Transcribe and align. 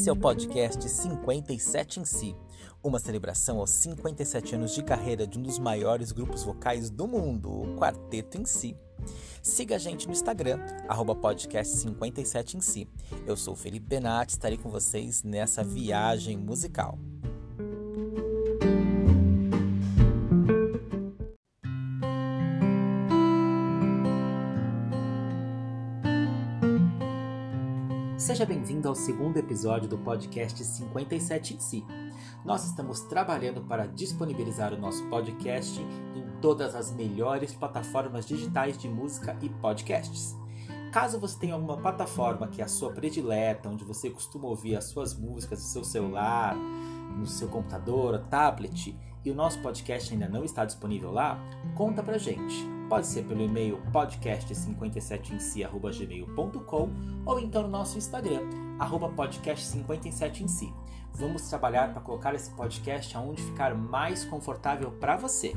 Esse 0.00 0.08
é 0.08 0.12
o 0.14 0.16
podcast 0.16 0.88
57 0.88 2.00
em 2.00 2.06
si, 2.06 2.34
uma 2.82 2.98
celebração 2.98 3.58
aos 3.58 3.68
57 3.68 4.54
anos 4.54 4.74
de 4.74 4.82
carreira 4.82 5.26
de 5.26 5.38
um 5.38 5.42
dos 5.42 5.58
maiores 5.58 6.10
grupos 6.10 6.42
vocais 6.42 6.88
do 6.88 7.06
mundo, 7.06 7.50
o 7.50 7.76
Quarteto 7.76 8.40
em 8.40 8.46
Si. 8.46 8.74
Siga 9.42 9.74
a 9.76 9.78
gente 9.78 10.06
no 10.06 10.14
Instagram, 10.14 10.58
podcast57 11.14 12.54
em 12.54 12.62
si. 12.62 12.88
Eu 13.26 13.36
sou 13.36 13.54
Felipe 13.54 13.88
Benatti, 13.88 14.32
estarei 14.32 14.56
com 14.56 14.70
vocês 14.70 15.22
nessa 15.22 15.62
viagem 15.62 16.38
musical. 16.38 16.98
Seja 28.40 28.54
bem-vindo 28.54 28.88
ao 28.88 28.94
segundo 28.94 29.36
episódio 29.36 29.86
do 29.86 29.98
podcast 29.98 30.64
57 30.64 31.56
em 31.56 31.60
si. 31.60 31.84
Nós 32.42 32.64
estamos 32.64 33.00
trabalhando 33.00 33.60
para 33.60 33.84
disponibilizar 33.84 34.72
o 34.72 34.78
nosso 34.78 35.04
podcast 35.10 35.78
em 35.78 36.40
todas 36.40 36.74
as 36.74 36.90
melhores 36.90 37.52
plataformas 37.52 38.26
digitais 38.26 38.78
de 38.78 38.88
música 38.88 39.36
e 39.42 39.50
podcasts. 39.50 40.34
Caso 40.90 41.20
você 41.20 41.38
tenha 41.38 41.52
alguma 41.52 41.76
plataforma 41.76 42.48
que 42.48 42.62
é 42.62 42.64
a 42.64 42.68
sua 42.68 42.90
predileta, 42.92 43.68
onde 43.68 43.84
você 43.84 44.08
costuma 44.08 44.48
ouvir 44.48 44.74
as 44.74 44.84
suas 44.84 45.12
músicas 45.12 45.58
no 45.58 45.66
seu 45.66 45.84
celular, 45.84 46.56
no 46.56 47.26
seu 47.26 47.46
computador, 47.46 48.20
tablet, 48.30 48.98
e 49.22 49.30
o 49.30 49.34
nosso 49.34 49.60
podcast 49.60 50.14
ainda 50.14 50.30
não 50.30 50.44
está 50.44 50.64
disponível 50.64 51.10
lá, 51.10 51.38
conta 51.74 52.02
pra 52.02 52.16
gente. 52.16 52.79
Pode 52.90 53.06
ser 53.06 53.24
pelo 53.24 53.40
e-mail 53.40 53.80
podcast57ensi.gmail.com 53.92 56.90
ou 57.24 57.38
então 57.38 57.62
no 57.62 57.68
nosso 57.68 57.96
Instagram, 57.96 58.40
podcast57ensi. 59.16 60.74
Vamos 61.14 61.48
trabalhar 61.48 61.92
para 61.92 62.02
colocar 62.02 62.34
esse 62.34 62.50
podcast 62.50 63.16
aonde 63.16 63.44
ficar 63.44 63.76
mais 63.76 64.24
confortável 64.24 64.90
para 64.98 65.16
você. 65.16 65.52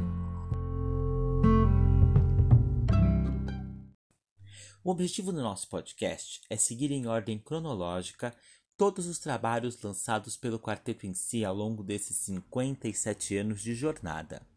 O 4.83 4.91
objetivo 4.91 5.31
do 5.31 5.41
nosso 5.41 5.67
podcast 5.69 6.39
é 6.51 6.55
seguir 6.55 6.91
em 6.91 7.07
ordem 7.07 7.39
cronológica 7.39 8.31
todos 8.77 9.07
os 9.07 9.17
trabalhos 9.17 9.81
lançados 9.81 10.37
pelo 10.37 10.59
quarteto 10.59 11.07
em 11.07 11.15
si 11.15 11.43
ao 11.43 11.55
longo 11.55 11.83
desses 11.83 12.15
57 12.17 13.37
anos 13.37 13.63
de 13.63 13.73
jornada. 13.73 14.52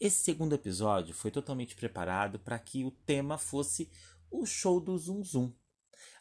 Esse 0.00 0.22
segundo 0.22 0.54
episódio 0.54 1.14
foi 1.14 1.30
totalmente 1.30 1.74
preparado 1.74 2.38
para 2.38 2.58
que 2.58 2.84
o 2.84 2.90
tema 2.90 3.38
fosse 3.38 3.90
o 4.30 4.44
show 4.44 4.80
do 4.80 4.96
Zum 4.98 5.24
Zum, 5.24 5.52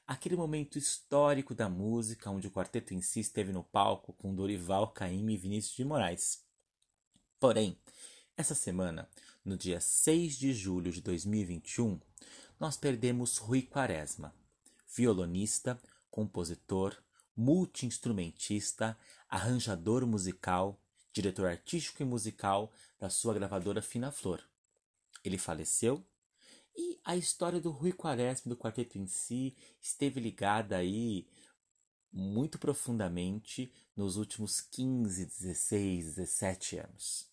aquele 0.06 0.36
momento 0.36 0.78
histórico 0.78 1.54
da 1.54 1.67
música 1.67 2.31
onde 2.31 2.48
o 2.48 2.52
quarteto 2.52 2.94
em 2.94 3.02
si 3.02 3.20
esteve 3.20 3.52
no 3.52 3.64
palco 3.64 4.14
com 4.14 4.34
Dorival 4.34 4.92
Caymmi 4.92 5.34
e 5.34 5.38
Vinícius 5.38 5.76
de 5.76 5.86
Moraes. 5.86 6.44
Porém, 7.39 7.78
essa 8.36 8.56
semana, 8.56 9.09
no 9.44 9.58
dia 9.58 9.82
6 9.82 10.38
de 10.38 10.54
julho 10.54 10.92
de 10.92 11.02
2021, 11.02 12.00
nós 12.59 12.78
perdemos 12.78 13.38
Rui 13.38 13.61
Quaresma, 13.61 14.34
violonista, 14.88 15.80
compositor, 16.09 16.95
multiinstrumentista, 17.36 18.98
arranjador 19.30 20.06
musical, 20.08 20.82
diretor 21.22 21.48
artístico 21.48 22.04
e 22.04 22.06
musical 22.06 22.72
da 23.00 23.10
sua 23.10 23.34
gravadora 23.34 23.82
Fina 23.82 24.12
Flor. 24.12 24.40
Ele 25.23 25.38
faleceu 25.38 26.06
e 26.76 27.00
a 27.04 27.16
história 27.16 27.60
do 27.60 27.72
Rui 27.72 27.92
Quaresma 27.92 28.50
do 28.50 28.58
quarteto 28.58 29.00
em 29.00 29.08
si 29.08 29.58
esteve 29.82 30.20
ligada 30.20 30.78
aí 30.78 31.28
muito 32.14 32.60
profundamente 32.60 33.73
nos 33.95 34.16
últimos 34.16 34.62
15, 34.62 35.26
16, 35.26 36.16
17 36.16 36.77
anos. 36.77 37.27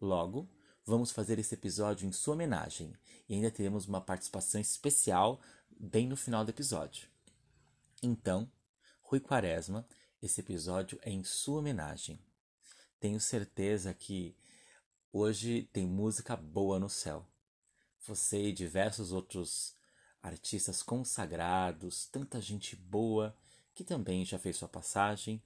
Logo, 0.00 0.50
vamos 0.84 1.12
fazer 1.12 1.38
esse 1.38 1.54
episódio 1.54 2.08
em 2.08 2.12
sua 2.12 2.34
homenagem 2.34 2.92
e 3.28 3.34
ainda 3.34 3.50
teremos 3.50 3.86
uma 3.86 4.00
participação 4.00 4.60
especial 4.60 5.40
bem 5.70 6.08
no 6.08 6.16
final 6.16 6.44
do 6.44 6.50
episódio. 6.50 7.08
Então, 8.02 8.50
Rui 9.02 9.20
Quaresma, 9.20 9.86
esse 10.20 10.40
episódio 10.40 10.98
é 11.02 11.10
em 11.10 11.22
sua 11.22 11.60
homenagem. 11.60 12.18
Tenho 13.00 13.18
certeza 13.18 13.94
que 13.94 14.36
hoje 15.10 15.62
tem 15.72 15.86
música 15.86 16.36
boa 16.36 16.78
no 16.78 16.90
céu. 16.90 17.26
Você 18.06 18.48
e 18.48 18.52
diversos 18.52 19.10
outros 19.10 19.74
artistas 20.22 20.82
consagrados, 20.82 22.04
tanta 22.06 22.42
gente 22.42 22.76
boa 22.76 23.34
que 23.74 23.82
também 23.82 24.22
já 24.22 24.38
fez 24.38 24.58
sua 24.58 24.68
passagem, 24.68 25.42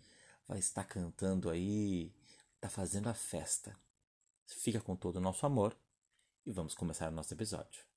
vai 0.49 0.59
estar 0.59 0.83
cantando 0.83 1.49
aí, 1.49 2.13
está 2.57 2.69
fazendo 2.69 3.09
a 3.09 3.15
festa. 3.15 3.79
Fica 4.47 4.81
com 4.81 4.97
todo 4.97 5.17
o 5.17 5.21
nosso 5.21 5.47
amor 5.47 5.77
e 6.45 6.51
vamos 6.51 6.75
começar 6.75 7.09
o 7.09 7.15
nosso 7.15 7.33
episódio. 7.33 7.94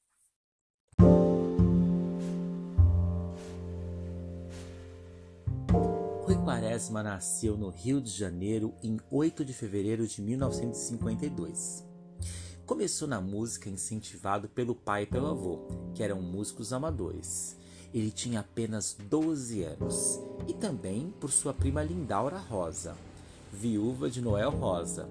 Quaresma 6.48 7.04
nasceu 7.04 7.58
no 7.58 7.68
Rio 7.68 8.00
de 8.00 8.10
Janeiro 8.10 8.74
em 8.82 8.98
8 9.12 9.44
de 9.44 9.52
fevereiro 9.52 10.08
de 10.08 10.22
1952. 10.22 11.86
Começou 12.66 13.06
na 13.06 13.20
música 13.20 13.70
incentivado 13.70 14.48
pelo 14.48 14.74
pai 14.74 15.04
e 15.04 15.06
pelo 15.06 15.28
avô, 15.28 15.68
que 15.94 16.02
eram 16.02 16.22
músicos 16.22 16.72
amadores. 16.72 17.58
Ele 17.94 18.10
tinha 18.10 18.40
apenas 18.40 18.96
12 19.10 19.62
anos 19.62 20.22
e 20.48 20.54
também 20.54 21.14
por 21.20 21.34
sua 21.34 21.54
prima 21.54 21.84
Lindaura 21.84 22.38
Rosa, 22.38 22.96
viúva 23.52 24.10
de 24.10 24.22
Noel 24.22 24.52
Rosa, 24.52 25.06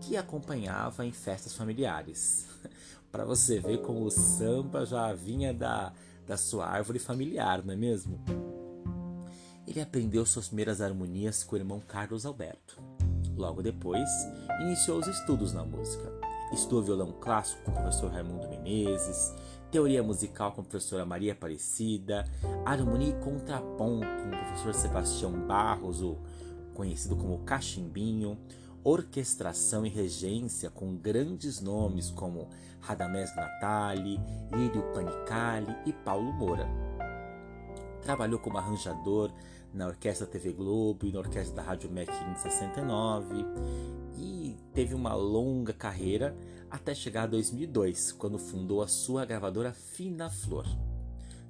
que 0.00 0.16
acompanhava 0.16 1.06
em 1.06 1.12
festas 1.12 1.54
familiares. 1.54 2.44
Para 3.12 3.24
você 3.24 3.60
ver 3.60 3.82
como 3.82 4.04
o 4.04 4.10
samba 4.10 4.84
já 4.84 5.12
vinha 5.12 5.54
da, 5.54 5.92
da 6.26 6.36
sua 6.36 6.66
árvore 6.66 6.98
familiar, 6.98 7.64
não 7.64 7.72
é 7.72 7.76
mesmo? 7.76 8.18
Ele 9.66 9.80
aprendeu 9.80 10.26
suas 10.26 10.48
primeiras 10.48 10.80
harmonias 10.80 11.44
com 11.44 11.54
o 11.54 11.58
irmão 11.58 11.80
Carlos 11.80 12.26
Alberto. 12.26 12.80
Logo 13.36 13.62
depois, 13.62 14.08
iniciou 14.60 14.98
os 14.98 15.06
estudos 15.06 15.52
na 15.52 15.64
música. 15.64 16.12
Estudou 16.52 16.82
violão 16.82 17.12
clássico 17.12 17.62
com 17.62 17.70
o 17.70 17.74
professor 17.74 18.10
Raimundo 18.10 18.48
Menezes, 18.48 19.32
teoria 19.70 20.02
musical 20.02 20.52
com 20.52 20.60
a 20.60 20.64
professora 20.64 21.06
Maria 21.06 21.32
Aparecida, 21.32 22.24
harmonia 22.64 23.08
e 23.08 23.24
contraponto 23.24 24.06
com 24.06 24.28
o 24.28 24.38
professor 24.38 24.74
Sebastião 24.74 25.32
Barros, 25.46 26.02
o 26.02 26.18
conhecido 26.74 27.16
como 27.16 27.38
Cachimbinho, 27.38 28.38
orquestração 28.84 29.86
e 29.86 29.88
regência 29.88 30.68
com 30.68 30.94
grandes 30.96 31.60
nomes 31.60 32.10
como 32.10 32.50
Radamés 32.80 33.34
Natali, 33.34 34.20
Lírio 34.52 34.82
Panicali 34.92 35.74
e 35.86 35.92
Paulo 35.92 36.32
Moura. 36.32 36.91
Trabalhou 38.02 38.38
como 38.38 38.58
arranjador 38.58 39.30
na 39.72 39.86
Orquestra 39.86 40.26
TV 40.26 40.52
Globo 40.52 41.06
e 41.06 41.12
na 41.12 41.20
Orquestra 41.20 41.56
da 41.56 41.62
Rádio 41.62 41.90
MEC 41.90 42.10
em 42.10 42.34
69 42.36 43.46
e 44.18 44.56
teve 44.74 44.94
uma 44.94 45.14
longa 45.14 45.72
carreira 45.72 46.36
até 46.70 46.94
chegar 46.94 47.24
a 47.24 47.26
2002, 47.26 48.12
quando 48.12 48.38
fundou 48.38 48.82
a 48.82 48.88
sua 48.88 49.24
gravadora 49.24 49.72
Fina 49.72 50.30
Flor. 50.30 50.66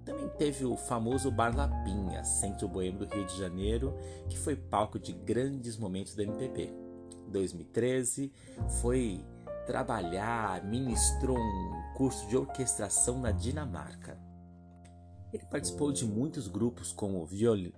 Também 0.05 0.29
teve 0.31 0.65
o 0.65 0.77
famoso 0.77 1.31
Bar 1.31 1.57
Lapinha, 1.57 2.25
centro 2.25 2.67
boêmio 2.67 3.07
do 3.07 3.15
Rio 3.15 3.25
de 3.25 3.39
Janeiro, 3.39 3.95
que 4.29 4.37
foi 4.37 4.57
palco 4.57 4.99
de 4.99 5.13
grandes 5.13 5.77
momentos 5.77 6.15
da 6.15 6.25
MPB. 6.25 6.73
2013 7.29 8.33
foi 8.81 9.25
trabalhar, 9.65 10.65
ministrou 10.65 11.39
um 11.39 11.95
curso 11.95 12.27
de 12.29 12.37
orquestração 12.37 13.21
na 13.21 13.31
Dinamarca. 13.31 14.19
Ele 15.33 15.45
participou 15.47 15.91
de 15.91 16.05
muitos 16.05 16.47
grupos 16.47 16.93
como 16.93 17.27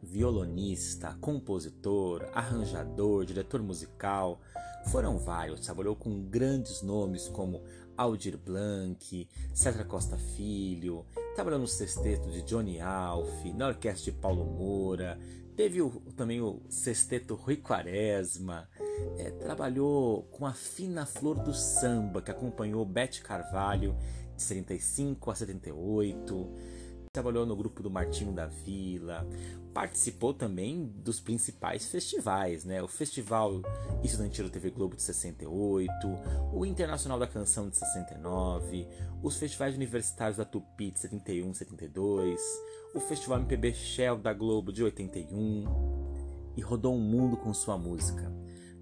violonista, 0.02 1.16
compositor, 1.20 2.28
arranjador, 2.34 3.24
diretor 3.24 3.62
musical. 3.62 4.40
Foram 4.88 5.18
vários, 5.18 5.60
trabalhou 5.60 5.94
com 5.94 6.22
grandes 6.24 6.82
nomes 6.82 7.28
como 7.28 7.62
Aldir 7.96 8.36
Blanc, 8.36 9.28
César 9.54 9.84
Costa 9.84 10.18
Filho, 10.18 11.06
trabalhou 11.34 11.60
no 11.60 11.68
sexteto 11.68 12.28
de 12.30 12.42
Johnny 12.42 12.80
Alf, 12.80 13.44
na 13.54 13.68
orquestra 13.68 14.12
de 14.12 14.18
Paulo 14.18 14.44
Moura, 14.44 15.18
teve 15.56 15.80
o, 15.80 15.90
também 16.16 16.40
o 16.40 16.60
sexteto 16.68 17.34
Rui 17.34 17.56
Quaresma, 17.56 18.68
é, 19.16 19.30
trabalhou 19.30 20.24
com 20.24 20.44
a 20.44 20.52
fina 20.52 21.06
flor 21.06 21.38
do 21.38 21.54
samba, 21.54 22.20
que 22.20 22.30
acompanhou 22.30 22.84
Bete 22.84 23.22
Carvalho 23.22 23.96
de 24.36 24.42
75 24.42 25.30
a 25.30 25.34
78, 25.34 26.50
trabalhou 27.14 27.46
no 27.46 27.54
grupo 27.54 27.80
do 27.80 27.88
Martinho 27.88 28.32
da 28.32 28.46
Vila, 28.46 29.24
participou 29.72 30.34
também 30.34 30.92
dos 30.96 31.20
principais 31.20 31.88
festivais, 31.88 32.64
né? 32.64 32.82
O 32.82 32.88
Festival 32.88 33.62
Estudantil 34.02 34.50
TV 34.50 34.70
Globo 34.70 34.96
de 34.96 35.02
68, 35.02 35.92
o 36.52 36.66
Internacional 36.66 37.16
da 37.16 37.28
Canção 37.28 37.70
de 37.70 37.76
69, 37.76 38.88
os 39.22 39.38
festivais 39.38 39.76
universitários 39.76 40.38
da 40.38 40.44
Tupi 40.44 40.90
de 40.90 40.98
71 40.98 41.54
72, 41.54 42.40
o 42.96 42.98
Festival 42.98 43.38
MPB 43.38 43.72
Shell 43.74 44.18
da 44.18 44.32
Globo 44.32 44.72
de 44.72 44.82
81. 44.82 45.66
e 46.56 46.60
rodou 46.62 46.96
o 46.96 47.00
mundo 47.00 47.36
com 47.36 47.54
sua 47.54 47.78
música. 47.78 48.32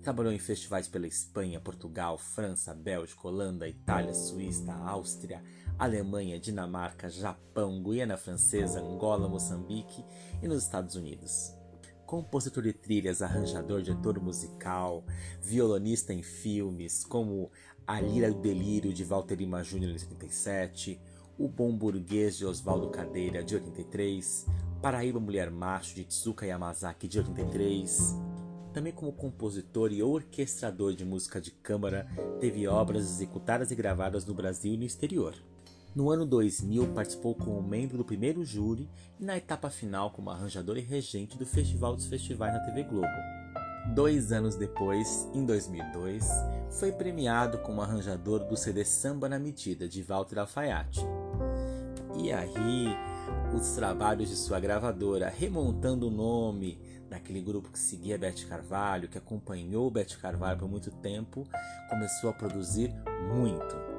Trabalhou 0.03 0.33
em 0.33 0.39
festivais 0.39 0.89
pela 0.89 1.07
Espanha, 1.07 1.61
Portugal, 1.61 2.17
França, 2.17 2.75
Bélgica, 2.75 3.29
Holanda, 3.29 3.69
Itália, 3.69 4.15
Suíça, 4.15 4.73
Áustria, 4.73 5.43
Alemanha, 5.79 6.39
Dinamarca, 6.39 7.09
Japão, 7.09 7.83
Guiana 7.83 8.17
Francesa, 8.17 8.81
Angola, 8.81 9.29
Moçambique 9.29 10.05
e 10.43 10.49
nos 10.49 10.63
Estados 10.63 10.95
Unidos. 10.95 11.53
Compositor 12.07 12.63
de 12.63 12.73
trilhas, 12.73 13.23
arranjador, 13.23 13.83
diretor 13.83 14.21
musical, 14.21 15.05
violonista 15.41 16.13
em 16.13 16.23
filmes 16.23 17.05
como 17.05 17.51
A 17.87 18.01
Lira 18.01 18.31
do 18.31 18.41
Delírio 18.41 18.93
de 18.93 19.03
Walter 19.03 19.37
Lima 19.37 19.63
Jr. 19.63 19.91
em 19.91 19.99
77, 19.99 21.01
O 21.39 21.49
Bom 21.49 21.77
Burguês 21.77 22.37
de 22.37 22.45
Oswaldo 22.45 22.91
Cadeira 22.91 23.43
de 23.43 23.55
83, 23.55 24.47
Paraíba 24.83 25.19
Mulher 25.19 25.51
Macho 25.51 25.95
de 25.95 26.05
Tsuka 26.05 26.45
Yamazaki 26.45 27.09
de 27.09 27.19
83. 27.19 28.15
Também 28.73 28.93
como 28.93 29.13
compositor 29.13 29.93
e 29.93 30.03
orquestrador 30.03 30.95
de 30.95 31.05
música 31.05 31.41
de 31.41 31.51
câmara, 31.51 32.07
teve 32.41 32.67
obras 32.67 33.05
executadas 33.05 33.71
e 33.71 33.75
gravadas 33.75 34.25
no 34.25 34.35
Brasil 34.35 34.75
e 34.75 34.77
no 34.77 34.85
exterior. 34.85 35.35
No 35.95 36.11
ano 36.11 36.25
2000, 36.25 36.95
participou 36.95 37.35
como 37.35 37.63
membro 37.63 37.99
do 37.99 38.05
primeiro 38.05 38.43
júri 38.43 38.89
e 39.21 39.25
na 39.25 39.37
etapa 39.37 39.69
final 39.69 40.11
como 40.11 40.31
arranjador 40.31 40.79
e 40.79 40.81
regente 40.81 41.37
do 41.37 41.45
Festival 41.45 41.95
dos 41.95 42.07
Festivais 42.07 42.55
na 42.55 42.61
TV 42.61 42.85
Globo. 42.85 43.07
Dois 43.95 44.33
anos 44.33 44.57
depois, 44.57 45.29
em 45.35 45.45
2002, 45.45 46.27
foi 46.71 46.93
premiado 46.93 47.59
como 47.59 47.83
arranjador 47.83 48.41
do 48.41 48.57
CD 48.57 48.87
Samba 48.87 49.29
na 49.29 49.39
Medida 49.39 49.87
de 49.87 50.03
Walter 50.03 50.39
Alfaiate. 50.39 51.01
E 52.17 52.33
aí, 52.33 52.87
os 53.55 53.73
trabalhos 53.73 54.31
de 54.31 54.37
sua 54.37 54.59
gravadora, 54.59 55.29
remontando 55.29 56.09
o 56.09 56.11
nome 56.11 56.81
daquele 57.11 57.43
grupo 57.43 57.71
que 57.71 57.79
seguia 57.79 58.17
Beth 58.17 58.47
Carvalho, 58.49 59.09
que 59.09 59.19
acompanhou 59.19 59.91
Beth 59.91 60.17
Carvalho 60.19 60.59
por 60.59 60.69
muito 60.71 60.91
tempo, 60.91 61.47
começou 61.91 62.31
a 62.31 62.33
produzir 62.33 62.95
muito. 63.35 63.92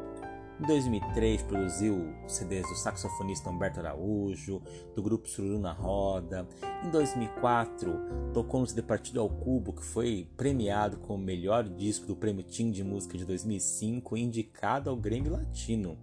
Em 0.64 0.66
2003, 0.66 1.42
produziu 1.42 2.16
CDs 2.26 2.66
do 2.70 2.76
saxofonista 2.76 3.50
Humberto 3.50 3.82
Araújo, 3.82 4.62
do 4.96 5.04
grupo 5.04 5.28
Sururu 5.28 5.60
na 5.60 5.74
Roda. 5.74 6.48
Em 6.86 6.90
2004, 6.90 8.32
tocou 8.34 8.62
no 8.62 8.68
CD 8.68 8.82
Partido 8.82 9.20
ao 9.20 9.28
Cubo, 9.28 9.74
que 9.74 9.84
foi 9.84 10.26
premiado 10.38 10.96
como 11.00 11.22
melhor 11.22 11.66
disco 11.66 12.06
do 12.06 12.16
Prêmio 12.16 12.44
Tim 12.44 12.72
de 12.72 12.82
Música 12.82 13.18
de 13.18 13.26
2005 13.26 14.16
e 14.16 14.22
indicado 14.22 14.90
ao 14.90 14.96
Grêmio 14.96 15.34
Latino. 15.34 15.98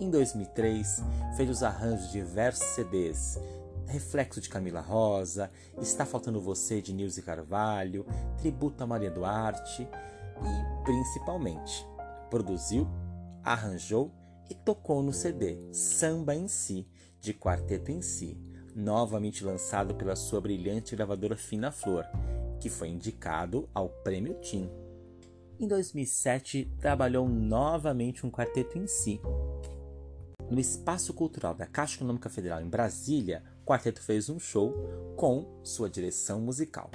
Em 0.00 0.08
2003, 0.08 1.04
fez 1.36 1.50
os 1.50 1.62
arranjos 1.62 2.06
de 2.06 2.12
diversos 2.12 2.64
CDs, 2.68 3.38
Reflexo 3.88 4.40
de 4.40 4.48
Camila 4.48 4.80
Rosa, 4.80 5.50
Está 5.82 6.06
Faltando 6.06 6.40
Você 6.40 6.80
de 6.80 6.94
Nilce 6.94 7.20
Carvalho, 7.20 8.06
Tributo 8.38 8.82
a 8.82 8.86
Maria 8.86 9.10
Duarte 9.10 9.82
e, 9.82 10.84
principalmente, 10.84 11.86
produziu 12.30 12.88
arranjou 13.52 14.12
e 14.50 14.54
tocou 14.54 15.02
no 15.02 15.12
CD 15.12 15.58
Samba 15.72 16.34
em 16.34 16.48
Si, 16.48 16.86
de 17.20 17.34
Quarteto 17.34 17.90
em 17.90 18.00
Si, 18.00 18.36
novamente 18.74 19.44
lançado 19.44 19.94
pela 19.94 20.14
sua 20.14 20.40
brilhante 20.40 20.94
gravadora 20.94 21.36
Fina 21.36 21.72
Flor, 21.72 22.04
que 22.60 22.68
foi 22.68 22.88
indicado 22.88 23.68
ao 23.74 23.88
Prêmio 23.88 24.34
Tim. 24.40 24.70
Em 25.58 25.66
2007, 25.66 26.70
trabalhou 26.78 27.28
novamente 27.28 28.24
um 28.24 28.30
quarteto 28.30 28.78
em 28.78 28.86
si. 28.86 29.20
No 30.48 30.60
Espaço 30.60 31.12
Cultural 31.12 31.54
da 31.54 31.66
Caixa 31.66 31.96
Econômica 31.96 32.30
Federal 32.30 32.60
em 32.60 32.68
Brasília, 32.68 33.42
o 33.62 33.66
quarteto 33.66 34.00
fez 34.00 34.30
um 34.30 34.38
show 34.38 34.72
com 35.16 35.60
sua 35.64 35.90
direção 35.90 36.40
musical. 36.40 36.90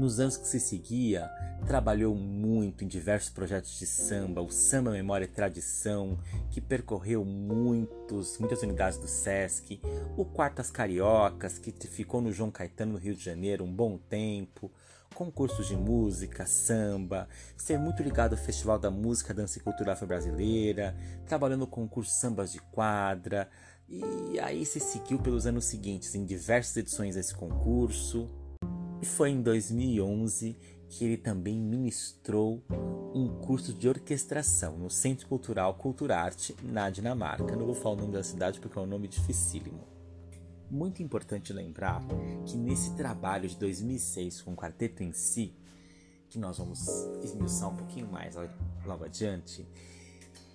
Nos 0.00 0.18
anos 0.18 0.38
que 0.38 0.48
se 0.48 0.58
seguia, 0.58 1.30
Trabalhou 1.66 2.16
muito 2.16 2.82
em 2.82 2.88
diversos 2.88 3.30
projetos 3.30 3.78
de 3.78 3.86
samba, 3.86 4.40
o 4.40 4.50
Samba 4.50 4.90
Memória 4.90 5.24
e 5.24 5.28
Tradição, 5.28 6.18
que 6.50 6.60
percorreu 6.60 7.24
muitos, 7.24 8.38
muitas 8.38 8.62
unidades 8.62 8.98
do 8.98 9.06
SESC, 9.06 9.80
o 10.16 10.24
Quartas 10.24 10.70
Cariocas, 10.70 11.58
que 11.58 11.70
ficou 11.86 12.20
no 12.20 12.32
João 12.32 12.50
Caetano, 12.50 12.94
no 12.94 12.98
Rio 12.98 13.14
de 13.14 13.22
Janeiro, 13.22 13.62
um 13.62 13.72
bom 13.72 13.98
tempo, 13.98 14.72
concursos 15.14 15.68
de 15.68 15.76
música, 15.76 16.44
samba, 16.44 17.28
ser 17.56 17.78
muito 17.78 18.02
ligado 18.02 18.32
ao 18.32 18.38
Festival 18.38 18.78
da 18.78 18.90
Música, 18.90 19.34
Dança 19.34 19.58
e 19.58 19.62
Cultura 19.62 19.92
Afro-Brasileira, 19.92 20.96
trabalhando 21.26 21.60
no 21.60 21.66
concurso 21.68 22.12
Sambas 22.12 22.50
de 22.50 22.60
Quadra, 22.72 23.48
e 23.88 24.40
aí 24.40 24.64
se 24.64 24.80
seguiu 24.80 25.18
pelos 25.18 25.46
anos 25.46 25.66
seguintes 25.66 26.14
em 26.14 26.24
diversas 26.24 26.76
edições 26.78 27.14
desse 27.14 27.34
concurso. 27.34 28.39
E 29.02 29.06
foi 29.06 29.30
em 29.30 29.40
2011 29.40 30.56
que 30.90 31.04
ele 31.04 31.16
também 31.16 31.56
ministrou 31.56 32.62
um 33.14 33.28
curso 33.28 33.72
de 33.72 33.88
orquestração 33.88 34.76
no 34.76 34.90
Centro 34.90 35.26
Cultural 35.26 35.74
Culturarte 35.74 36.54
na 36.62 36.90
Dinamarca. 36.90 37.56
Não 37.56 37.64
vou 37.64 37.74
falar 37.74 37.94
o 37.94 37.98
nome 37.98 38.12
da 38.12 38.22
cidade 38.22 38.60
porque 38.60 38.78
é 38.78 38.82
um 38.82 38.86
nome 38.86 39.08
dificílimo. 39.08 39.86
Muito 40.70 41.02
importante 41.02 41.52
lembrar 41.52 42.02
que 42.44 42.56
nesse 42.56 42.94
trabalho 42.94 43.48
de 43.48 43.56
2006 43.56 44.42
com 44.42 44.52
o 44.52 44.56
quarteto 44.56 45.02
em 45.02 45.12
si, 45.12 45.54
que 46.28 46.38
nós 46.38 46.58
vamos 46.58 46.86
esmiuçar 47.22 47.70
um 47.70 47.76
pouquinho 47.76 48.06
mais 48.06 48.34
logo 48.84 49.04
adiante, 49.04 49.66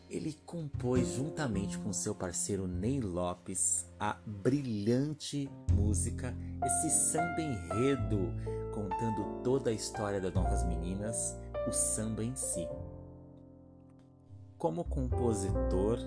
ele 0.09 0.33
compôs 0.45 1.15
juntamente 1.15 1.77
com 1.79 1.91
seu 1.91 2.13
parceiro 2.13 2.67
Ney 2.67 2.99
Lopes 2.99 3.85
a 3.99 4.17
brilhante 4.25 5.49
música, 5.73 6.35
esse 6.63 6.89
samba 7.11 7.41
enredo 7.41 8.33
contando 8.73 9.41
toda 9.43 9.69
a 9.69 9.73
história 9.73 10.21
das 10.21 10.33
novas 10.33 10.63
meninas, 10.65 11.35
o 11.67 11.71
samba 11.71 12.23
em 12.23 12.35
si. 12.35 12.67
Como 14.57 14.83
compositor, 14.83 15.99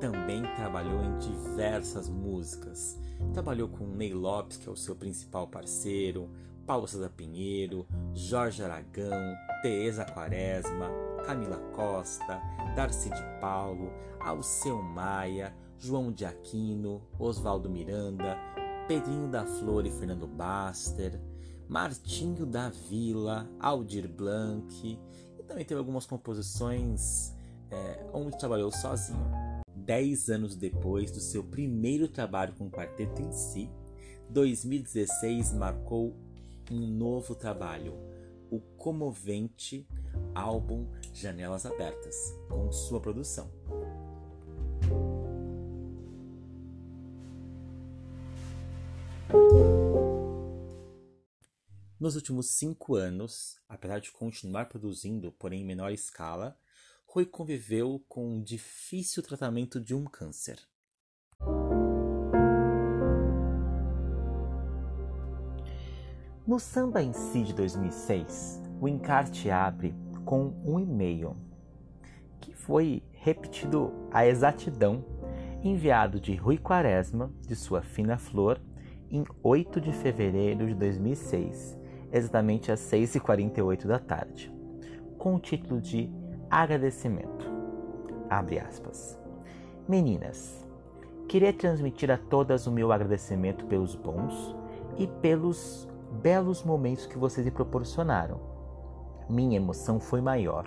também 0.00 0.42
trabalhou 0.54 1.02
em 1.04 1.18
diversas 1.18 2.08
músicas. 2.08 2.98
Trabalhou 3.32 3.68
com 3.68 3.86
Ney 3.86 4.12
Lopes, 4.14 4.56
que 4.56 4.68
é 4.68 4.72
o 4.72 4.76
seu 4.76 4.94
principal 4.94 5.48
parceiro, 5.48 6.30
Paulo 6.68 6.86
César 6.86 7.08
Pinheiro, 7.08 7.86
Jorge 8.12 8.62
Aragão, 8.62 9.34
Teresa 9.62 10.04
Quaresma, 10.04 10.90
Camila 11.24 11.56
Costa, 11.72 12.42
Darcy 12.76 13.08
de 13.08 13.22
Paulo, 13.40 13.90
Alceu 14.20 14.82
Maia, 14.82 15.56
João 15.78 16.12
de 16.12 16.26
Aquino, 16.26 17.00
Oswaldo 17.18 17.70
Miranda, 17.70 18.36
Pedrinho 18.86 19.28
da 19.28 19.46
Flor 19.46 19.86
e 19.86 19.90
Fernando 19.90 20.26
Baster, 20.26 21.18
Martinho 21.66 22.44
da 22.44 22.68
Vila, 22.68 23.48
Aldir 23.58 24.06
Blanc 24.06 25.00
e 25.38 25.42
também 25.44 25.64
teve 25.64 25.78
algumas 25.78 26.04
composições 26.04 27.34
é, 27.70 28.10
onde 28.12 28.36
trabalhou 28.36 28.70
sozinho. 28.70 29.26
Dez 29.74 30.28
anos 30.28 30.54
depois 30.54 31.10
do 31.10 31.18
seu 31.18 31.42
primeiro 31.42 32.08
trabalho 32.08 32.52
com 32.58 32.66
o 32.66 32.70
quarteto 32.70 33.22
em 33.22 33.32
si, 33.32 33.70
2016 34.28 35.54
marcou 35.54 36.14
um 36.70 36.86
novo 36.86 37.34
trabalho, 37.34 37.94
o 38.50 38.60
comovente 38.60 39.86
álbum 40.34 40.86
Janelas 41.12 41.66
Abertas, 41.66 42.14
com 42.48 42.70
sua 42.70 43.00
produção. 43.00 43.50
Nos 51.98 52.14
últimos 52.14 52.50
cinco 52.50 52.94
anos, 52.94 53.58
apesar 53.68 53.98
de 53.98 54.12
continuar 54.12 54.66
produzindo, 54.68 55.32
porém 55.32 55.62
em 55.62 55.64
menor 55.64 55.90
escala, 55.90 56.56
Rui 57.04 57.26
conviveu 57.26 58.04
com 58.08 58.36
um 58.36 58.42
difícil 58.42 59.22
tratamento 59.22 59.80
de 59.80 59.94
um 59.94 60.04
câncer. 60.04 60.60
No 66.48 66.58
samba 66.58 67.02
em 67.02 67.12
si 67.12 67.42
de 67.42 67.52
2006, 67.52 68.62
o 68.80 68.88
encarte 68.88 69.50
abre 69.50 69.94
com 70.24 70.54
um 70.64 70.80
e-mail 70.80 71.36
que 72.40 72.54
foi 72.54 73.02
repetido 73.12 73.92
à 74.10 74.26
exatidão, 74.26 75.04
enviado 75.62 76.18
de 76.18 76.34
Rui 76.34 76.56
Quaresma, 76.56 77.30
de 77.46 77.54
sua 77.54 77.82
fina 77.82 78.16
flor, 78.16 78.58
em 79.10 79.26
8 79.42 79.78
de 79.78 79.92
fevereiro 79.92 80.66
de 80.66 80.74
2006, 80.74 81.78
exatamente 82.10 82.72
às 82.72 82.80
6h48 82.80 83.86
da 83.86 83.98
tarde, 83.98 84.50
com 85.18 85.34
o 85.34 85.38
título 85.38 85.82
de 85.82 86.10
Agradecimento. 86.48 87.46
Abre 88.30 88.58
aspas. 88.58 89.20
Meninas, 89.86 90.66
queria 91.28 91.52
transmitir 91.52 92.10
a 92.10 92.16
todas 92.16 92.66
o 92.66 92.72
meu 92.72 92.90
agradecimento 92.90 93.66
pelos 93.66 93.94
bons 93.94 94.56
e 94.96 95.06
pelos 95.06 95.86
belos 96.22 96.64
momentos 96.64 97.06
que 97.06 97.16
vocês 97.16 97.44
me 97.44 97.50
proporcionaram. 97.50 98.40
Minha 99.28 99.56
emoção 99.56 100.00
foi 100.00 100.20
maior, 100.20 100.66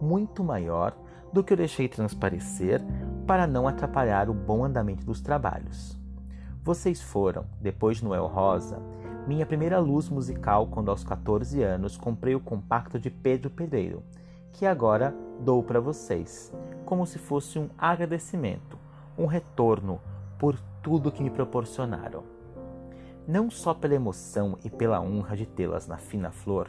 muito 0.00 0.44
maior 0.44 0.96
do 1.32 1.42
que 1.42 1.52
eu 1.52 1.56
deixei 1.56 1.88
transparecer 1.88 2.80
para 3.26 3.46
não 3.46 3.66
atrapalhar 3.66 4.28
o 4.28 4.34
bom 4.34 4.64
andamento 4.64 5.04
dos 5.04 5.20
trabalhos. 5.20 5.98
Vocês 6.62 7.00
foram, 7.00 7.46
depois 7.60 7.96
de 7.96 8.04
Noel 8.04 8.26
Rosa, 8.26 8.80
minha 9.26 9.46
primeira 9.46 9.78
luz 9.80 10.08
musical 10.08 10.66
quando 10.66 10.90
aos 10.90 11.02
14 11.02 11.62
anos 11.62 11.96
comprei 11.96 12.34
o 12.34 12.40
compacto 12.40 12.98
de 12.98 13.10
Pedro 13.10 13.50
Pedreiro, 13.50 14.02
que 14.52 14.66
agora 14.66 15.14
dou 15.40 15.62
para 15.62 15.80
vocês, 15.80 16.52
como 16.84 17.06
se 17.06 17.18
fosse 17.18 17.58
um 17.58 17.68
agradecimento, 17.76 18.78
um 19.18 19.26
retorno 19.26 20.00
por 20.38 20.58
tudo 20.82 21.10
que 21.10 21.22
me 21.22 21.30
proporcionaram. 21.30 22.31
Não 23.26 23.50
só 23.50 23.72
pela 23.72 23.94
emoção 23.94 24.58
e 24.64 24.70
pela 24.70 25.00
honra 25.00 25.36
de 25.36 25.46
tê-las 25.46 25.86
na 25.86 25.96
fina 25.96 26.32
flor, 26.32 26.68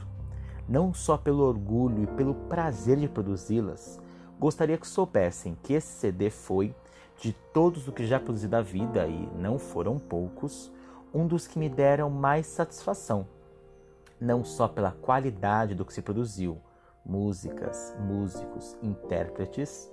não 0.70 0.94
só 0.94 1.18
pelo 1.18 1.44
orgulho 1.44 2.04
e 2.04 2.08
pelo 2.08 2.36
prazer 2.36 2.98
de 2.98 3.08
produzi-las, 3.08 4.00
gostaria 4.40 4.78
que 4.78 4.88
soubessem 4.88 5.58
que 5.64 5.74
esse 5.74 5.88
CD 5.88 6.30
foi, 6.30 6.76
de 7.20 7.34
todos 7.54 7.88
o 7.88 7.92
que 7.92 8.06
já 8.06 8.20
produzi 8.20 8.48
da 8.48 8.62
vida, 8.62 9.08
e 9.08 9.30
não 9.36 9.58
foram 9.58 9.98
poucos, 9.98 10.72
um 11.14 11.26
dos 11.26 11.48
que 11.48 11.58
me 11.58 11.70
deram 11.70 12.10
mais 12.10 12.46
satisfação. 12.46 13.28
Não 14.20 14.44
só 14.44 14.68
pela 14.68 14.92
qualidade 14.92 15.74
do 15.74 15.84
que 15.84 15.94
se 15.94 16.02
produziu, 16.02 16.60
músicas, 17.06 17.96
músicos, 18.00 18.78
intérpretes, 18.82 19.92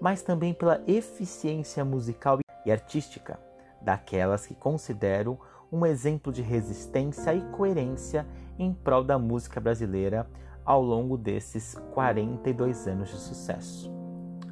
mas 0.00 0.22
também 0.22 0.52
pela 0.52 0.82
eficiência 0.86 1.84
musical 1.84 2.38
e 2.66 2.70
artística, 2.70 3.38
daquelas 3.80 4.46
que 4.46 4.54
considero 4.54 5.38
um 5.72 5.86
exemplo 5.86 6.30
de 6.30 6.42
resistência 6.42 7.34
e 7.34 7.40
coerência 7.50 8.26
em 8.58 8.74
prol 8.74 9.02
da 9.02 9.18
música 9.18 9.58
brasileira 9.58 10.28
ao 10.64 10.82
longo 10.82 11.16
desses 11.16 11.74
42 11.94 12.86
anos 12.86 13.08
de 13.08 13.16
sucesso. 13.16 13.90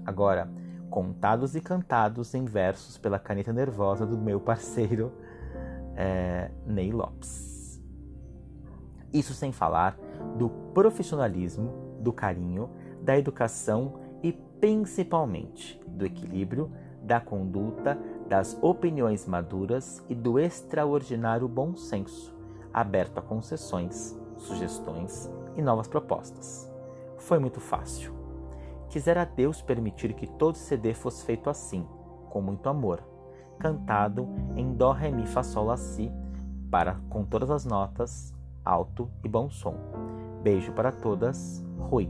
Agora, 0.04 0.50
contados 0.88 1.54
e 1.54 1.60
cantados 1.60 2.34
em 2.34 2.46
versos 2.46 2.96
pela 2.96 3.18
caneta 3.18 3.52
nervosa 3.52 4.06
do 4.06 4.16
meu 4.16 4.40
parceiro 4.40 5.12
é, 5.94 6.50
Ney 6.66 6.90
Lopes. 6.90 7.80
Isso 9.12 9.34
sem 9.34 9.52
falar 9.52 9.98
do 10.38 10.48
profissionalismo, 10.72 11.98
do 12.00 12.12
carinho, 12.12 12.70
da 13.02 13.18
educação 13.18 14.00
e 14.22 14.32
principalmente 14.32 15.80
do 15.86 16.06
equilíbrio, 16.06 16.70
da 17.02 17.20
conduta, 17.20 17.98
das 18.30 18.56
opiniões 18.62 19.26
maduras 19.26 20.04
e 20.08 20.14
do 20.14 20.38
extraordinário 20.38 21.48
bom 21.48 21.74
senso, 21.74 22.32
aberto 22.72 23.18
a 23.18 23.22
concessões, 23.22 24.16
sugestões 24.38 25.28
e 25.56 25.60
novas 25.60 25.88
propostas. 25.88 26.72
Foi 27.18 27.40
muito 27.40 27.58
fácil. 27.58 28.14
Quisera 28.88 29.24
Deus 29.24 29.60
permitir 29.60 30.14
que 30.14 30.28
todo 30.28 30.54
CD 30.54 30.94
fosse 30.94 31.24
feito 31.24 31.50
assim, 31.50 31.84
com 32.28 32.40
muito 32.40 32.68
amor, 32.68 33.02
cantado 33.58 34.28
em 34.56 34.74
Dó, 34.74 34.92
Ré, 34.92 35.10
Mi, 35.10 35.26
Fá, 35.26 35.42
Sol, 35.42 35.66
Lá, 35.66 35.76
Si, 35.76 36.08
para 36.70 37.00
com 37.10 37.24
todas 37.24 37.50
as 37.50 37.64
notas, 37.64 38.32
alto 38.64 39.10
e 39.24 39.28
bom 39.28 39.50
som. 39.50 39.74
Beijo 40.40 40.72
para 40.72 40.92
todas, 40.92 41.66
Rui. 41.76 42.08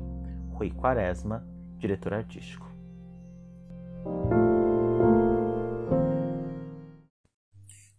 Rui 0.52 0.70
Quaresma, 0.70 1.42
diretor 1.78 2.12
artístico. 2.12 2.68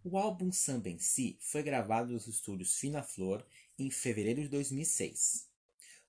O 0.04 0.18
álbum 0.18 0.52
Samba 0.52 0.90
em 0.90 0.98
Si 0.98 1.38
foi 1.40 1.62
gravado 1.62 2.12
nos 2.12 2.26
estúdios 2.26 2.76
Fina 2.76 3.04
Flor 3.04 3.46
em 3.78 3.92
fevereiro 3.92 4.42
de 4.42 4.50
2006. 4.50 5.48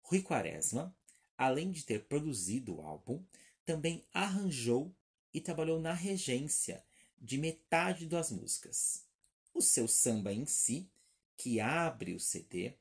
Rui 0.01 0.23
Quaresma, 0.23 0.97
além 1.37 1.71
de 1.71 1.85
ter 1.85 2.05
produzido 2.05 2.77
o 2.77 2.81
álbum, 2.81 3.23
também 3.67 4.03
arranjou 4.11 4.95
e 5.35 5.43
trabalhou 5.43 5.79
na 5.79 5.93
regência 5.93 6.83
de 7.21 7.37
metade 7.37 8.07
das 8.07 8.31
músicas. 8.31 9.05
O 9.53 9.61
seu 9.61 9.87
samba 9.87 10.33
em 10.33 10.47
si, 10.47 10.89
que 11.37 11.61
abre 11.61 12.15
o 12.15 12.21
CD, 12.21 12.73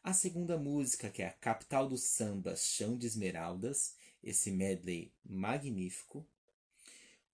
a 0.00 0.12
segunda 0.12 0.56
música, 0.56 1.10
que 1.10 1.22
é 1.22 1.26
a 1.26 1.32
capital 1.32 1.88
do 1.88 1.98
samba, 1.98 2.54
Chão 2.54 2.96
de 2.96 3.08
Esmeraldas, 3.08 3.96
esse 4.22 4.52
medley 4.52 5.12
magnífico. 5.24 6.24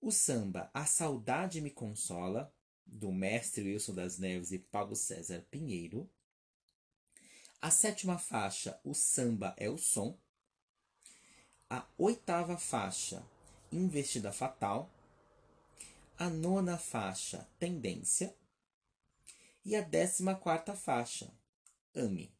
O 0.00 0.10
samba 0.10 0.70
A 0.72 0.86
Saudade 0.86 1.60
Me 1.60 1.70
Consola, 1.70 2.50
do 2.86 3.12
mestre 3.12 3.62
Wilson 3.64 3.94
das 3.94 4.18
Neves 4.18 4.52
e 4.52 4.58
Paulo 4.58 4.94
César 4.94 5.44
Pinheiro. 5.50 6.08
A 7.60 7.70
sétima 7.70 8.18
faixa, 8.18 8.80
O 8.84 8.94
Samba 8.94 9.54
é 9.56 9.68
o 9.68 9.78
Som. 9.78 10.18
A 11.70 11.86
oitava 11.96 12.58
faixa, 12.58 13.24
Investida 13.70 14.32
Fatal, 14.32 14.90
a 16.18 16.28
nona 16.28 16.76
faixa, 16.76 17.48
Tendência, 17.58 18.34
e 19.64 19.74
a 19.76 19.80
décima 19.80 20.34
quarta 20.34 20.74
faixa, 20.74 21.32
Ame. 21.94 22.32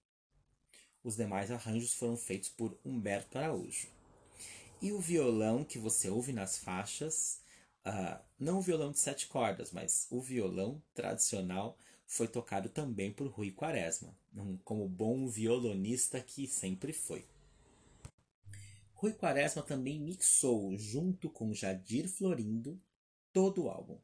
Os 1.05 1.17
demais 1.17 1.51
arranjos 1.51 1.95
foram 1.95 2.17
feitos 2.17 2.49
por 2.49 2.79
Humberto 2.85 3.39
Araújo. 3.39 3.89
E 4.81 4.93
o 4.93 5.01
violão 5.01 5.65
que 5.65 5.79
você 5.79 6.09
ouve 6.09 6.33
nas 6.33 6.59
faixas, 6.59 7.42
uh, 7.87 8.23
não 8.39 8.59
o 8.59 8.63
violão 8.63 8.91
de 8.91 8.99
sete 8.99 9.27
cordas, 9.27 9.73
mas 9.73 10.07
o 10.11 10.21
violão 10.21 10.83
tradicional 10.95 11.77
foi 12.07 12.29
tocado 12.29 12.69
também 12.69 13.13
por 13.13 13.27
Rui 13.29 13.51
Quaresma, 13.51 14.15
como 14.65 14.89
bom 14.89 15.27
violonista 15.27 16.21
que 16.21 16.47
sempre 16.47 16.93
foi. 16.93 17.27
Rui 18.95 19.13
Quaresma 19.15 19.63
também 19.63 19.99
mixou, 19.99 20.77
junto 20.77 21.31
com 21.31 21.55
Jadir 21.55 22.09
Florindo, 22.09 22.81
todo 23.33 23.65
o 23.65 23.69
álbum. 23.69 23.99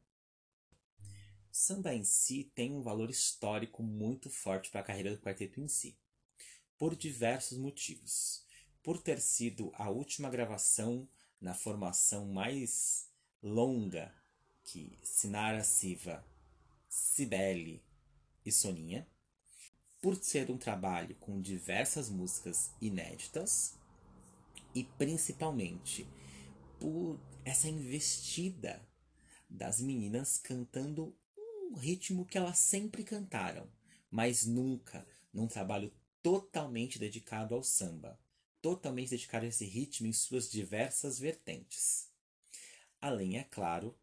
Samba 1.51 1.93
em 1.93 2.03
si 2.03 2.51
tem 2.55 2.73
um 2.73 2.81
valor 2.81 3.09
histórico 3.09 3.83
muito 3.83 4.29
forte 4.29 4.69
para 4.69 4.81
a 4.81 4.83
carreira 4.83 5.11
do 5.11 5.21
quarteto 5.21 5.59
em 5.61 5.67
si, 5.67 5.97
por 6.77 6.95
diversos 6.95 7.57
motivos. 7.57 8.45
Por 8.81 9.01
ter 9.01 9.19
sido 9.19 9.71
a 9.75 9.89
última 9.89 10.29
gravação 10.29 11.07
na 11.39 11.53
formação 11.53 12.25
mais 12.25 13.08
longa 13.41 14.13
que 14.63 14.97
Sinara 15.01 15.63
Siva, 15.63 16.25
Cibele 16.87 17.83
e 18.45 18.51
Soninha, 18.51 19.07
por 20.01 20.15
ser 20.15 20.49
um 20.49 20.57
trabalho 20.57 21.15
com 21.15 21.41
diversas 21.41 22.09
músicas 22.09 22.71
inéditas 22.81 23.77
e 24.73 24.83
principalmente 24.83 26.07
por 26.79 27.19
essa 27.43 27.67
investida 27.67 28.87
das 29.49 29.81
meninas 29.81 30.37
cantando 30.37 31.15
um 31.37 31.75
ritmo 31.75 32.25
que 32.25 32.37
elas 32.37 32.59
sempre 32.59 33.03
cantaram, 33.03 33.67
mas 34.09 34.45
nunca 34.45 35.05
num 35.33 35.47
trabalho 35.47 35.91
totalmente 36.21 36.99
dedicado 36.99 37.55
ao 37.55 37.63
samba, 37.63 38.19
totalmente 38.61 39.09
dedicado 39.09 39.45
a 39.45 39.49
esse 39.49 39.65
ritmo 39.65 40.07
em 40.07 40.13
suas 40.13 40.49
diversas 40.49 41.19
vertentes. 41.19 42.08
Além, 43.01 43.37
é 43.37 43.43
claro, 43.43 43.95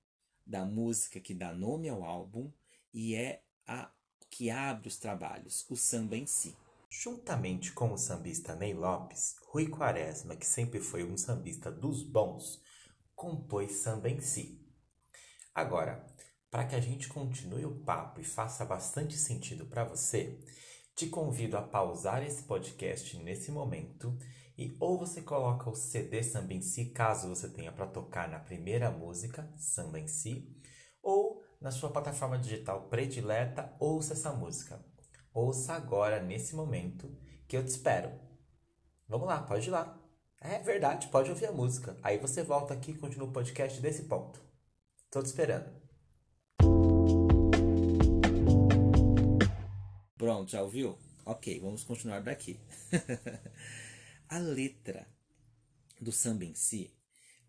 da 0.47 0.65
música 0.65 1.21
que 1.21 1.35
dá 1.35 1.53
nome 1.53 1.89
ao 1.89 2.05
álbum 2.05 2.51
e 2.93 3.15
é 3.15 3.43
a 3.67 3.91
que 4.31 4.51
abre 4.51 4.89
os 4.89 4.99
trabalhos, 4.99 5.67
o 5.71 5.77
samba 5.77 6.17
em 6.17 6.27
si. 6.27 6.57
Juntamente 6.89 7.73
com 7.73 7.93
o 7.93 7.99
sambista 7.99 8.55
Ney 8.55 8.75
Lopes, 8.75 9.37
Rui 9.49 9.69
Quaresma, 9.69 10.37
que 10.37 10.47
sempre 10.47 10.81
foi 10.81 11.05
um 11.05 11.17
sambista 11.17 11.71
dos 11.71 12.03
bons, 12.03 12.63
compôs 13.15 13.73
samba 13.73 14.09
em 14.09 14.21
si, 14.21 14.67
Agora, 15.57 16.05
para 16.51 16.67
que 16.67 16.77
a 16.77 16.81
gente 16.81 17.09
continue 17.09 17.65
o 17.65 17.81
papo 17.81 18.21
e 18.21 18.25
faça 18.25 18.63
bastante 18.63 19.17
sentido 19.17 19.65
para 19.65 19.85
você, 19.85 20.39
te 20.95 21.07
convido 21.07 21.57
a 21.57 21.63
pausar 21.63 22.23
esse 22.23 22.43
podcast 22.43 23.17
nesse 23.23 23.51
momento 23.51 24.15
e 24.59 24.75
ou 24.81 24.99
você 24.99 25.21
coloca 25.21 25.69
o 25.69 25.75
CD 25.75 26.23
Samba 26.23 26.55
em 26.55 26.63
Si, 26.63 26.87
caso 26.87 27.29
você 27.29 27.49
tenha 27.49 27.71
para 27.71 27.87
tocar 27.87 28.29
na 28.29 28.39
primeira 28.39 28.91
música, 28.91 29.53
Samba 29.57 30.01
em 30.01 30.09
Si, 30.09 30.51
ou 31.03 31.45
na 31.61 31.71
sua 31.71 31.91
plataforma 31.91 32.39
digital 32.39 32.89
predileta, 32.89 33.75
ouça 33.79 34.15
essa 34.15 34.33
música. 34.33 34.83
Ouça 35.35 35.75
agora, 35.75 36.23
nesse 36.23 36.57
momento, 36.57 37.15
que 37.47 37.57
eu 37.57 37.65
te 37.65 37.69
espero. 37.69 38.11
Vamos 39.07 39.27
lá, 39.27 39.43
pode 39.43 39.69
ir 39.69 39.71
lá. 39.71 40.03
É 40.41 40.59
verdade, 40.61 41.09
pode 41.09 41.29
ouvir 41.29 41.47
a 41.47 41.53
música. 41.53 41.97
Aí 42.03 42.17
você 42.17 42.43
volta 42.43 42.73
aqui 42.73 42.93
e 42.93 42.99
continua 42.99 43.29
o 43.29 43.33
podcast 43.33 43.81
desse 43.81 44.05
ponto. 44.05 44.41
Tô 45.11 45.23
te 45.23 45.27
esperando. 45.27 45.71
Pronto, 50.17 50.51
já 50.51 50.63
ouviu? 50.63 50.97
Ok, 51.27 51.61
vamos 51.61 51.85
continuar 51.85 52.23
daqui. 52.23 52.59
a 54.29 54.39
letra 54.39 55.07
do 56.01 56.13
samba 56.13 56.45
em 56.45 56.55
si, 56.55 56.95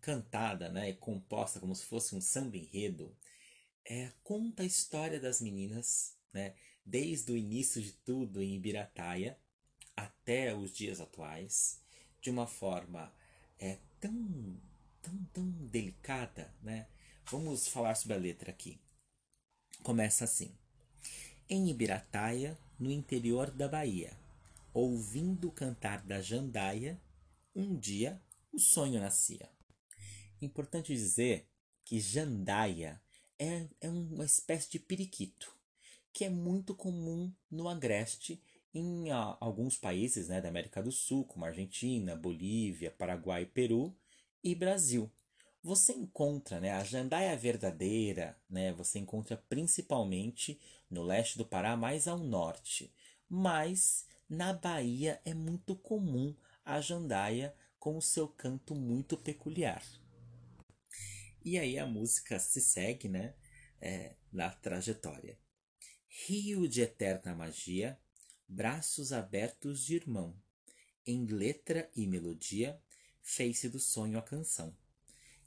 cantada 0.00 0.68
né, 0.68 0.90
e 0.90 0.94
composta 0.94 1.60
como 1.60 1.74
se 1.74 1.84
fosse 1.84 2.14
um 2.14 2.20
samba 2.20 2.56
enredo, 2.56 3.16
é, 3.84 4.12
conta 4.22 4.62
a 4.62 4.66
história 4.66 5.18
das 5.20 5.40
meninas, 5.40 6.16
né, 6.32 6.54
desde 6.84 7.32
o 7.32 7.36
início 7.36 7.82
de 7.82 7.92
tudo 7.92 8.42
em 8.42 8.54
Ibirataia 8.56 9.38
até 9.96 10.54
os 10.54 10.72
dias 10.72 11.00
atuais, 11.00 11.82
de 12.20 12.30
uma 12.30 12.46
forma 12.46 13.12
é, 13.58 13.78
tão, 14.00 14.60
tão, 15.02 15.24
tão 15.32 15.50
delicada, 15.68 16.54
né? 16.62 16.86
Vamos 17.30 17.68
falar 17.68 17.94
sobre 17.94 18.16
a 18.16 18.20
letra 18.20 18.50
aqui. 18.50 18.80
Começa 19.82 20.24
assim. 20.24 20.56
Em 21.48 21.68
Ibirataia, 21.68 22.58
no 22.78 22.90
interior 22.90 23.50
da 23.50 23.68
Bahia, 23.68 24.16
ouvindo 24.72 25.48
o 25.48 25.52
cantar 25.52 26.02
da 26.04 26.20
jandaia, 26.20 27.00
um 27.54 27.76
dia 27.76 28.20
o 28.52 28.58
sonho 28.58 29.00
nascia. 29.00 29.48
Importante 30.40 30.94
dizer 30.94 31.48
que 31.84 32.00
jandaia 32.00 33.00
é, 33.38 33.66
é 33.80 33.88
uma 33.88 34.24
espécie 34.24 34.70
de 34.70 34.78
periquito, 34.78 35.56
que 36.12 36.24
é 36.24 36.30
muito 36.30 36.74
comum 36.74 37.32
no 37.50 37.68
agreste 37.68 38.42
em 38.74 39.10
uh, 39.10 39.36
alguns 39.40 39.76
países 39.76 40.28
né, 40.28 40.40
da 40.40 40.48
América 40.48 40.82
do 40.82 40.92
Sul, 40.92 41.24
como 41.24 41.44
Argentina, 41.44 42.14
Bolívia, 42.14 42.90
Paraguai, 42.90 43.46
Peru 43.46 43.96
e 44.42 44.54
Brasil. 44.54 45.10
Você 45.62 45.92
encontra 45.92 46.60
né, 46.60 46.72
a 46.72 46.84
jandaia 46.84 47.36
verdadeira, 47.36 48.38
né, 48.48 48.72
você 48.72 48.98
encontra 48.98 49.36
principalmente 49.48 50.60
no 50.90 51.02
leste 51.02 51.36
do 51.36 51.44
Pará, 51.44 51.76
mais 51.76 52.06
ao 52.06 52.18
norte. 52.18 52.92
Mas 53.28 54.06
na 54.28 54.52
Bahia 54.52 55.20
é 55.24 55.32
muito 55.32 55.74
comum 55.74 56.36
a 56.64 56.80
jandaia 56.80 57.54
com 57.78 57.96
o 57.96 58.02
seu 58.02 58.28
canto 58.28 58.74
muito 58.74 59.16
peculiar. 59.16 59.82
E 61.44 61.58
aí 61.58 61.78
a 61.78 61.86
música 61.86 62.38
se 62.38 62.60
segue 62.60 63.08
né, 63.08 63.34
é, 63.80 64.14
na 64.32 64.50
trajetória. 64.50 65.38
Rio 66.26 66.68
de 66.68 66.82
eterna 66.82 67.34
magia, 67.34 67.98
braços 68.46 69.12
abertos 69.12 69.84
de 69.84 69.94
irmão, 69.94 70.36
em 71.06 71.24
letra 71.24 71.90
e 71.96 72.06
melodia, 72.06 72.78
fez-se 73.22 73.68
do 73.68 73.78
sonho 73.78 74.18
a 74.18 74.22
canção. 74.22 74.76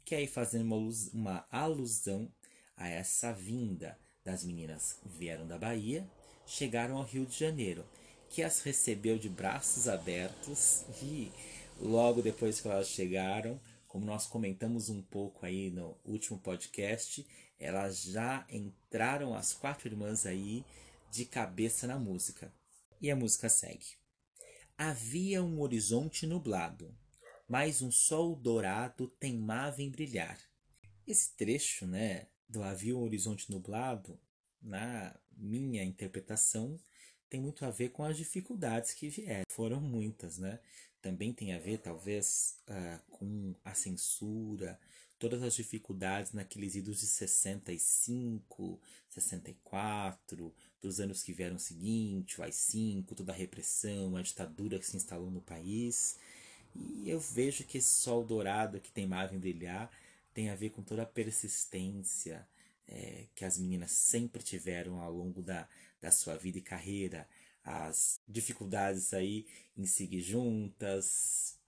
Que 0.04 0.16
aí 0.16 0.26
fazendo 0.26 0.74
uma, 1.14 1.46
alusão 1.52 2.34
a 2.76 2.88
essa 2.88 3.32
vinda 3.32 4.00
das 4.24 4.44
meninas 4.44 5.00
vieram 5.06 5.48
da 5.48 5.58
Bahia, 5.58 6.10
chegaram 6.48 6.98
ao 6.98 7.04
Rio 7.04 7.26
de 7.26 7.38
Janeiro, 7.38 7.86
que 8.32 8.42
as 8.42 8.62
recebeu 8.62 9.20
de 9.20 9.28
braços 9.28 9.90
abertos 9.90 10.86
e 11.04 11.32
logo 11.78 12.22
depois 12.22 12.62
que 12.62 12.68
elas 12.68 12.88
chegaram, 12.88 13.60
como 13.88 14.06
nós 14.06 14.26
comentamos 14.26 14.90
um 14.90 15.02
pouco 15.02 15.46
aí 15.46 15.70
no 15.70 15.98
último 16.06 16.40
podcast, 16.40 17.28
elas 17.60 18.04
já 18.04 18.48
entraram 18.50 19.36
as 19.36 19.54
quatro 19.54 19.90
irmãs 19.90 20.26
aí 20.26 20.64
de 21.12 21.26
cabeça 21.26 21.86
na 21.86 22.00
música. 22.00 22.52
E 23.02 23.12
a 23.12 23.16
música 23.16 23.50
segue. 23.50 23.98
Havia 24.78 25.44
um 25.44 25.60
horizonte 25.60 26.26
nublado, 26.26 26.96
mas 27.50 27.82
um 27.82 27.92
sol 27.92 28.34
dourado 28.34 29.10
teimava 29.20 29.82
em 29.82 29.92
brilhar. 29.92 30.40
Esse 31.06 31.36
trecho, 31.36 31.86
né, 31.86 32.28
do 32.48 32.64
Havia 32.64 32.96
um 32.96 33.02
horizonte 33.02 33.52
nublado, 33.52 34.18
na 34.62 35.14
minha 35.36 35.84
interpretação, 35.84 36.80
tem 37.32 37.40
muito 37.40 37.64
a 37.64 37.72
ver 37.72 37.92
com 37.92 38.04
as 38.04 38.18
dificuldades 38.18 38.94
que 38.94 39.08
vieram. 39.08 39.46
Foram 39.48 39.80
muitas, 39.80 40.38
né? 40.38 40.60
Também 41.02 41.32
tem 41.32 41.54
a 41.54 41.58
ver, 41.58 41.78
talvez, 41.78 42.58
uh, 42.68 43.00
com 43.10 43.56
a 43.64 43.74
censura, 43.74 44.78
todas 45.18 45.42
as 45.42 45.56
dificuldades 45.56 46.34
naqueles 46.34 46.76
idos 46.76 47.00
de 47.00 47.08
65, 47.08 48.78
64, 49.08 50.54
dos 50.82 51.00
anos 51.00 51.24
que 51.24 51.32
vieram 51.32 51.58
seguinte, 51.58 52.38
o 52.38 52.44
AI-5, 52.44 53.16
toda 53.16 53.32
a 53.32 53.36
repressão, 53.36 54.18
a 54.18 54.22
ditadura 54.22 54.78
que 54.78 54.86
se 54.86 54.98
instalou 54.98 55.32
no 55.32 55.42
país. 55.42 56.18
E 56.76 57.10
eu 57.10 57.20
vejo 57.22 57.64
que 57.64 57.78
esse 57.78 57.94
sol 57.94 58.26
dourado 58.26 58.82
que 58.82 58.92
teimava 58.92 59.34
em 59.34 59.40
brilhar 59.40 59.90
tem 60.34 60.50
a 60.50 60.56
ver 60.56 60.72
com 60.72 60.84
toda 60.84 61.04
a 61.04 61.06
persistência 61.06 62.46
é, 62.88 63.26
que 63.34 63.46
as 63.46 63.58
meninas 63.58 63.92
sempre 63.92 64.44
tiveram 64.44 65.00
ao 65.00 65.14
longo 65.14 65.42
da, 65.42 65.68
da 66.02 66.12
sua 66.12 66.36
vida 66.36 66.58
e 66.58 66.62
carreira, 66.62 67.28
as 67.64 68.20
dificuldades 68.28 69.14
aí 69.14 69.46
em 69.78 69.86
seguir 69.86 70.22
juntas, 70.22 71.60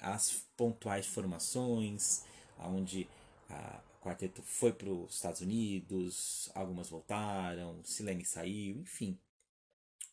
as 0.00 0.46
pontuais 0.56 1.06
formações, 1.06 2.24
onde 2.58 3.08
a 3.48 3.80
quarteto 4.00 4.42
foi 4.42 4.72
para 4.72 4.88
os 4.88 5.14
Estados 5.14 5.40
Unidos, 5.40 6.50
algumas 6.54 6.88
voltaram, 6.88 7.82
Silene 7.84 8.24
saiu, 8.24 8.80
enfim. 8.80 9.18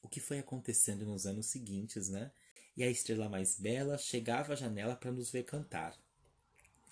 O 0.02 0.08
que 0.08 0.20
foi 0.20 0.40
acontecendo 0.40 1.06
nos 1.06 1.26
anos 1.26 1.46
seguintes, 1.46 2.10
né? 2.10 2.32
E 2.76 2.84
a 2.84 2.90
estrela 2.90 3.30
mais 3.30 3.60
bela 3.60 3.98
chegava 3.98 4.54
à 4.54 4.56
janela 4.56 4.96
para 4.96 5.12
nos 5.12 5.32
ver 5.32 5.44
cantar. 5.44 5.96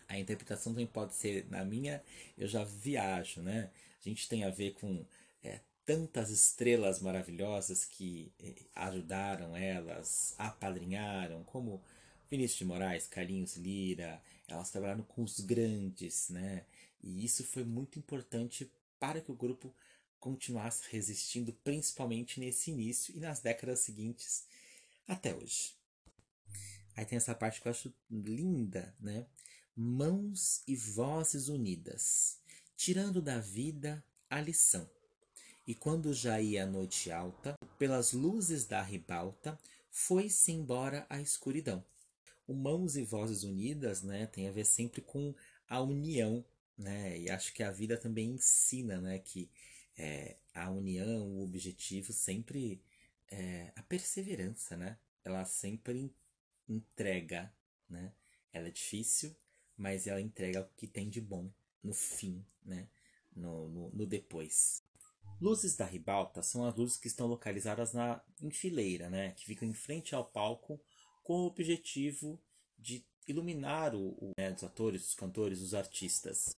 A 0.07 0.19
interpretação 0.19 0.73
também 0.73 0.87
pode 0.87 1.15
ser, 1.15 1.49
na 1.49 1.65
minha, 1.65 2.03
eu 2.37 2.47
já 2.47 2.63
viajo, 2.63 3.41
né? 3.41 3.71
A 3.99 4.09
gente 4.09 4.29
tem 4.29 4.43
a 4.43 4.49
ver 4.49 4.73
com 4.73 5.05
é, 5.43 5.59
tantas 5.85 6.29
estrelas 6.29 6.99
maravilhosas 6.99 7.85
que 7.85 8.31
é, 8.39 8.53
ajudaram 8.75 9.55
elas, 9.55 10.35
apadrinharam, 10.37 11.43
como 11.43 11.81
Vinícius 12.29 12.59
de 12.59 12.65
Moraes, 12.65 13.07
Carlinhos 13.07 13.57
Lira, 13.57 14.21
elas 14.47 14.69
trabalharam 14.69 15.03
com 15.03 15.23
os 15.23 15.39
grandes, 15.39 16.29
né? 16.29 16.65
E 17.01 17.25
isso 17.25 17.43
foi 17.43 17.63
muito 17.63 17.99
importante 17.99 18.71
para 18.99 19.19
que 19.19 19.31
o 19.31 19.35
grupo 19.35 19.73
continuasse 20.19 20.83
resistindo, 20.89 21.51
principalmente 21.63 22.39
nesse 22.39 22.69
início 22.71 23.15
e 23.15 23.19
nas 23.19 23.39
décadas 23.39 23.79
seguintes 23.79 24.45
até 25.07 25.35
hoje. 25.35 25.75
Aí 26.95 27.05
tem 27.05 27.17
essa 27.17 27.33
parte 27.33 27.59
que 27.59 27.67
eu 27.67 27.71
acho 27.71 27.93
linda, 28.09 28.95
né? 28.99 29.25
Mãos 29.75 30.61
e 30.67 30.75
vozes 30.75 31.47
unidas, 31.47 32.37
tirando 32.77 33.21
da 33.21 33.39
vida 33.39 34.03
a 34.29 34.39
lição. 34.39 34.87
E 35.65 35.75
quando 35.75 36.13
já 36.13 36.41
ia 36.41 36.63
a 36.63 36.67
noite 36.67 37.11
alta, 37.11 37.55
pelas 37.77 38.13
luzes 38.13 38.65
da 38.65 38.81
ribalta, 38.81 39.57
foi-se 39.89 40.51
embora 40.51 41.05
a 41.09 41.21
escuridão. 41.21 41.83
O 42.47 42.53
Mãos 42.53 42.97
e 42.97 43.03
Vozes 43.03 43.43
Unidas, 43.43 44.01
né, 44.01 44.25
tem 44.25 44.47
a 44.47 44.51
ver 44.51 44.65
sempre 44.65 45.01
com 45.01 45.33
a 45.67 45.79
união, 45.81 46.43
né, 46.77 47.17
e 47.19 47.29
acho 47.29 47.53
que 47.53 47.63
a 47.63 47.71
vida 47.71 47.97
também 47.97 48.31
ensina, 48.31 48.99
né, 48.99 49.19
que 49.19 49.49
é, 49.97 50.37
a 50.53 50.69
união, 50.69 51.27
o 51.27 51.43
objetivo 51.43 52.11
sempre 52.11 52.81
é 53.29 53.71
a 53.75 53.83
perseverança, 53.83 54.75
né, 54.75 54.97
ela 55.23 55.45
sempre 55.45 56.13
entrega, 56.67 57.53
né, 57.89 58.11
ela 58.51 58.67
é 58.67 58.71
difícil, 58.71 59.35
mas 59.77 60.07
ela 60.07 60.19
entrega 60.19 60.61
o 60.61 60.69
que 60.75 60.87
tem 60.87 61.09
de 61.09 61.21
bom 61.21 61.49
no 61.83 61.93
fim, 61.93 62.43
né, 62.65 62.87
no, 63.35 63.69
no, 63.69 63.89
no 63.91 64.05
depois. 64.05 64.83
Luzes 65.41 65.75
da 65.75 65.85
ribalta 65.85 66.43
são 66.43 66.63
as 66.65 66.75
luzes 66.75 66.97
que 66.97 67.07
estão 67.07 67.25
localizadas 67.25 67.93
na 67.93 68.21
em 68.39 68.51
fileira, 68.51 69.09
né, 69.09 69.31
que 69.31 69.43
ficam 69.43 69.67
em 69.67 69.73
frente 69.73 70.13
ao 70.13 70.23
palco 70.23 70.79
com 71.23 71.33
o 71.41 71.47
objetivo 71.47 72.39
de 72.77 73.03
iluminar 73.27 73.95
o, 73.95 74.09
o 74.19 74.31
né, 74.37 74.53
os 74.53 74.63
atores, 74.63 75.07
os 75.07 75.15
cantores, 75.15 75.59
os 75.61 75.73
artistas. 75.73 76.55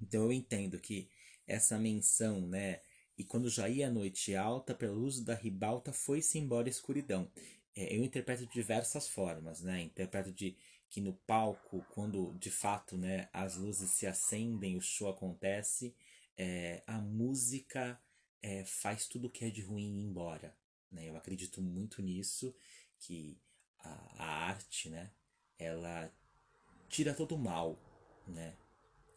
Então 0.00 0.24
eu 0.24 0.32
entendo 0.32 0.78
que 0.78 1.08
essa 1.46 1.78
menção, 1.78 2.46
né, 2.46 2.82
e 3.16 3.24
quando 3.24 3.48
já 3.48 3.66
ia 3.68 3.88
a 3.88 3.90
noite 3.90 4.34
alta, 4.36 4.74
pela 4.74 4.92
luz 4.92 5.20
da 5.20 5.34
ribalta 5.34 5.90
foi-se 5.90 6.38
embora 6.38 6.68
a 6.68 6.70
escuridão. 6.70 7.30
É, 7.74 7.96
eu 7.96 8.04
interpreto 8.04 8.44
de 8.44 8.52
diversas 8.52 9.08
formas, 9.08 9.62
né? 9.62 9.82
Interpreto 9.82 10.32
de 10.32 10.56
que 10.90 11.00
no 11.00 11.14
palco, 11.26 11.84
quando 11.90 12.34
de 12.38 12.50
fato, 12.50 12.96
né, 12.96 13.28
as 13.32 13.56
luzes 13.56 13.90
se 13.90 14.06
acendem, 14.06 14.76
o 14.76 14.80
show 14.80 15.08
acontece, 15.08 15.94
é, 16.36 16.82
a 16.86 16.98
música 16.98 18.00
é, 18.42 18.64
faz 18.64 19.06
tudo 19.06 19.26
o 19.26 19.30
que 19.30 19.44
é 19.44 19.50
de 19.50 19.62
ruim 19.62 20.02
embora. 20.02 20.56
Né? 20.90 21.08
Eu 21.08 21.16
acredito 21.16 21.60
muito 21.60 22.02
nisso, 22.02 22.54
que 22.98 23.38
a, 23.80 23.90
a 24.18 24.26
arte, 24.48 24.88
né? 24.88 25.10
Ela 25.58 26.12
tira 26.88 27.14
todo 27.14 27.34
o 27.34 27.38
mal, 27.38 27.78
né? 28.26 28.56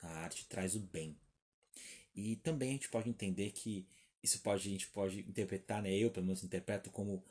A 0.02 0.08
arte 0.24 0.46
traz 0.48 0.76
o 0.76 0.80
bem. 0.80 1.18
E 2.16 2.36
também 2.38 2.70
a 2.70 2.74
gente 2.74 2.90
pode 2.90 3.10
entender 3.10 3.52
que 3.52 3.88
isso 4.22 4.42
pode 4.42 4.68
a 4.68 4.72
gente 4.72 4.88
pode 4.90 5.20
interpretar, 5.20 5.82
né? 5.82 5.92
Eu 5.96 6.12
pelo 6.12 6.26
menos 6.26 6.44
interpreto 6.44 6.90
como 6.92 7.24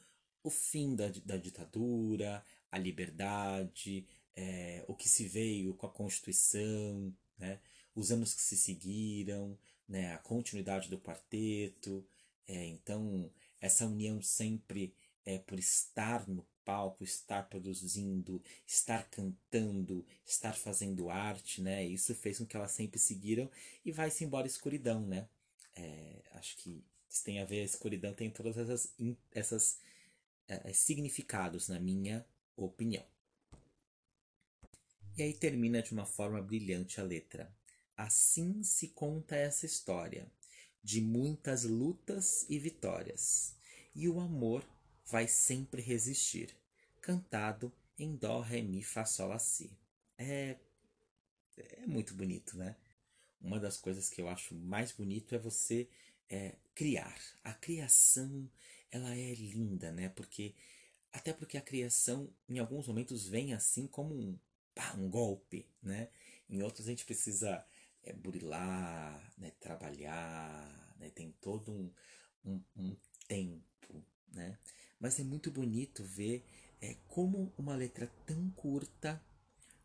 o 0.42 0.50
fim 0.50 0.96
da, 0.96 1.08
da 1.24 1.36
ditadura, 1.36 2.44
a 2.70 2.78
liberdade, 2.78 4.06
é, 4.34 4.84
o 4.88 4.94
que 4.94 5.08
se 5.08 5.28
veio 5.28 5.74
com 5.74 5.86
a 5.86 5.90
Constituição, 5.90 7.14
né? 7.38 7.60
Os 7.94 8.10
anos 8.10 8.32
que 8.32 8.40
se 8.40 8.56
seguiram, 8.56 9.58
né? 9.90 10.14
A 10.14 10.18
continuidade 10.18 10.88
do 10.88 10.98
quarteto. 10.98 12.06
É, 12.48 12.66
então 12.66 13.30
essa 13.60 13.86
união 13.86 14.22
sempre 14.22 14.94
é 15.24 15.38
por 15.38 15.58
estar 15.58 16.28
no 16.28 16.46
palco, 16.64 17.04
estar 17.04 17.48
produzindo, 17.48 18.42
estar 18.66 19.08
cantando, 19.10 20.06
estar 20.24 20.54
fazendo 20.54 21.10
arte, 21.10 21.60
né? 21.60 21.84
Isso 21.84 22.14
fez 22.14 22.38
com 22.38 22.46
que 22.46 22.56
elas 22.56 22.70
sempre 22.72 22.98
seguiram 22.98 23.50
e 23.84 23.92
vai-se 23.92 24.24
embora 24.24 24.46
a 24.46 24.48
escuridão, 24.48 25.06
né? 25.06 25.28
É, 25.76 26.22
acho 26.34 26.56
que 26.58 26.84
isso 27.08 27.24
tem 27.24 27.40
a 27.40 27.44
ver, 27.44 27.62
a 27.62 27.64
escuridão 27.64 28.14
tem 28.14 28.30
todas 28.30 28.56
essas, 28.56 28.94
essas 29.32 29.78
é, 30.48 30.70
é, 30.70 30.72
significados, 30.72 31.68
na 31.68 31.80
minha 31.80 32.24
opinião. 32.56 33.04
E 35.16 35.22
aí 35.22 35.34
termina 35.34 35.82
de 35.82 35.92
uma 35.92 36.06
forma 36.06 36.40
brilhante 36.40 37.00
a 37.00 37.04
letra. 37.04 37.52
Assim 38.00 38.62
se 38.62 38.88
conta 38.88 39.36
essa 39.36 39.66
história, 39.66 40.26
de 40.82 41.02
muitas 41.02 41.64
lutas 41.64 42.46
e 42.48 42.58
vitórias, 42.58 43.54
e 43.94 44.08
o 44.08 44.18
amor 44.20 44.66
vai 45.04 45.28
sempre 45.28 45.82
resistir. 45.82 46.56
Cantado 47.02 47.70
em 47.98 48.16
Dó, 48.16 48.40
Ré, 48.40 48.62
Mi, 48.62 48.82
Fá, 48.82 49.04
Sol, 49.04 49.28
Lá, 49.28 49.38
Si. 49.38 49.76
É, 50.16 50.56
é 51.58 51.86
muito 51.86 52.14
bonito, 52.14 52.56
né? 52.56 52.74
Uma 53.38 53.60
das 53.60 53.76
coisas 53.76 54.08
que 54.08 54.22
eu 54.22 54.30
acho 54.30 54.54
mais 54.54 54.92
bonito 54.92 55.34
é 55.34 55.38
você 55.38 55.86
é, 56.30 56.56
criar. 56.74 57.20
A 57.44 57.52
criação, 57.52 58.50
ela 58.90 59.14
é 59.14 59.34
linda, 59.34 59.92
né? 59.92 60.08
Porque 60.08 60.54
até 61.12 61.34
porque 61.34 61.58
a 61.58 61.62
criação, 61.62 62.32
em 62.48 62.60
alguns 62.60 62.88
momentos, 62.88 63.28
vem 63.28 63.52
assim 63.52 63.86
como 63.86 64.14
um, 64.14 64.38
pá, 64.74 64.94
um 64.94 65.10
golpe, 65.10 65.68
né? 65.82 66.08
Em 66.48 66.62
outros 66.62 66.86
a 66.86 66.90
gente 66.90 67.04
precisa 67.04 67.62
é, 68.02 68.12
burilar, 68.12 69.32
né? 69.38 69.50
trabalhar, 69.60 70.94
né? 70.98 71.10
tem 71.10 71.32
todo 71.40 71.72
um, 71.72 71.92
um, 72.44 72.62
um 72.76 72.96
tempo, 73.26 74.04
né? 74.32 74.58
Mas 74.98 75.18
é 75.18 75.24
muito 75.24 75.50
bonito 75.50 76.04
ver 76.04 76.44
é, 76.80 76.96
como 77.08 77.52
uma 77.56 77.74
letra 77.74 78.06
tão 78.26 78.50
curta 78.50 79.22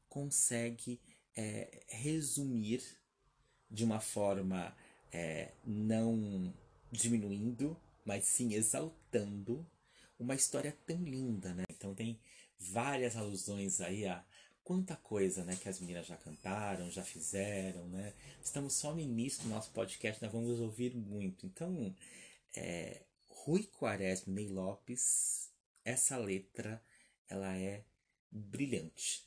consegue 0.10 1.00
é, 1.36 1.84
resumir 1.88 2.82
de 3.70 3.84
uma 3.84 4.00
forma 4.00 4.76
é, 5.12 5.52
não 5.66 6.54
diminuindo, 6.92 7.78
mas 8.06 8.26
sim 8.26 8.54
exaltando 8.54 9.66
uma 10.18 10.36
história 10.36 10.78
tão 10.86 11.04
linda, 11.04 11.54
né? 11.54 11.64
Então 11.70 11.94
tem 11.94 12.20
várias 12.58 13.16
alusões 13.16 13.82
aí 13.82 14.06
a 14.06 14.26
quanta 14.66 14.96
coisa, 14.96 15.46
né, 15.46 15.56
que 15.56 15.70
as 15.70 15.80
meninas 15.80 16.08
já 16.08 16.18
cantaram, 16.18 16.90
já 16.90 17.04
fizeram, 17.04 17.88
né? 17.88 18.14
Estamos 18.44 18.74
só 18.74 18.94
no 18.94 19.00
início 19.00 19.44
do 19.44 19.50
nosso 19.50 19.70
podcast, 19.72 20.22
nós 20.22 20.32
vamos 20.32 20.60
ouvir 20.60 20.96
muito. 20.96 21.46
Então, 21.46 21.96
é, 22.56 23.04
Rui 23.28 23.64
Quaresma 23.64 24.34
Ney 24.34 24.48
Lopes, 24.48 25.52
essa 25.84 26.18
letra, 26.18 26.84
ela 27.30 27.56
é 27.56 27.86
brilhante. 28.32 29.24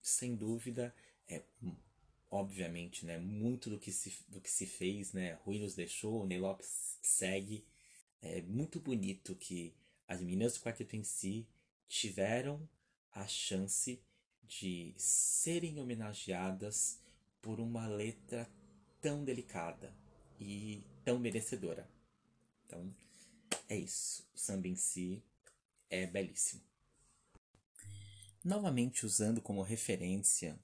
Sem 0.00 0.36
dúvida, 0.36 0.94
é 1.28 1.42
obviamente, 2.30 3.04
né, 3.04 3.18
muito 3.18 3.68
do 3.68 3.80
que 3.80 3.90
se, 3.90 4.14
do 4.28 4.40
que 4.40 4.50
se 4.50 4.66
fez, 4.66 5.12
né, 5.12 5.32
Rui 5.44 5.58
nos 5.58 5.74
deixou, 5.74 6.24
Ney 6.24 6.38
Lopes 6.38 6.96
segue. 7.02 7.66
É 8.22 8.40
muito 8.42 8.78
bonito 8.78 9.34
que 9.34 9.74
as 10.06 10.20
meninas 10.20 10.54
do 10.54 10.60
quarteto 10.60 10.94
em 10.94 11.02
si 11.02 11.44
tiveram 11.88 12.68
a 13.12 13.26
chance 13.26 13.96
de 13.96 14.00
serem 14.96 15.78
homenageadas 15.78 17.00
por 17.40 17.60
uma 17.60 17.86
letra 17.86 18.48
tão 19.00 19.24
delicada 19.24 19.92
e 20.40 20.84
tão 21.04 21.18
merecedora. 21.18 21.88
Então, 22.64 22.94
é 23.68 23.76
isso. 23.76 24.26
O 24.34 24.38
samba 24.38 24.68
em 24.68 24.76
si 24.76 25.22
é 25.90 26.06
belíssimo. 26.06 26.62
Novamente 28.44 29.04
usando 29.04 29.40
como 29.40 29.62
referência 29.62 30.58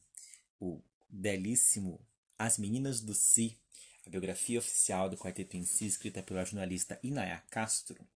o 0.61 0.81
belíssimo 1.09 2.01
As 2.38 2.59
Meninas 2.59 3.01
do 3.01 3.14
Si, 3.14 3.59
a 4.07 4.11
biografia 4.11 4.59
oficial 4.59 5.09
do 5.09 5.16
Quarteto 5.16 5.57
em 5.57 5.64
Si, 5.64 5.87
escrita 5.87 6.23
pela 6.23 6.45
jornalista 6.45 6.99
Inaya 7.03 7.42
Castro, 7.51 8.07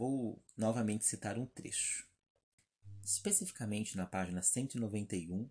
Vou 0.00 0.42
novamente 0.56 1.04
citar 1.04 1.36
um 1.36 1.44
trecho. 1.44 2.08
Especificamente 3.04 3.96
na 3.96 4.06
página 4.06 4.42
191, 4.42 5.48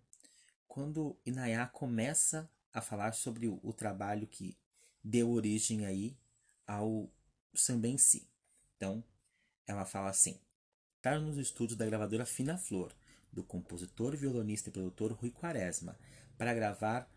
quando 0.66 1.16
Inayá 1.26 1.66
começa 1.66 2.48
a 2.72 2.80
falar 2.80 3.12
sobre 3.12 3.48
o, 3.48 3.72
trabalho 3.72 4.26
que 4.26 4.56
deu 5.02 5.30
origem 5.30 5.84
aí 5.84 6.16
ao 6.66 7.10
samba 7.54 7.88
em 7.88 7.98
si. 7.98 8.28
Então, 8.76 9.02
ela 9.66 9.84
fala 9.84 10.10
assim: 10.10 10.38
Estar 10.96 11.20
nos 11.20 11.36
estúdios 11.36 11.76
da 11.76 11.86
gravadora 11.86 12.24
Fina 12.24 12.56
Flor, 12.56 12.94
do 13.32 13.42
compositor, 13.42 14.16
violonista 14.16 14.68
e 14.68 14.72
produtor 14.72 15.12
Rui 15.12 15.30
Quaresma, 15.30 15.98
para 16.38 16.54
gravar 16.54 17.10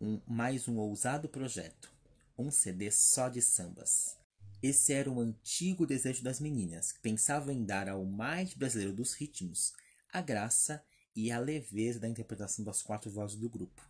um, 0.00 0.20
mais 0.26 0.68
um 0.68 0.76
ousado 0.76 1.28
projeto, 1.28 1.92
um 2.36 2.50
CD 2.50 2.90
só 2.90 3.28
de 3.28 3.40
sambas. 3.40 4.23
Esse 4.66 4.94
era 4.94 5.10
o 5.10 5.20
antigo 5.20 5.86
desejo 5.86 6.24
das 6.24 6.40
meninas, 6.40 6.90
que 6.90 6.98
pensavam 7.00 7.52
em 7.52 7.66
dar 7.66 7.86
ao 7.86 8.02
mais 8.06 8.54
brasileiro 8.54 8.94
dos 8.94 9.12
ritmos 9.12 9.74
a 10.10 10.22
graça 10.22 10.82
e 11.14 11.30
a 11.30 11.38
leveza 11.38 12.00
da 12.00 12.08
interpretação 12.08 12.64
das 12.64 12.80
quatro 12.80 13.10
vozes 13.10 13.36
do 13.36 13.50
grupo. 13.50 13.86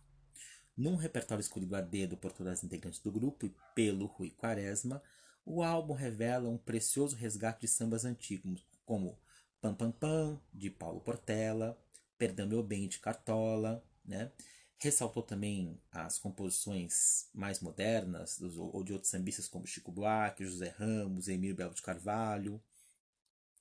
Num 0.75 0.97
repertório 0.97 1.39
escolhido 1.39 1.77
a 1.77 1.79
dedo 1.79 2.17
por 2.17 2.33
todas 2.33 2.59
as 2.59 2.63
integrantes 2.65 2.99
do 2.99 3.09
grupo 3.09 3.45
e 3.45 3.55
pelo 3.73 4.05
Rui 4.05 4.31
Quaresma, 4.31 5.01
o 5.45 5.63
álbum 5.63 5.93
revela 5.93 6.49
um 6.49 6.57
precioso 6.57 7.15
resgate 7.15 7.61
de 7.61 7.69
sambas 7.69 8.03
antigos, 8.03 8.67
como 8.85 9.17
Pam 9.61 9.73
Pam 9.73 9.93
Pam, 9.93 10.41
de 10.53 10.69
Paulo 10.69 10.99
Portela, 10.99 11.81
Perdão 12.17 12.47
Meu 12.47 12.61
Bem, 12.61 12.89
de 12.89 12.99
Cartola, 12.99 13.81
né? 14.03 14.29
Ressaltou 14.77 15.23
também 15.23 15.79
as 15.91 16.19
composições 16.19 17.27
mais 17.33 17.59
modernas 17.59 18.37
dos, 18.37 18.57
ou 18.57 18.83
de 18.83 18.93
outros 18.93 19.09
sambistas 19.09 19.47
como 19.47 19.65
Chico 19.65 19.91
Buarque, 19.91 20.45
José 20.45 20.75
Ramos, 20.77 21.27
Emílio 21.27 21.55
Belo 21.55 21.73
de 21.73 21.81
Carvalho. 21.81 22.61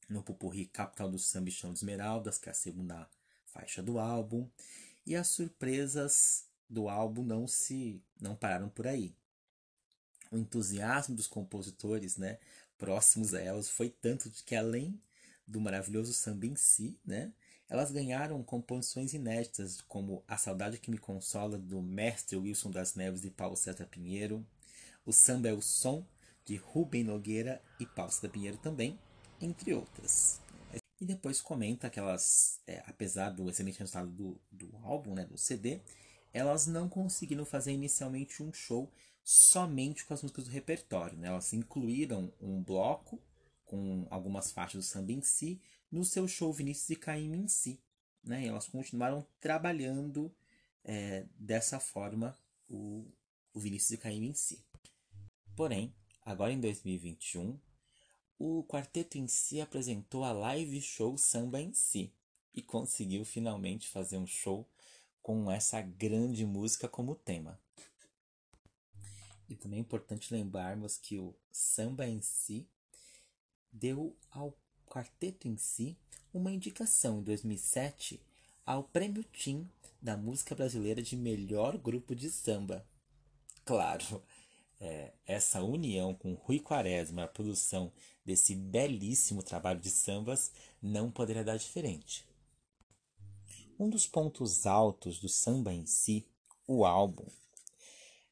No 0.09 0.23
Pupurri 0.23 0.67
Capital 0.67 1.11
do 1.11 1.19
Samba 1.19 1.51
Chão 1.51 1.73
de 1.73 1.79
Esmeraldas, 1.79 2.37
que 2.37 2.49
é 2.49 2.53
a 2.53 2.55
segunda 2.55 3.09
faixa 3.47 3.83
do 3.83 3.99
álbum. 3.99 4.49
E 5.07 5.17
as 5.17 5.29
surpresas 5.29 6.47
do 6.69 6.89
álbum 6.89 7.23
não 7.23 7.47
se 7.47 8.03
não 8.21 8.35
pararam 8.35 8.69
por 8.69 8.87
aí. 8.87 9.15
O 10.31 10.37
entusiasmo 10.37 11.15
dos 11.15 11.27
compositores 11.27 12.17
né, 12.17 12.39
próximos 12.77 13.35
a 13.35 13.41
elas 13.41 13.69
foi 13.69 13.89
tanto 13.89 14.29
de 14.29 14.43
que 14.43 14.55
além 14.55 15.01
do 15.47 15.61
maravilhoso 15.61 16.13
samba 16.13 16.47
em 16.47 16.57
si, 16.57 16.99
né, 17.05 17.33
elas 17.69 17.91
ganharam 17.91 18.43
composições 18.43 19.15
inéditas, 19.15 19.81
como 19.83 20.23
A 20.29 20.37
Saudade 20.37 20.79
que 20.79 20.91
Me 20.91 20.99
Consola, 20.99 21.59
do 21.59 21.81
mestre 21.81 22.37
Wilson 22.37 22.71
das 22.71 22.95
Neves 22.95 23.25
e 23.25 23.31
Paulo 23.31 23.57
César 23.57 23.87
Pinheiro, 23.87 24.47
O 25.07 25.13
Samba 25.13 25.49
é 25.49 25.53
o 25.53 25.63
Som, 25.63 26.07
de 26.45 26.57
Rubem 26.57 27.03
Nogueira 27.03 27.63
e 27.81 27.87
Paulo 27.87 28.13
César 28.13 28.29
Pinheiro 28.29 28.59
também, 28.59 28.99
entre 29.41 29.73
outras. 29.75 30.41
E 31.01 31.05
depois 31.05 31.41
comenta 31.41 31.91
que 31.91 31.99
elas, 31.99 32.61
é, 32.67 32.83
apesar 32.87 33.31
do 33.31 33.49
excelente 33.51 33.79
resultado 33.79 34.11
do, 34.11 34.41
do 34.51 34.71
álbum, 34.83 35.15
né, 35.15 35.25
do 35.25 35.37
CD, 35.37 35.81
elas 36.33 36.67
não 36.67 36.89
conseguiram 36.89 37.45
fazer 37.45 37.73
inicialmente 37.73 38.43
um 38.43 38.53
show 38.53 38.91
somente 39.23 40.05
com 40.05 40.15
as 40.15 40.23
músicas 40.23 40.45
do 40.45 40.51
repertório. 40.51 41.17
Né? 41.17 41.29
Elas 41.29 41.53
incluíram 41.53 42.33
um 42.41 42.63
bloco 42.63 43.21
com 43.65 44.07
algumas 44.11 44.53
faixas 44.53 44.85
do 44.85 44.89
samba 44.89 45.13
em 45.13 45.23
si, 45.23 45.61
no 45.95 46.05
seu 46.05 46.27
show 46.27 46.53
Vinícius 46.53 46.91
e 46.91 46.97
Caim 46.97 47.33
em 47.33 47.47
si. 47.47 47.81
Né? 48.23 48.43
E 48.43 48.49
elas 48.49 48.67
continuaram 48.67 49.25
trabalhando 49.39 50.35
é, 50.83 51.25
dessa 51.39 51.79
forma 51.79 52.37
o, 52.69 53.07
o 53.53 53.61
Vinícius 53.61 53.93
e 53.93 53.99
Caim 53.99 54.25
em 54.25 54.35
si. 54.35 54.65
Porém, 55.55 55.95
agora 56.23 56.53
em 56.53 56.61
2021, 56.61 57.57
o 58.37 58.65
quarteto 58.65 59.17
em 59.19 59.29
si 59.29 59.61
apresentou 59.61 60.25
a 60.25 60.33
live 60.33 60.83
show 60.83 61.17
Samba 61.17 61.61
em 61.61 61.73
Si 61.73 62.13
e 62.53 62.61
conseguiu 62.61 63.25
finalmente 63.25 63.89
fazer 63.89 64.17
um 64.17 64.27
show 64.27 64.69
com 65.23 65.49
essa 65.49 65.81
grande 65.81 66.45
música 66.45 66.89
como 66.89 67.15
tema. 67.15 67.61
E 69.49 69.55
também 69.55 69.79
é 69.79 69.83
importante 69.83 70.35
lembrarmos 70.35 70.99
que 70.99 71.19
o 71.19 71.37
Samba 71.53 72.05
em 72.05 72.21
Si 72.21 72.67
deu 73.71 74.17
ao 74.31 74.59
quarteto 74.95 75.49
em 75.49 75.57
si 75.57 75.99
uma 76.33 76.53
indicação 76.53 77.19
em 77.19 77.23
2007 77.25 78.23
ao 78.65 78.85
Prêmio 78.85 79.25
Tim 79.25 79.69
da 80.01 80.17
música 80.17 80.55
brasileira 80.55 81.03
de 81.03 81.17
melhor 81.17 81.77
grupo 81.77 82.15
de 82.15 82.31
samba. 82.31 82.87
Claro, 83.65 84.23
é, 84.81 85.13
essa 85.27 85.63
união 85.63 86.15
com 86.15 86.35
Rui 86.35 86.61
Quaresma, 86.61 87.25
a 87.25 87.29
produção 87.29 87.93
desse 88.25 88.55
belíssimo 88.55 89.43
trabalho 89.43 89.81
de 89.81 89.91
sambas, 89.91 90.53
não 90.81 91.11
poderia 91.11 91.43
dar 91.43 91.57
diferente. 91.57 92.25
Um 93.77 93.91
dos 93.91 94.07
pontos 94.07 94.65
altos 94.65 95.19
do 95.19 95.29
samba 95.29 95.73
em 95.73 95.87
si, 95.87 96.25
o 96.69 96.85
álbum, 96.85 97.27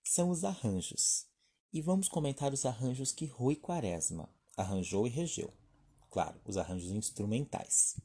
são 0.04 0.30
os 0.30 0.44
arranjos. 0.44 1.26
E 1.72 1.80
vamos 1.80 2.08
comentar 2.08 2.52
os 2.52 2.64
arranjos 2.64 3.10
que 3.10 3.26
Rui 3.26 3.56
Quaresma 3.56 4.28
arranjou 4.56 5.06
e 5.06 5.10
regeu 5.10 5.52
claro, 6.12 6.40
os 6.44 6.56
arranjos 6.56 6.92
instrumentais. 6.92 7.96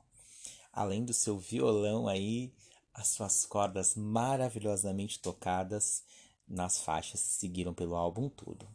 Além 0.73 1.05
do 1.05 1.13
seu 1.13 1.37
violão 1.37 2.07
aí, 2.07 2.53
as 2.93 3.09
suas 3.09 3.45
cordas 3.45 3.95
maravilhosamente 3.95 5.19
tocadas 5.19 6.03
nas 6.47 6.79
faixas 6.79 7.21
que 7.21 7.33
seguiram 7.33 7.73
pelo 7.73 7.95
álbum 7.95 8.29
todo. 8.29 8.67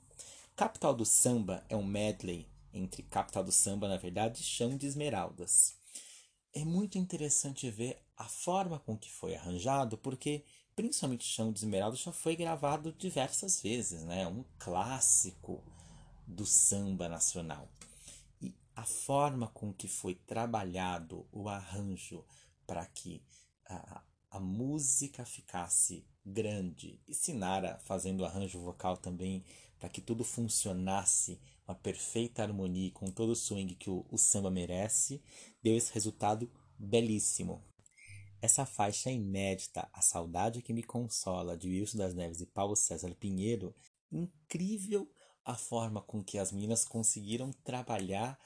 Capital 0.54 0.94
do 0.94 1.04
Samba 1.04 1.64
é 1.68 1.76
um 1.76 1.84
medley 1.84 2.46
entre 2.72 3.02
Capital 3.02 3.42
do 3.42 3.50
Samba, 3.50 3.88
na 3.88 3.96
verdade, 3.96 4.40
e 4.40 4.44
Chão 4.44 4.76
de 4.76 4.86
Esmeraldas. 4.86 5.74
É 6.52 6.64
muito 6.64 6.98
interessante 6.98 7.70
ver 7.70 7.98
a 8.16 8.28
forma 8.28 8.78
com 8.78 8.96
que 8.96 9.10
foi 9.10 9.34
arranjado, 9.34 9.96
porque 9.96 10.44
principalmente 10.76 11.24
Chão 11.24 11.50
de 11.50 11.60
Esmeralda, 11.60 11.96
já 11.96 12.12
foi 12.12 12.36
gravado 12.36 12.92
diversas 12.92 13.60
vezes, 13.60 14.04
né? 14.04 14.26
Um 14.26 14.44
clássico 14.58 15.62
do 16.26 16.46
samba 16.46 17.08
nacional. 17.08 17.68
A 18.74 18.84
forma 18.84 19.48
com 19.48 19.72
que 19.72 19.86
foi 19.86 20.14
trabalhado 20.14 21.26
o 21.30 21.48
arranjo 21.48 22.24
para 22.66 22.86
que 22.86 23.22
a, 23.66 24.02
a 24.30 24.40
música 24.40 25.24
ficasse 25.24 26.06
grande 26.24 27.00
e 27.06 27.14
Sinara 27.14 27.78
fazendo 27.80 28.24
arranjo 28.24 28.60
vocal 28.60 28.96
também 28.96 29.44
para 29.78 29.88
que 29.88 30.00
tudo 30.00 30.24
funcionasse 30.24 31.40
uma 31.66 31.74
perfeita 31.74 32.42
harmonia 32.42 32.90
com 32.92 33.10
todo 33.10 33.30
o 33.30 33.36
swing 33.36 33.74
que 33.74 33.90
o, 33.90 34.06
o 34.10 34.16
samba 34.16 34.50
merece, 34.50 35.22
deu 35.62 35.76
esse 35.76 35.92
resultado 35.92 36.50
belíssimo. 36.78 37.64
Essa 38.40 38.64
faixa 38.64 39.10
inédita, 39.10 39.88
A 39.92 40.00
Saudade 40.00 40.62
que 40.62 40.72
Me 40.72 40.82
Consola, 40.82 41.56
de 41.56 41.68
Wilson 41.68 41.98
das 41.98 42.14
Neves 42.14 42.40
e 42.40 42.46
Paulo 42.46 42.74
César 42.74 43.14
Pinheiro, 43.14 43.74
incrível 44.10 45.10
a 45.44 45.56
forma 45.56 46.00
com 46.00 46.22
que 46.22 46.38
as 46.38 46.52
meninas 46.52 46.84
conseguiram 46.84 47.52
trabalhar 47.64 48.38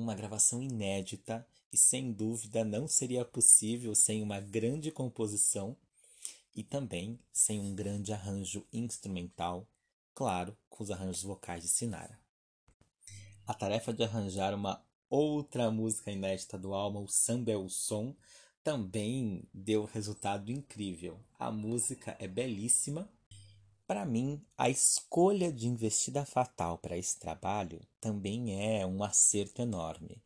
uma 0.00 0.14
gravação 0.14 0.62
inédita 0.62 1.46
e 1.72 1.76
sem 1.76 2.12
dúvida 2.12 2.64
não 2.64 2.86
seria 2.86 3.24
possível 3.24 3.94
sem 3.94 4.22
uma 4.22 4.40
grande 4.40 4.90
composição 4.90 5.76
e 6.54 6.62
também 6.62 7.18
sem 7.32 7.60
um 7.60 7.74
grande 7.74 8.12
arranjo 8.12 8.66
instrumental, 8.72 9.68
claro, 10.14 10.56
com 10.68 10.84
os 10.84 10.90
arranjos 10.90 11.22
vocais 11.22 11.62
de 11.62 11.68
Sinara. 11.68 12.18
A 13.46 13.54
tarefa 13.54 13.92
de 13.92 14.02
arranjar 14.02 14.54
uma 14.54 14.84
outra 15.08 15.70
música 15.70 16.10
inédita 16.10 16.58
do 16.58 16.74
álbum 16.74 17.04
O 17.04 17.08
Samba 17.08 17.52
é 17.52 17.56
o 17.56 17.68
Som 17.68 18.14
também 18.62 19.48
deu 19.54 19.84
resultado 19.84 20.50
incrível. 20.50 21.20
A 21.38 21.52
música 21.52 22.16
é 22.18 22.26
belíssima. 22.26 23.08
Para 23.86 24.04
mim, 24.04 24.42
a 24.58 24.68
escolha 24.68 25.52
de 25.52 25.68
Investida 25.68 26.24
Fatal 26.24 26.76
para 26.76 26.98
esse 26.98 27.20
trabalho 27.20 27.80
também 28.00 28.60
é 28.60 28.84
um 28.84 29.04
acerto 29.04 29.62
enorme, 29.62 30.20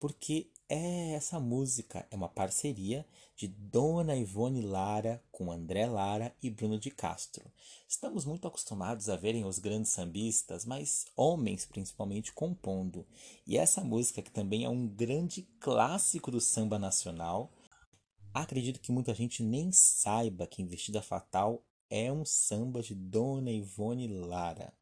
porque 0.00 0.50
é 0.68 1.12
essa 1.12 1.38
música 1.38 2.04
é 2.10 2.16
uma 2.16 2.28
parceria 2.28 3.06
de 3.36 3.46
Dona 3.46 4.16
Ivone 4.16 4.62
Lara 4.62 5.22
com 5.30 5.52
André 5.52 5.86
Lara 5.86 6.34
e 6.42 6.50
Bruno 6.50 6.76
de 6.76 6.90
Castro. 6.90 7.48
Estamos 7.88 8.24
muito 8.24 8.48
acostumados 8.48 9.08
a 9.08 9.14
verem 9.14 9.44
os 9.44 9.60
grandes 9.60 9.92
sambistas, 9.92 10.64
mas 10.64 11.06
homens 11.14 11.64
principalmente 11.64 12.32
compondo. 12.32 13.06
E 13.46 13.56
essa 13.56 13.84
música 13.84 14.22
que 14.22 14.30
também 14.30 14.64
é 14.64 14.68
um 14.68 14.88
grande 14.88 15.42
clássico 15.60 16.32
do 16.32 16.40
samba 16.40 16.80
nacional, 16.80 17.52
Acredito 18.34 18.80
que 18.80 18.90
muita 18.90 19.14
gente 19.14 19.44
nem 19.44 19.70
saiba 19.70 20.44
que 20.44 20.60
Investida 20.60 21.00
Fatal 21.00 21.62
é 21.88 22.12
um 22.12 22.24
samba 22.24 22.82
de 22.82 22.94
Dona 22.94 23.50
Ivone 23.50 24.08
Lara. 24.08 24.72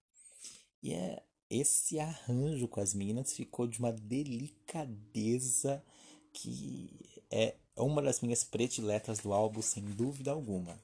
E 0.83 0.93
é 0.93 1.23
esse 1.51 1.99
arranjo 1.99 2.67
com 2.67 2.81
as 2.81 2.95
meninas 2.95 3.35
ficou 3.35 3.67
de 3.67 3.79
uma 3.79 3.93
delicadeza 3.93 5.85
que 6.33 7.23
é 7.31 7.57
uma 7.77 8.01
das 8.01 8.23
minhas 8.23 8.43
prediletas 8.43 9.19
do 9.19 9.35
álbum, 9.35 9.61
sem 9.61 9.85
dúvida 9.85 10.31
alguma. 10.31 10.81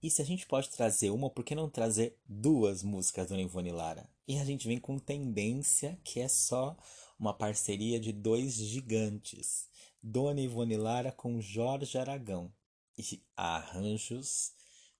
E 0.00 0.08
se 0.08 0.22
a 0.22 0.24
gente 0.24 0.46
pode 0.46 0.70
trazer 0.70 1.10
uma, 1.10 1.28
por 1.28 1.44
que 1.44 1.54
não 1.54 1.68
trazer 1.68 2.16
duas 2.24 2.82
músicas 2.82 3.28
do 3.28 3.38
Ivone 3.38 3.72
Lara? 3.72 4.08
E 4.26 4.38
a 4.38 4.44
gente 4.44 4.68
vem 4.68 4.78
com 4.78 4.98
tendência 4.98 5.98
que 6.04 6.20
é 6.20 6.28
só 6.28 6.76
uma 7.18 7.34
parceria 7.34 7.98
de 7.98 8.12
dois 8.12 8.54
gigantes. 8.54 9.68
Dona 10.00 10.40
Ivone 10.40 10.76
Lara 10.76 11.12
com 11.12 11.40
Jorge 11.40 11.98
Aragão 11.98 12.50
e 13.00 13.22
arranjos 13.36 14.52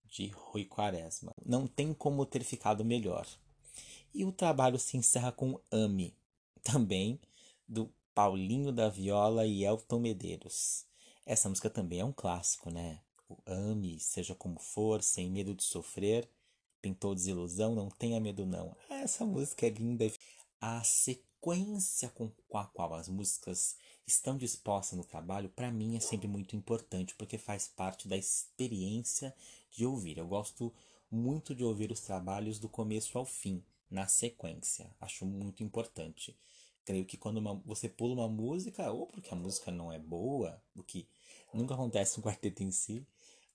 de 0.04 0.28
Rui 0.28 0.64
Quaresma. 0.64 1.32
Não 1.44 1.66
tem 1.66 1.94
como 1.94 2.26
ter 2.26 2.42
ficado 2.42 2.84
melhor. 2.84 3.26
E 4.12 4.24
o 4.24 4.32
trabalho 4.32 4.78
se 4.78 4.96
encerra 4.96 5.30
com 5.30 5.60
Ame, 5.70 6.16
também 6.62 7.20
do 7.68 7.92
Paulinho 8.14 8.72
da 8.72 8.88
Viola 8.88 9.46
e 9.46 9.64
Elton 9.64 10.00
Medeiros. 10.00 10.84
Essa 11.24 11.48
música 11.48 11.70
também 11.70 12.00
é 12.00 12.04
um 12.04 12.12
clássico, 12.12 12.70
né? 12.70 13.00
O 13.28 13.36
Ame, 13.46 14.00
seja 14.00 14.34
como 14.34 14.58
for, 14.58 15.02
sem 15.02 15.30
medo 15.30 15.54
de 15.54 15.62
sofrer, 15.62 16.28
pintou 16.82 17.14
desilusão, 17.14 17.74
não 17.74 17.88
tenha 17.88 18.18
medo 18.18 18.44
não. 18.44 18.76
Essa 18.88 19.24
música 19.24 19.66
é 19.66 19.70
linda. 19.70 20.10
A 20.60 20.82
sequência 21.40 22.10
com 22.10 22.30
a 22.52 22.66
qual 22.66 22.92
as 22.94 23.08
músicas 23.08 23.76
estão 24.06 24.36
dispostas 24.36 24.98
no 24.98 25.04
trabalho, 25.04 25.48
para 25.48 25.70
mim 25.70 25.96
é 25.96 26.00
sempre 26.00 26.28
muito 26.28 26.54
importante, 26.54 27.14
porque 27.14 27.38
faz 27.38 27.66
parte 27.66 28.06
da 28.06 28.16
experiência 28.16 29.34
de 29.70 29.86
ouvir. 29.86 30.18
Eu 30.18 30.26
gosto 30.26 30.72
muito 31.10 31.54
de 31.54 31.64
ouvir 31.64 31.90
os 31.90 32.00
trabalhos 32.00 32.58
do 32.58 32.68
começo 32.68 33.16
ao 33.16 33.24
fim, 33.24 33.62
na 33.90 34.06
sequência. 34.06 34.90
Acho 35.00 35.24
muito 35.24 35.62
importante. 35.62 36.36
Creio 36.84 37.06
que 37.06 37.16
quando 37.16 37.38
uma, 37.38 37.54
você 37.64 37.88
pula 37.88 38.14
uma 38.14 38.28
música, 38.28 38.90
ou 38.92 39.06
porque 39.06 39.32
a 39.32 39.36
música 39.36 39.70
não 39.70 39.90
é 39.90 39.98
boa, 39.98 40.62
o 40.76 40.82
que 40.82 41.08
nunca 41.54 41.74
acontece 41.74 42.18
no 42.18 42.22
quarteto 42.22 42.62
em 42.62 42.70
si, 42.70 43.06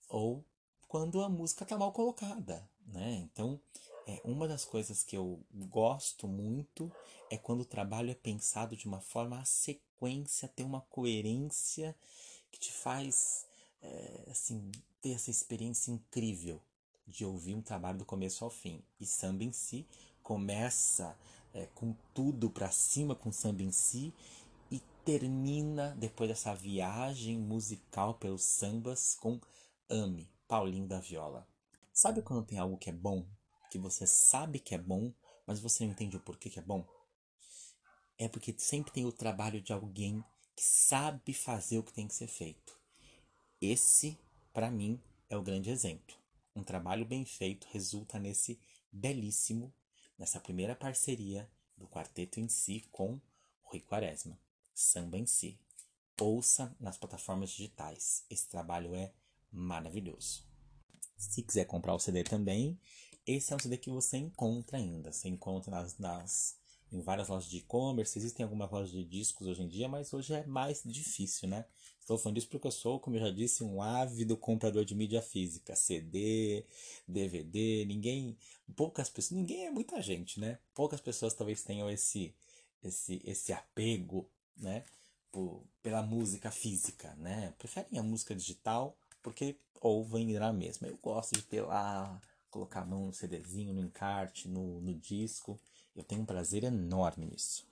ou 0.09 0.43
quando 0.87 1.21
a 1.21 1.29
música 1.29 1.63
está 1.63 1.77
mal 1.77 1.91
colocada, 1.91 2.67
né? 2.87 3.27
Então, 3.31 3.59
é, 4.07 4.21
uma 4.23 4.47
das 4.47 4.63
coisas 4.63 5.03
que 5.03 5.17
eu 5.17 5.39
gosto 5.51 6.27
muito 6.27 6.91
é 7.29 7.37
quando 7.37 7.61
o 7.61 7.65
trabalho 7.65 8.11
é 8.11 8.15
pensado 8.15 8.75
de 8.75 8.87
uma 8.87 9.01
forma 9.01 9.39
a 9.39 9.45
sequência, 9.45 10.47
ter 10.47 10.63
uma 10.63 10.81
coerência 10.81 11.95
que 12.51 12.59
te 12.59 12.71
faz 12.71 13.45
é, 13.81 14.27
assim, 14.29 14.71
ter 15.01 15.11
essa 15.11 15.31
experiência 15.31 15.91
incrível 15.91 16.61
de 17.07 17.25
ouvir 17.25 17.55
um 17.55 17.61
trabalho 17.61 17.99
do 17.99 18.05
começo 18.05 18.43
ao 18.43 18.49
fim. 18.49 18.83
E 18.99 19.05
samba 19.05 19.43
em 19.43 19.51
si 19.51 19.85
começa 20.21 21.17
é, 21.53 21.67
com 21.73 21.95
tudo 22.13 22.49
para 22.49 22.69
cima 22.69 23.15
com 23.15 23.31
samba 23.31 23.63
em 23.63 23.71
si 23.71 24.13
e 24.69 24.79
termina 25.03 25.95
depois 25.99 26.29
dessa 26.29 26.53
viagem 26.53 27.39
musical 27.39 28.15
pelos 28.15 28.43
sambas 28.43 29.15
com 29.15 29.39
Ame, 29.89 30.29
Paulinho 30.47 30.87
da 30.87 30.99
Viola. 30.99 31.47
Sabe 31.93 32.21
quando 32.21 32.45
tem 32.45 32.59
algo 32.59 32.77
que 32.77 32.89
é 32.89 32.93
bom 32.93 33.25
que 33.75 33.79
você 33.79 34.07
sabe 34.07 34.57
que 34.57 34.73
é 34.73 34.77
bom, 34.77 35.13
mas 35.45 35.59
você 35.59 35.83
não 35.83 35.91
entende 35.91 36.15
o 36.15 36.21
porquê 36.21 36.49
que 36.49 36.59
é 36.59 36.61
bom? 36.61 36.87
É 38.17 38.29
porque 38.29 38.55
sempre 38.57 38.93
tem 38.93 39.03
o 39.03 39.11
trabalho 39.11 39.61
de 39.61 39.73
alguém 39.73 40.23
que 40.55 40.63
sabe 40.63 41.33
fazer 41.33 41.77
o 41.77 41.83
que 41.83 41.91
tem 41.91 42.07
que 42.07 42.15
ser 42.15 42.27
feito. 42.27 42.79
Esse, 43.59 44.17
para 44.53 44.71
mim, 44.71 44.97
é 45.29 45.35
o 45.35 45.43
grande 45.43 45.69
exemplo. 45.69 46.15
Um 46.55 46.63
trabalho 46.63 47.05
bem 47.05 47.25
feito 47.25 47.67
resulta 47.69 48.17
nesse 48.17 48.57
belíssimo, 48.89 49.73
nessa 50.17 50.39
primeira 50.39 50.73
parceria 50.73 51.51
do 51.75 51.85
quarteto 51.85 52.39
em 52.39 52.47
si 52.47 52.87
com 52.93 53.19
Rui 53.61 53.81
Quaresma, 53.81 54.39
Samba 54.73 55.17
em 55.17 55.25
si. 55.25 55.59
Ouça 56.17 56.73
nas 56.79 56.97
plataformas 56.97 57.49
digitais. 57.49 58.23
Esse 58.29 58.47
trabalho 58.47 58.95
é 58.95 59.11
maravilhoso. 59.51 60.45
Se 61.17 61.43
quiser 61.43 61.65
comprar 61.65 61.93
o 61.93 61.99
CD 61.99 62.23
também, 62.23 62.79
esse 63.25 63.53
é 63.53 63.55
um 63.55 63.59
CD 63.59 63.77
que 63.77 63.89
você 63.89 64.17
encontra 64.17 64.77
ainda. 64.77 65.11
Você 65.11 65.27
encontra 65.27 65.71
nas, 65.71 65.97
nas 65.97 66.57
em 66.91 67.01
várias 67.01 67.27
lojas 67.27 67.49
de 67.49 67.57
e-commerce. 67.57 68.17
Existem 68.17 68.43
algumas 68.43 68.71
lojas 68.71 68.91
de 68.91 69.03
discos 69.03 69.47
hoje 69.47 69.63
em 69.63 69.67
dia, 69.67 69.87
mas 69.87 70.13
hoje 70.13 70.33
é 70.33 70.45
mais 70.45 70.81
difícil, 70.85 71.49
né? 71.49 71.65
Estou 71.99 72.17
falando 72.17 72.37
isso 72.37 72.47
porque 72.47 72.67
eu 72.67 72.71
sou, 72.71 72.99
como 72.99 73.15
eu 73.15 73.21
já 73.21 73.31
disse, 73.31 73.63
um 73.63 73.81
ávido 73.81 74.37
comprador 74.37 74.85
de 74.85 74.93
mídia 74.93 75.21
física, 75.21 75.75
CD, 75.75 76.65
DVD. 77.07 77.85
Ninguém, 77.85 78.37
poucas 78.75 79.09
pessoas, 79.09 79.39
ninguém 79.39 79.65
é 79.65 79.71
muita 79.71 80.01
gente, 80.01 80.39
né? 80.39 80.59
Poucas 80.73 81.01
pessoas 81.01 81.33
talvez 81.33 81.63
tenham 81.63 81.89
esse, 81.89 82.33
esse, 82.83 83.21
esse 83.25 83.51
apego, 83.51 84.29
né? 84.55 84.83
Por, 85.31 85.63
pela 85.81 86.01
música 86.03 86.51
física, 86.51 87.13
né? 87.15 87.53
Preferem 87.57 87.99
a 87.99 88.03
música 88.03 88.35
digital 88.35 88.95
porque 89.21 89.57
ouvem 89.81 90.33
na 90.33 90.53
mesma. 90.53 90.87
Eu 90.87 90.97
gosto 91.01 91.33
de 91.33 91.41
ter 91.41 91.61
lá 91.61 92.21
colocar 92.55 92.83
a 92.83 92.85
mão 92.85 93.07
no 93.07 93.13
CDzinho, 93.13 93.73
no 93.73 93.81
encarte, 93.81 94.47
no, 94.47 94.79
no 94.79 94.93
disco. 94.93 95.59
Eu 95.93 96.05
tenho 96.05 96.21
um 96.21 96.25
prazer 96.25 96.63
enorme 96.63 97.25
nisso. 97.25 97.67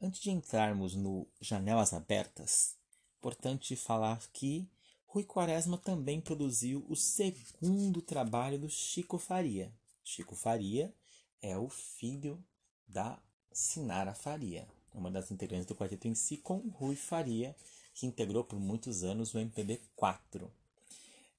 Antes 0.00 0.22
de 0.22 0.30
entrarmos 0.30 0.94
no 0.94 1.28
Janelas 1.38 1.92
Abertas, 1.92 2.78
importante 3.18 3.76
falar 3.76 4.26
que 4.32 4.66
Rui 5.06 5.22
Quaresma 5.22 5.76
também 5.76 6.18
produziu 6.18 6.86
o 6.88 6.96
segundo 6.96 8.00
trabalho 8.00 8.58
do 8.58 8.70
Chico 8.70 9.18
Faria. 9.18 9.70
Chico 10.02 10.34
Faria 10.34 10.94
é 11.42 11.58
o 11.58 11.68
filho 11.68 12.42
da 12.86 13.20
Sinara 13.52 14.14
Faria, 14.14 14.66
uma 14.94 15.10
das 15.10 15.30
integrantes 15.30 15.66
do 15.66 15.74
quarteto 15.74 16.08
em 16.08 16.14
si, 16.14 16.38
com 16.38 16.56
Rui 16.70 16.96
Faria, 16.96 17.54
que 17.92 18.06
integrou 18.06 18.44
por 18.44 18.58
muitos 18.58 19.04
anos 19.04 19.34
o 19.34 19.38
MPB 19.38 19.82
4 19.94 20.50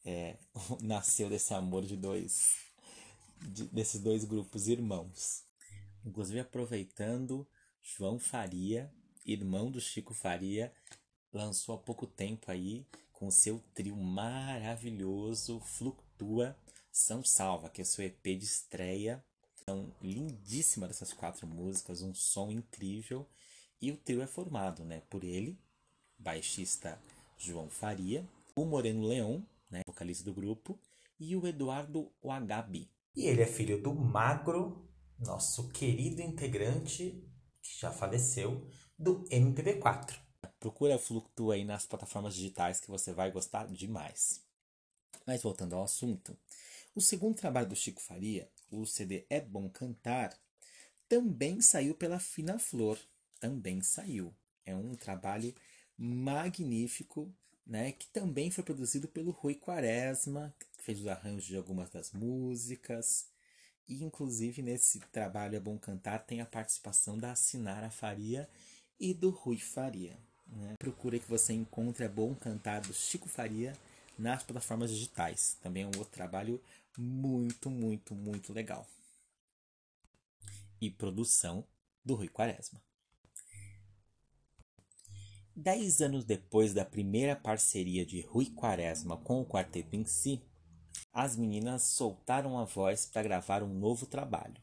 é, 0.09 0.37
nasceu 0.81 1.29
desse 1.29 1.53
amor 1.53 1.85
de 1.85 1.95
dois 1.95 2.55
de, 3.41 3.65
desses 3.65 4.01
dois 4.01 4.25
grupos 4.25 4.67
irmãos. 4.67 5.43
Inclusive 6.03 6.39
aproveitando, 6.39 7.47
João 7.81 8.17
Faria, 8.17 8.91
irmão 9.25 9.71
do 9.71 9.79
Chico 9.79 10.13
Faria, 10.13 10.73
lançou 11.31 11.75
há 11.75 11.77
pouco 11.77 12.07
tempo 12.07 12.51
aí 12.51 12.85
com 13.13 13.29
seu 13.29 13.59
trio 13.73 13.95
maravilhoso 13.95 15.59
Fluctua 15.59 16.57
São 16.91 17.23
Salva, 17.23 17.69
que 17.69 17.81
é 17.81 17.83
o 17.83 17.85
seu 17.85 18.05
EP 18.05 18.23
de 18.23 18.45
estreia. 18.45 19.23
São 19.65 19.93
lindíssimas 20.01 20.89
essas 20.89 21.13
quatro 21.13 21.45
músicas, 21.45 22.01
um 22.01 22.15
som 22.15 22.49
incrível. 22.49 23.29
E 23.81 23.91
o 23.91 23.97
trio 23.97 24.21
é 24.21 24.27
formado 24.27 24.83
né, 24.83 25.01
por 25.09 25.23
ele, 25.23 25.57
baixista 26.17 26.99
João 27.37 27.69
Faria, 27.69 28.27
o 28.55 28.65
Moreno 28.65 29.05
Leão, 29.05 29.45
vocalista 29.99 30.23
do 30.23 30.33
grupo, 30.33 30.79
e 31.19 31.35
o 31.35 31.45
Eduardo 31.45 32.11
Wagabi. 32.23 32.89
E 33.13 33.27
ele 33.27 33.41
é 33.41 33.45
filho 33.45 33.81
do 33.81 33.93
Magro, 33.93 34.89
nosso 35.19 35.67
querido 35.69 36.21
integrante, 36.21 37.21
que 37.61 37.79
já 37.79 37.91
faleceu, 37.91 38.65
do 38.97 39.25
MPB4. 39.25 40.17
Procura 40.57 40.97
Fluctua 40.97 41.55
aí 41.55 41.65
nas 41.65 41.85
plataformas 41.85 42.33
digitais 42.33 42.79
que 42.79 42.89
você 42.89 43.11
vai 43.11 43.29
gostar 43.31 43.67
demais. 43.67 44.45
Mas 45.25 45.41
voltando 45.41 45.75
ao 45.75 45.83
assunto, 45.83 46.37
o 46.95 47.01
segundo 47.01 47.35
trabalho 47.35 47.67
do 47.67 47.75
Chico 47.75 48.01
Faria, 48.01 48.49
o 48.71 48.85
CD 48.85 49.25
É 49.29 49.41
Bom 49.41 49.69
Cantar, 49.69 50.37
também 51.09 51.61
saiu 51.61 51.93
pela 51.93 52.19
Fina 52.19 52.57
Flor. 52.57 52.97
Também 53.39 53.81
saiu. 53.81 54.33
É 54.65 54.75
um 54.75 54.95
trabalho 54.95 55.53
magnífico, 55.97 57.33
né, 57.69 57.91
que 57.91 58.07
também 58.07 58.49
foi 58.49 58.63
produzido 58.63 59.07
pelo 59.07 59.29
Rui 59.29 59.53
Quaresma, 59.53 60.51
que 60.59 60.81
fez 60.81 60.99
os 60.99 61.07
arranjos 61.07 61.45
de 61.45 61.55
algumas 61.55 61.91
das 61.91 62.11
músicas. 62.11 63.27
E, 63.87 64.03
inclusive, 64.03 64.63
nesse 64.63 64.99
trabalho 65.11 65.55
É 65.55 65.59
Bom 65.59 65.77
Cantar 65.77 66.25
tem 66.25 66.41
a 66.41 66.47
participação 66.47 67.15
da 67.15 67.35
Sinara 67.35 67.91
Faria 67.91 68.49
e 68.99 69.13
do 69.13 69.29
Rui 69.29 69.59
Faria. 69.59 70.17
Né? 70.47 70.73
Procure 70.79 71.19
que 71.19 71.29
você 71.29 71.53
encontre 71.53 72.03
É 72.03 72.09
Bom 72.09 72.33
Cantar 72.33 72.81
do 72.81 72.93
Chico 72.93 73.29
Faria 73.29 73.73
nas 74.17 74.41
plataformas 74.41 74.89
digitais. 74.89 75.55
Também 75.61 75.83
é 75.83 75.85
um 75.85 75.97
outro 75.99 76.13
trabalho 76.13 76.59
muito, 76.97 77.69
muito, 77.69 78.15
muito 78.15 78.51
legal. 78.51 78.87
E 80.81 80.89
produção 80.89 81.63
do 82.03 82.15
Rui 82.15 82.29
Quaresma. 82.29 82.81
Dez 85.61 86.01
anos 86.01 86.23
depois 86.23 86.73
da 86.73 86.85
primeira 86.85 87.35
parceria 87.35 88.05
de 88.05 88.21
Rui 88.21 88.45
Quaresma 88.45 89.17
com 89.17 89.41
o 89.41 89.45
quarteto 89.45 89.93
em 89.93 90.05
si, 90.05 90.41
as 91.11 91.35
meninas 91.35 91.83
soltaram 91.83 92.57
a 92.57 92.63
voz 92.63 93.05
para 93.05 93.23
gravar 93.23 93.61
um 93.61 93.73
novo 93.73 94.05
trabalho, 94.05 94.55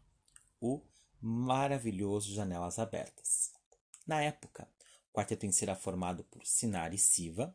o 0.58 0.80
maravilhoso 1.20 2.32
Janelas 2.32 2.78
Abertas. 2.78 3.52
Na 4.06 4.22
época, 4.22 4.66
o 5.10 5.18
quarteto 5.18 5.44
em 5.44 5.52
si 5.52 5.64
era 5.64 5.76
formado 5.76 6.24
por 6.24 6.46
Sinari 6.46 6.96
Siva, 6.96 7.54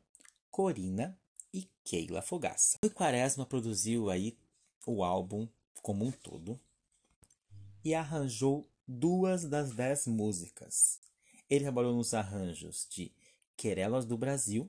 Corina 0.51 1.19
e 1.51 1.67
Keila 1.84 2.21
Fogaça. 2.21 2.77
Rui 2.84 2.91
Quaresma 2.91 3.43
produziu 3.43 4.12
aí 4.12 4.38
o 4.86 5.04
álbum 5.04 5.49
como 5.82 6.06
um 6.06 6.12
todo 6.12 6.62
e 7.84 7.95
arranjou 7.95 8.69
duas 8.88 9.45
das 9.45 9.71
dez 9.71 10.06
músicas. 10.06 10.99
Ele 11.49 11.63
trabalhou 11.63 11.95
nos 11.95 12.13
arranjos 12.13 12.88
de 12.88 13.12
Querelas 13.62 14.08
do 14.08 14.17
Brasil, 14.17 14.67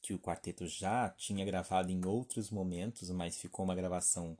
que 0.00 0.14
o 0.14 0.18
quarteto 0.18 0.64
já 0.64 1.10
tinha 1.10 1.44
gravado 1.44 1.90
em 1.90 2.06
outros 2.06 2.50
momentos, 2.50 3.10
mas 3.10 3.36
ficou 3.36 3.64
uma 3.64 3.74
gravação 3.74 4.38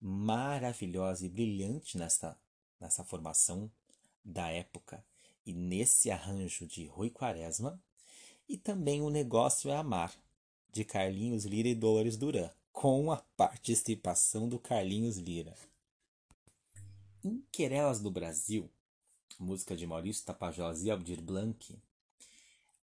maravilhosa 0.00 1.26
e 1.26 1.28
brilhante 1.28 1.98
nessa, 1.98 2.38
nessa 2.80 3.04
formação 3.04 3.70
da 4.24 4.50
época 4.50 5.04
e 5.44 5.52
nesse 5.52 6.10
arranjo 6.10 6.66
de 6.66 6.86
Rui 6.86 7.10
Quaresma, 7.10 7.78
e 8.48 8.56
também 8.56 9.02
O 9.02 9.10
Negócio 9.10 9.70
é 9.70 9.76
Amar, 9.76 10.14
de 10.72 10.82
Carlinhos 10.82 11.44
Lira 11.44 11.68
e 11.68 11.74
Dolores 11.74 12.16
Duran, 12.16 12.48
com 12.72 13.12
a 13.12 13.18
participação 13.36 14.48
do 14.48 14.58
Carlinhos 14.58 15.18
Lira. 15.18 15.54
Em 17.22 17.44
Querelas 17.52 18.00
do 18.00 18.10
Brasil, 18.10 18.70
música 19.38 19.76
de 19.76 19.86
Maurício 19.86 20.24
Tapajós 20.24 20.82
e 20.82 20.90
Aldir 20.90 21.20
Blanc, 21.20 21.78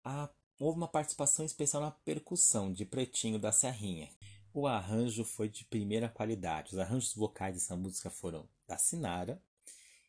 a, 0.10 0.30
houve 0.60 0.78
uma 0.78 0.88
participação 0.88 1.45
especial 1.45 1.82
na 1.84 1.91
percussão 1.91 2.74
de 2.74 2.84
Pretinho 2.84 3.38
da 3.38 3.52
Serrinha. 3.52 4.10
O 4.52 4.65
arranjo 4.65 5.24
foi 5.24 5.48
de 5.48 5.63
primeira 5.65 6.10
qualidade. 6.10 6.74
Os 6.74 6.80
arranjos 6.80 7.13
vocais 7.13 7.54
dessa 7.54 7.76
música 7.76 8.10
foram 8.10 8.50
da 8.67 8.78
Sinara. 8.78 9.41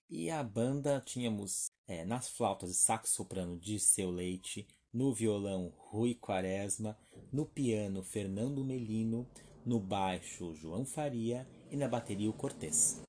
E 0.08 0.30
a 0.30 0.42
banda 0.42 1.02
tínhamos 1.04 1.70
é, 1.86 2.04
nas 2.04 2.28
flautas 2.28 2.70
e 2.70 2.74
sax 2.74 3.10
soprano 3.10 3.58
de 3.58 3.78
Seu 3.78 4.10
Leite, 4.10 4.66
no 4.92 5.14
violão 5.14 5.72
Rui 5.76 6.14
Quaresma, 6.14 6.98
no 7.30 7.44
piano 7.44 8.02
Fernando 8.02 8.64
Melino, 8.64 9.28
no 9.64 9.78
baixo 9.78 10.54
João 10.54 10.84
Faria 10.84 11.46
e 11.70 11.76
na 11.76 11.86
bateria 11.86 12.28
o 12.28 12.32
Cortez. 12.32 13.02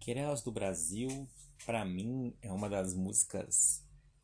Querelas 0.00 0.42
do 0.42 0.50
Brasil, 0.50 1.28
para 1.64 1.84
mim, 1.84 2.34
é 2.42 2.50
uma 2.50 2.68
das 2.68 2.92
músicas 2.92 3.81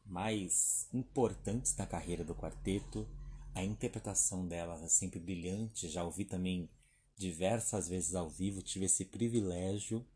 mais 0.08 0.88
importantes 0.92 1.72
da 1.72 1.86
carreira 1.86 2.24
do 2.24 2.34
quarteto. 2.34 3.06
A 3.54 3.62
interpretação 3.62 4.46
delas 4.46 4.82
é 4.82 4.88
sempre 4.88 5.18
brilhante. 5.20 5.88
Já 5.88 6.02
ouvi 6.04 6.24
também 6.24 6.68
diversas 7.16 7.88
vezes 7.88 8.14
ao 8.14 8.28
vivo, 8.30 8.62
tive 8.62 8.86
esse 8.86 9.04
privilégio. 9.04 10.06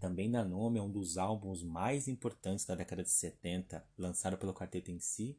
Também 0.00 0.30
da 0.30 0.44
Nome 0.44 0.78
é 0.78 0.82
um 0.82 0.90
dos 0.90 1.16
álbuns 1.16 1.62
mais 1.62 2.08
importantes 2.08 2.64
da 2.64 2.74
década 2.74 3.04
de 3.04 3.10
70, 3.10 3.84
lançado 3.96 4.36
pelo 4.36 4.52
quarteto 4.52 4.90
em 4.90 4.98
si. 4.98 5.38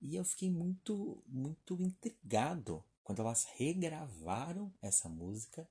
E 0.00 0.16
eu 0.16 0.24
fiquei 0.24 0.50
muito, 0.50 1.22
muito 1.26 1.80
intrigado 1.80 2.82
quando 3.04 3.20
elas 3.20 3.46
regravaram 3.56 4.72
essa 4.82 5.08
música 5.08 5.68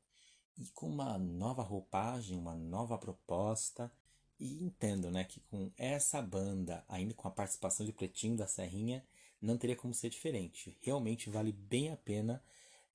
e 0.57 0.67
com 0.67 0.88
uma 0.88 1.17
nova 1.17 1.61
roupagem, 1.63 2.38
uma 2.38 2.55
nova 2.55 2.97
proposta, 2.97 3.91
e 4.39 4.63
entendo, 4.63 5.09
né, 5.09 5.23
que 5.23 5.39
com 5.41 5.71
essa 5.77 6.21
banda, 6.21 6.83
ainda 6.87 7.13
com 7.13 7.27
a 7.27 7.31
participação 7.31 7.85
de 7.85 7.93
Pretinho 7.93 8.35
da 8.35 8.47
Serrinha, 8.47 9.05
não 9.41 9.57
teria 9.57 9.75
como 9.75 9.93
ser 9.93 10.09
diferente. 10.09 10.77
Realmente 10.81 11.29
vale 11.29 11.51
bem 11.51 11.91
a 11.91 11.97
pena. 11.97 12.43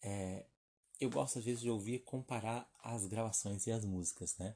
É, 0.03 0.45
eu 1.01 1.11
gosto 1.11 1.39
às 1.39 1.45
vezes 1.45 1.61
de 1.61 1.71
ouvir 1.71 2.01
comparar 2.01 2.71
as 2.83 3.07
gravações 3.07 3.67
e 3.67 3.73
as 3.73 3.85
músicas, 3.85 4.37
né? 4.39 4.55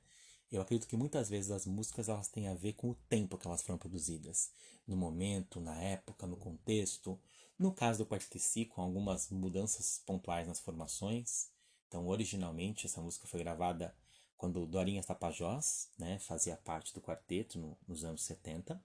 Eu 0.51 0.61
acredito 0.61 0.87
que 0.87 0.97
muitas 0.97 1.29
vezes 1.29 1.51
as 1.51 1.67
músicas 1.67 2.09
elas 2.09 2.29
têm 2.29 2.49
a 2.49 2.55
ver 2.55 2.75
com 2.75 2.91
o 2.91 2.95
tempo 3.09 3.37
que 3.39 3.47
elas 3.47 3.63
foram 3.63 3.79
produzidas, 3.79 4.53
no 4.87 4.97
momento, 4.97 5.61
na 5.61 5.81
época, 5.81 6.27
no 6.27 6.37
contexto. 6.37 7.19
No 7.59 7.73
caso 7.73 8.01
do 8.01 8.07
Quarteto 8.07 8.39
Si, 8.39 8.65
com 8.65 8.83
algumas 8.83 9.31
mudanças 9.31 10.03
pontuais 10.05 10.47
nas 10.47 10.61
formações. 10.61 11.51
Então, 11.89 12.07
originalmente 12.07 12.87
essa 12.87 13.01
música 13.01 13.27
foi 13.27 13.41
gravada 13.41 13.95
quando 14.37 14.67
Dorinhas 14.67 15.07
Tapajós 15.07 15.89
né, 15.99 16.19
fazia 16.19 16.57
parte 16.57 16.93
do 16.93 17.01
quarteto 17.01 17.59
no, 17.59 17.79
nos 17.87 18.05
anos 18.05 18.23
70. 18.25 18.81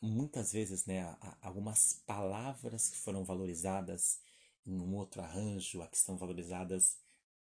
Muitas 0.00 0.52
vezes, 0.52 0.86
né, 0.86 1.16
algumas 1.40 2.02
palavras 2.06 2.88
que 2.88 2.96
foram 2.96 3.24
valorizadas 3.24 4.18
em 4.66 4.80
um 4.80 4.96
outro 4.96 5.22
arranjo, 5.22 5.82
aqui 5.82 5.96
estão 5.96 6.16
valorizadas 6.16 6.96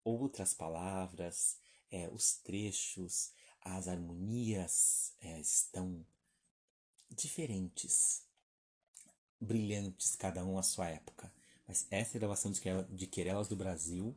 outras 0.04 0.52
palavras, 0.52 1.56
é, 1.90 2.08
os 2.10 2.34
trechos, 2.36 3.32
as 3.60 3.88
harmonias 3.88 5.14
é, 5.20 5.40
estão 5.40 6.04
diferentes, 7.10 8.22
brilhantes, 9.40 10.16
cada 10.16 10.44
um 10.44 10.58
à 10.58 10.62
sua 10.62 10.88
época. 10.88 11.32
Mas 11.66 11.86
essa 11.90 12.18
gravação 12.18 12.52
de 12.90 13.06
Querelas 13.06 13.48
do 13.48 13.56
Brasil 13.56 14.14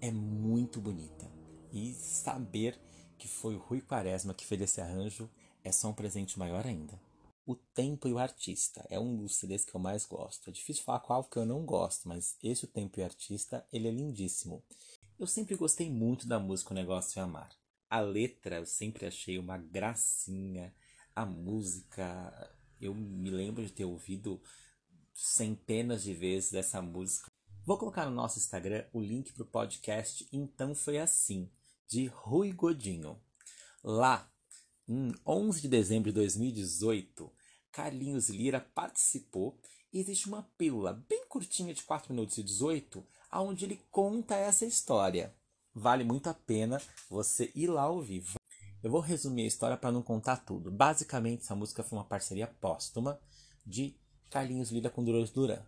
é 0.00 0.10
muito 0.10 0.80
bonita 0.80 1.37
e 1.72 1.92
saber 1.94 2.78
que 3.18 3.28
foi 3.28 3.56
o 3.56 3.58
Rui 3.58 3.80
Quaresma 3.80 4.34
que 4.34 4.46
fez 4.46 4.60
esse 4.60 4.80
arranjo 4.80 5.28
é 5.64 5.72
só 5.72 5.88
um 5.88 5.94
presente 5.94 6.38
maior 6.38 6.66
ainda. 6.66 7.00
O 7.44 7.54
Tempo 7.54 8.06
e 8.06 8.12
o 8.12 8.18
Artista 8.18 8.86
é 8.90 9.00
um 9.00 9.16
dos 9.16 9.36
CDs 9.36 9.64
que 9.64 9.74
eu 9.74 9.80
mais 9.80 10.04
gosto. 10.04 10.50
É 10.50 10.52
difícil 10.52 10.84
falar 10.84 11.00
qual 11.00 11.24
que 11.24 11.38
eu 11.38 11.46
não 11.46 11.64
gosto, 11.64 12.06
mas 12.06 12.36
esse 12.42 12.64
O 12.64 12.68
Tempo 12.68 13.00
e 13.00 13.02
o 13.02 13.04
Artista, 13.06 13.66
ele 13.72 13.88
é 13.88 13.90
lindíssimo. 13.90 14.62
Eu 15.18 15.26
sempre 15.26 15.56
gostei 15.56 15.90
muito 15.90 16.28
da 16.28 16.38
música 16.38 16.72
O 16.72 16.74
Negócio 16.74 17.18
é 17.18 17.22
Amar. 17.22 17.50
A 17.90 18.00
letra 18.00 18.56
eu 18.56 18.66
sempre 18.66 19.06
achei 19.06 19.38
uma 19.38 19.56
gracinha. 19.56 20.74
A 21.16 21.24
música, 21.24 22.54
eu 22.80 22.94
me 22.94 23.30
lembro 23.30 23.64
de 23.64 23.72
ter 23.72 23.84
ouvido 23.84 24.40
centenas 25.14 26.02
de 26.02 26.14
vezes 26.14 26.52
dessa 26.52 26.80
música. 26.82 27.32
Vou 27.64 27.76
colocar 27.76 28.04
no 28.04 28.14
nosso 28.14 28.38
Instagram 28.38 28.84
o 28.92 29.00
link 29.00 29.32
para 29.32 29.42
o 29.42 29.46
podcast 29.46 30.28
Então 30.32 30.74
Foi 30.74 30.98
Assim, 30.98 31.50
de 31.88 32.06
Rui 32.06 32.52
Godinho. 32.52 33.18
Lá, 33.82 34.30
em 34.86 35.12
11 35.26 35.62
de 35.62 35.68
dezembro 35.68 36.10
de 36.10 36.16
2018, 36.16 37.32
Carlinhos 37.72 38.28
Lira 38.28 38.60
participou 38.60 39.58
e 39.92 39.98
existe 39.98 40.28
uma 40.28 40.42
pílula 40.58 40.92
bem 41.08 41.24
curtinha 41.26 41.72
de 41.72 41.82
4 41.82 42.12
minutos 42.12 42.36
e 42.36 42.42
18, 42.42 43.04
onde 43.32 43.64
ele 43.64 43.80
conta 43.90 44.36
essa 44.36 44.66
história. 44.66 45.34
Vale 45.74 46.04
muito 46.04 46.28
a 46.28 46.34
pena 46.34 46.80
você 47.08 47.50
ir 47.54 47.68
lá 47.68 47.88
ouvir. 47.88 48.24
Eu 48.82 48.90
vou 48.90 49.00
resumir 49.00 49.42
a 49.42 49.46
história 49.46 49.76
para 49.76 49.90
não 49.90 50.02
contar 50.02 50.36
tudo. 50.38 50.70
Basicamente, 50.70 51.42
essa 51.42 51.56
música 51.56 51.82
foi 51.82 51.98
uma 51.98 52.04
parceria 52.04 52.46
póstuma 52.46 53.18
de 53.64 53.96
Carlinhos 54.30 54.70
Lira 54.70 54.90
com 54.90 55.02
Dolores 55.02 55.30
Duran. 55.30 55.62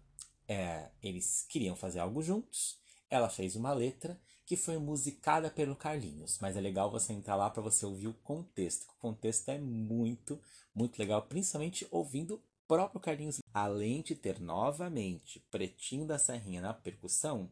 É, 0.46 0.90
eles 1.02 1.46
queriam 1.48 1.76
fazer 1.76 2.00
algo 2.00 2.22
juntos. 2.22 2.78
Ela 3.08 3.30
fez 3.30 3.56
uma 3.56 3.72
letra 3.72 4.20
que 4.50 4.56
foi 4.56 4.78
musicada 4.78 5.48
pelo 5.48 5.76
Carlinhos, 5.76 6.40
mas 6.40 6.56
é 6.56 6.60
legal 6.60 6.90
você 6.90 7.12
entrar 7.12 7.36
lá 7.36 7.48
para 7.48 7.62
você 7.62 7.86
ouvir 7.86 8.08
o 8.08 8.14
contexto. 8.14 8.82
O 8.82 9.00
contexto 9.00 9.48
é 9.48 9.60
muito, 9.60 10.40
muito 10.74 10.98
legal, 10.98 11.22
principalmente 11.22 11.86
ouvindo 11.88 12.34
o 12.34 12.42
próprio 12.66 13.00
Carlinhos. 13.00 13.38
Além 13.54 14.02
de 14.02 14.16
ter 14.16 14.40
novamente 14.40 15.38
Pretinho 15.52 16.04
da 16.04 16.18
Serrinha 16.18 16.60
na 16.60 16.74
percussão, 16.74 17.48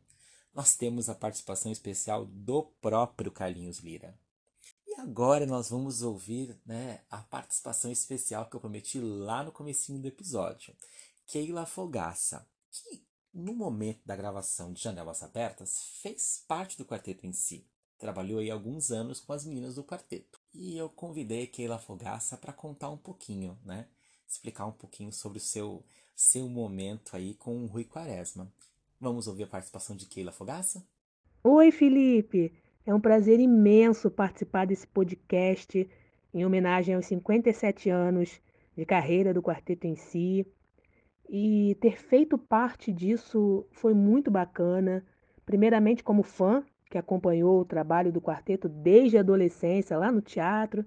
nós 0.53 0.75
temos 0.75 1.09
a 1.09 1.15
participação 1.15 1.71
especial 1.71 2.27
do 2.27 2.65
próprio 2.81 3.31
Carlinhos 3.31 3.79
Lira. 3.79 4.19
E 4.85 5.01
agora 5.01 5.47
nós 5.47 5.71
vamos 5.71 6.03
ouvir 6.03 6.61
né, 6.67 7.03
a 7.09 7.19
participação 7.19 7.93
especial 7.93 8.47
que 8.47 8.57
eu 8.57 8.61
prometi 8.61 8.99
lá 8.99 9.45
no 9.45 9.53
comecinho 9.53 10.03
do 10.03 10.09
episódio. 10.09 10.75
Keila 11.29 11.65
Fogaça, 11.65 12.45
que 12.73 13.07
no 13.39 13.55
momento 13.55 14.01
da 14.05 14.17
gravação 14.17 14.73
de 14.73 14.83
Janelas 14.83 15.23
Abertas 15.23 15.79
fez 16.03 16.45
parte 16.49 16.77
do 16.77 16.85
quarteto 16.85 17.25
em 17.25 17.33
si. 17.33 17.65
Trabalhou 17.97 18.41
aí 18.41 18.51
alguns 18.51 18.91
anos 18.91 19.21
com 19.21 19.33
as 19.33 19.45
meninas 19.45 19.77
do 19.77 19.85
quarteto. 19.85 20.41
E 20.53 20.77
eu 20.77 20.89
convidei 20.89 21.47
Keila 21.47 21.79
Fogaça 21.79 22.37
para 22.37 22.53
contar 22.53 22.91
um 22.91 22.97
pouquinho, 22.97 23.57
né? 23.65 23.87
Explicar 24.27 24.67
um 24.67 24.73
pouquinho 24.73 25.13
sobre 25.13 25.39
o 25.39 25.41
seu, 25.41 25.85
seu 26.17 26.49
momento 26.49 27.17
aí 27.17 27.35
com 27.35 27.63
o 27.63 27.67
Rui 27.67 27.85
Quaresma. 27.85 28.53
Vamos 29.01 29.29
ouvir 29.29 29.45
a 29.45 29.49
participação 29.49 29.95
de 29.95 30.07
Keila 30.07 30.33
Fogaça? 30.33 30.85
Oi, 31.45 31.71
Felipe! 31.71 32.53
É 32.85 32.93
um 32.93 33.01
prazer 33.01 33.39
imenso 33.39 34.11
participar 34.11 34.67
desse 34.67 34.87
podcast 34.87 35.89
em 36.35 36.45
homenagem 36.45 36.95
aos 36.97 37.07
57 37.07 37.89
anos 37.89 38.41
de 38.77 38.85
carreira 38.85 39.33
do 39.33 39.43
quarteto 39.43 39.87
em 39.87 39.95
si. 39.95 40.45
E 41.29 41.77
ter 41.81 41.99
feito 41.99 42.39
parte 42.39 42.93
disso 42.93 43.67
foi 43.71 43.93
muito 43.93 44.31
bacana. 44.31 45.05
Primeiramente, 45.45 46.03
como 46.03 46.23
fã, 46.23 46.65
que 46.91 46.97
acompanhou 46.97 47.61
o 47.61 47.65
trabalho 47.65 48.11
do 48.11 48.21
quarteto 48.21 48.69
desde 48.69 49.19
a 49.19 49.21
adolescência, 49.21 49.99
lá 49.99 50.11
no 50.11 50.23
teatro, 50.23 50.85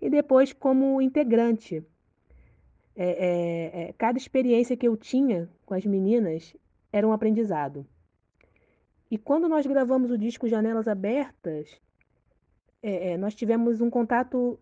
e 0.00 0.10
depois 0.10 0.52
como 0.52 1.00
integrante. 1.00 1.84
É, 2.94 3.08
é, 3.08 3.82
é, 3.82 3.94
cada 3.96 4.18
experiência 4.18 4.76
que 4.76 4.88
eu 4.88 4.96
tinha 4.96 5.48
com 5.64 5.74
as 5.74 5.84
meninas 5.84 6.56
era 6.92 7.06
um 7.06 7.12
aprendizado. 7.12 7.86
E 9.10 9.16
quando 9.16 9.48
nós 9.48 9.66
gravamos 9.66 10.10
o 10.10 10.18
disco 10.18 10.48
Janelas 10.48 10.88
Abertas, 10.88 11.80
é, 12.82 13.12
é, 13.12 13.16
nós 13.18 13.34
tivemos 13.34 13.80
um 13.80 13.90
contato 13.90 14.58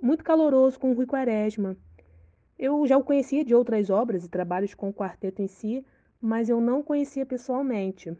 muito 0.00 0.22
caloroso 0.22 0.78
com 0.78 0.90
o 0.90 0.94
Rui 0.94 1.06
Quaresma. 1.06 1.76
Eu 2.58 2.86
já 2.86 2.98
o 2.98 3.04
conhecia 3.04 3.44
de 3.44 3.54
outras 3.54 3.88
obras 3.88 4.24
e 4.24 4.28
trabalhos 4.28 4.74
com 4.74 4.88
o 4.88 4.94
quarteto 4.94 5.40
em 5.40 5.46
si, 5.46 5.86
mas 6.20 6.48
eu 6.48 6.60
não 6.60 6.82
conhecia 6.82 7.24
pessoalmente. 7.24 8.16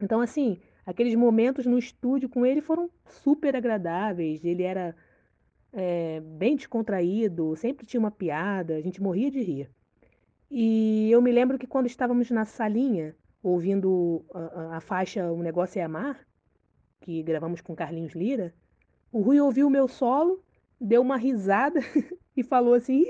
Então, 0.00 0.20
assim, 0.20 0.60
aqueles 0.86 1.14
momentos 1.14 1.66
no 1.66 1.78
estúdio 1.78 2.28
com 2.28 2.46
ele 2.46 2.62
foram 2.62 2.90
super 3.04 3.54
agradáveis. 3.54 4.44
Ele 4.44 4.62
era 4.62 4.96
é, 5.72 6.20
bem 6.20 6.56
descontraído, 6.56 7.54
sempre 7.56 7.86
tinha 7.86 8.00
uma 8.00 8.10
piada, 8.10 8.76
a 8.76 8.80
gente 8.80 9.02
morria 9.02 9.30
de 9.30 9.42
rir. 9.42 9.70
E 10.50 11.10
eu 11.10 11.20
me 11.20 11.30
lembro 11.30 11.58
que 11.58 11.66
quando 11.66 11.86
estávamos 11.86 12.30
na 12.30 12.44
salinha, 12.44 13.14
ouvindo 13.42 14.24
a, 14.34 14.78
a 14.78 14.80
faixa 14.80 15.30
O 15.30 15.42
Negócio 15.42 15.78
é 15.78 15.82
Amar, 15.82 16.26
que 17.00 17.22
gravamos 17.22 17.60
com 17.60 17.76
Carlinhos 17.76 18.14
Lira, 18.14 18.52
o 19.12 19.20
Rui 19.20 19.40
ouviu 19.40 19.66
o 19.66 19.70
meu 19.70 19.86
solo, 19.86 20.42
deu 20.80 21.02
uma 21.02 21.16
risada 21.16 21.80
e 22.36 22.42
falou 22.42 22.74
assim: 22.74 23.04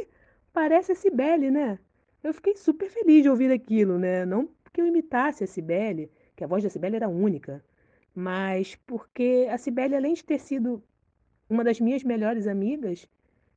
parece 0.53 0.93
a 0.93 0.95
Cibele, 0.95 1.51
né? 1.51 1.79
Eu 2.23 2.35
fiquei 2.35 2.57
super 2.57 2.89
feliz 2.91 3.23
de 3.23 3.31
ouvir 3.31 3.51
aquilo, 3.51 3.99
né? 3.99 4.25
Não 4.25 4.49
porque 4.71 4.81
eu 4.81 4.87
imitasse 4.87 5.43
a 5.43 5.47
Cibele, 5.49 6.11
que 6.37 6.45
a 6.45 6.47
voz 6.47 6.63
da 6.63 6.71
Cibele 6.71 6.97
era 6.97 7.09
única, 7.09 7.65
mas 8.15 8.77
porque 8.87 9.49
a 9.51 9.59
Cibele, 9.59 9.97
além 9.97 10.15
de 10.15 10.25
ter 10.25 10.39
sido 10.39 10.83
uma 11.49 11.65
das 11.65 11.81
minhas 11.81 12.05
melhores 12.05 12.47
amigas, 12.47 13.09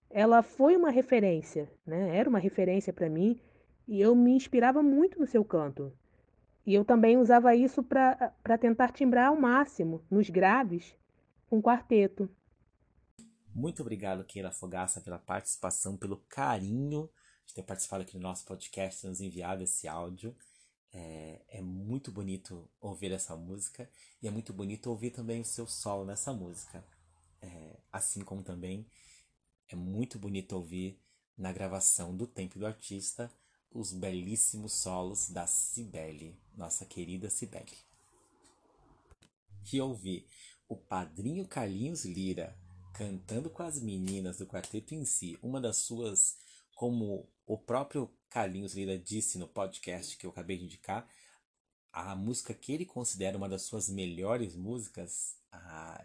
ela 0.10 0.42
foi 0.42 0.76
uma 0.76 0.90
referência, 0.90 1.70
né? 1.86 2.18
Era 2.18 2.28
uma 2.28 2.40
referência 2.40 2.92
para 2.92 3.10
mim 3.10 3.40
e 3.88 4.02
eu 4.02 4.16
me 4.16 4.32
inspirava 4.32 4.82
muito 4.82 5.20
no 5.20 5.28
seu 5.28 5.46
canto. 5.46 5.94
E 6.66 6.74
eu 6.74 6.84
também 6.84 7.18
usava 7.18 7.56
isso 7.56 7.84
para 7.84 8.58
tentar 8.60 8.92
timbrar 8.92 9.28
ao 9.28 9.36
máximo, 9.36 10.02
nos 10.10 10.30
graves, 10.30 10.96
com 11.50 11.62
quarteto. 11.62 12.30
Muito 13.56 13.82
obrigado, 13.82 14.24
Keila 14.24 14.52
Fogaça, 14.52 15.00
pela 15.00 15.20
participação, 15.20 15.96
pelo 15.96 16.18
carinho 16.28 17.08
de 17.46 17.54
ter 17.54 17.62
participado 17.62 18.02
aqui 18.02 18.14
do 18.14 18.20
nosso 18.20 18.46
podcast, 18.46 19.06
nos 19.06 19.22
enviado 19.22 19.62
esse 19.62 19.88
áudio. 19.88 20.36
É, 20.92 21.42
é, 21.48 21.62
muito 21.62 22.12
bonito 22.12 22.68
ouvir 22.82 23.12
essa 23.12 23.36
música 23.36 23.90
e 24.22 24.28
é 24.28 24.32
muito 24.32 24.54
bonito 24.54 24.90
ouvir 24.90 25.12
também 25.12 25.42
o 25.42 25.46
seu 25.46 25.68
solo 25.68 26.04
nessa 26.04 26.34
música. 26.34 26.84
É, 27.42 27.78
assim 27.92 28.24
como 28.24 28.42
também 28.42 28.88
é 29.70 29.76
muito 29.76 30.18
bonito 30.18 30.54
ouvir 30.54 31.00
na 31.38 31.52
gravação 31.52 32.16
do 32.16 32.26
Tempo 32.26 32.58
do 32.58 32.66
Artista 32.66 33.32
os 33.72 33.94
belíssimos 33.94 34.74
solos 34.74 35.30
da 35.30 35.46
Cibele, 35.46 36.36
nossa 36.56 36.86
querida 36.86 37.30
Cibele. 37.30 37.78
E 39.72 39.80
ouvir 39.80 40.28
o 40.68 40.76
padrinho 40.76 41.48
Carlinhos 41.48 42.04
Lira 42.04 42.63
cantando 42.94 43.50
com 43.50 43.64
as 43.64 43.82
meninas 43.82 44.38
do 44.38 44.46
quarteto 44.46 44.94
em 44.94 45.04
si, 45.04 45.38
uma 45.42 45.60
das 45.60 45.78
suas, 45.78 46.38
como 46.76 47.28
o 47.46 47.58
próprio 47.58 48.10
Carlinhos 48.30 48.76
Lira 48.76 48.98
disse 48.98 49.38
no 49.38 49.48
podcast 49.48 50.16
que 50.16 50.26
eu 50.26 50.30
acabei 50.30 50.58
de 50.58 50.66
indicar, 50.66 51.08
a 51.92 52.16
música 52.16 52.54
que 52.54 52.72
ele 52.72 52.86
considera 52.86 53.38
uma 53.38 53.50
das 53.50 53.64
suas 53.64 53.90
melhores 53.90 54.56
músicas, 54.56 55.36
ah, 55.52 56.04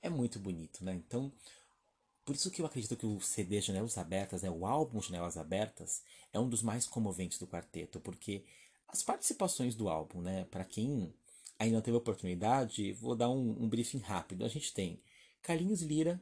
é 0.00 0.08
muito 0.08 0.38
bonito, 0.38 0.84
né? 0.84 0.94
Então, 0.94 1.32
por 2.24 2.34
isso 2.34 2.50
que 2.50 2.62
eu 2.62 2.66
acredito 2.66 2.96
que 2.96 3.06
o 3.06 3.20
CD 3.20 3.60
Janelas 3.60 3.98
Abertas, 3.98 4.42
né, 4.42 4.50
o 4.50 4.64
álbum 4.66 5.02
Janelas 5.02 5.36
Abertas, 5.36 6.02
é 6.32 6.38
um 6.38 6.48
dos 6.48 6.62
mais 6.62 6.86
comoventes 6.86 7.38
do 7.38 7.46
quarteto, 7.46 8.00
porque 8.00 8.44
as 8.88 9.02
participações 9.02 9.74
do 9.74 9.88
álbum, 9.88 10.20
né, 10.20 10.44
para 10.44 10.64
quem 10.64 11.12
ainda 11.58 11.76
não 11.76 11.82
teve 11.82 11.96
oportunidade, 11.96 12.92
vou 12.92 13.14
dar 13.14 13.30
um, 13.30 13.62
um 13.62 13.68
briefing 13.68 13.98
rápido. 13.98 14.44
A 14.44 14.48
gente 14.48 14.72
tem 14.72 15.02
Carlinhos 15.42 15.82
Lira, 15.82 16.20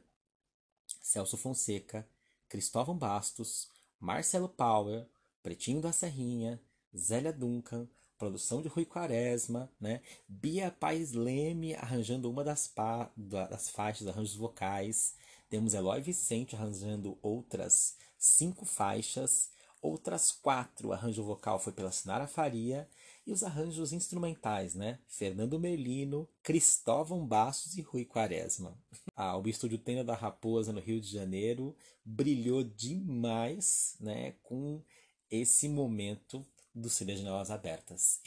Celso 1.01 1.37
Fonseca, 1.37 2.07
Cristóvão 2.49 2.97
Bastos, 2.97 3.69
Marcelo 3.99 4.49
Power, 4.49 5.07
Pretinho 5.43 5.81
da 5.81 5.91
Serrinha, 5.91 6.61
Zélia 6.95 7.31
Duncan, 7.31 7.87
produção 8.17 8.61
de 8.61 8.67
Rui 8.67 8.85
Quaresma, 8.85 9.71
né? 9.79 10.01
Bia 10.27 10.69
Paes 10.71 11.13
Leme 11.13 11.75
arranjando 11.75 12.29
uma 12.29 12.43
das, 12.43 12.67
pa 12.67 13.11
das 13.15 13.69
faixas, 13.69 14.07
arranjos 14.07 14.35
vocais, 14.35 15.15
temos 15.49 15.73
Eloy 15.73 16.01
Vicente 16.01 16.55
arranjando 16.55 17.17
outras 17.21 17.95
cinco 18.17 18.65
faixas, 18.65 19.49
outras 19.81 20.31
quatro. 20.31 20.93
Arranjo 20.93 21.23
vocal 21.23 21.59
foi 21.59 21.73
pela 21.73 21.91
Sinara 21.91 22.27
Faria 22.27 22.87
e 23.25 23.31
os 23.31 23.43
arranjos 23.43 23.93
instrumentais, 23.93 24.73
né? 24.73 24.99
Fernando 25.07 25.59
Melino, 25.59 26.27
Cristóvão 26.41 27.25
Bastos 27.25 27.77
e 27.77 27.81
Rui 27.81 28.05
Quaresma. 28.05 28.77
Ah, 29.15 29.37
o 29.37 29.47
Estúdio 29.47 29.77
Tenda 29.77 30.03
da 30.03 30.15
Raposa 30.15 30.73
no 30.73 30.79
Rio 30.79 30.99
de 30.99 31.11
Janeiro 31.11 31.75
brilhou 32.03 32.63
demais, 32.63 33.95
né? 33.99 34.33
Com 34.43 34.81
esse 35.29 35.69
momento 35.69 36.45
do 36.73 36.89
CD 36.89 37.15
Janelas 37.15 37.51
Abertas. 37.51 38.19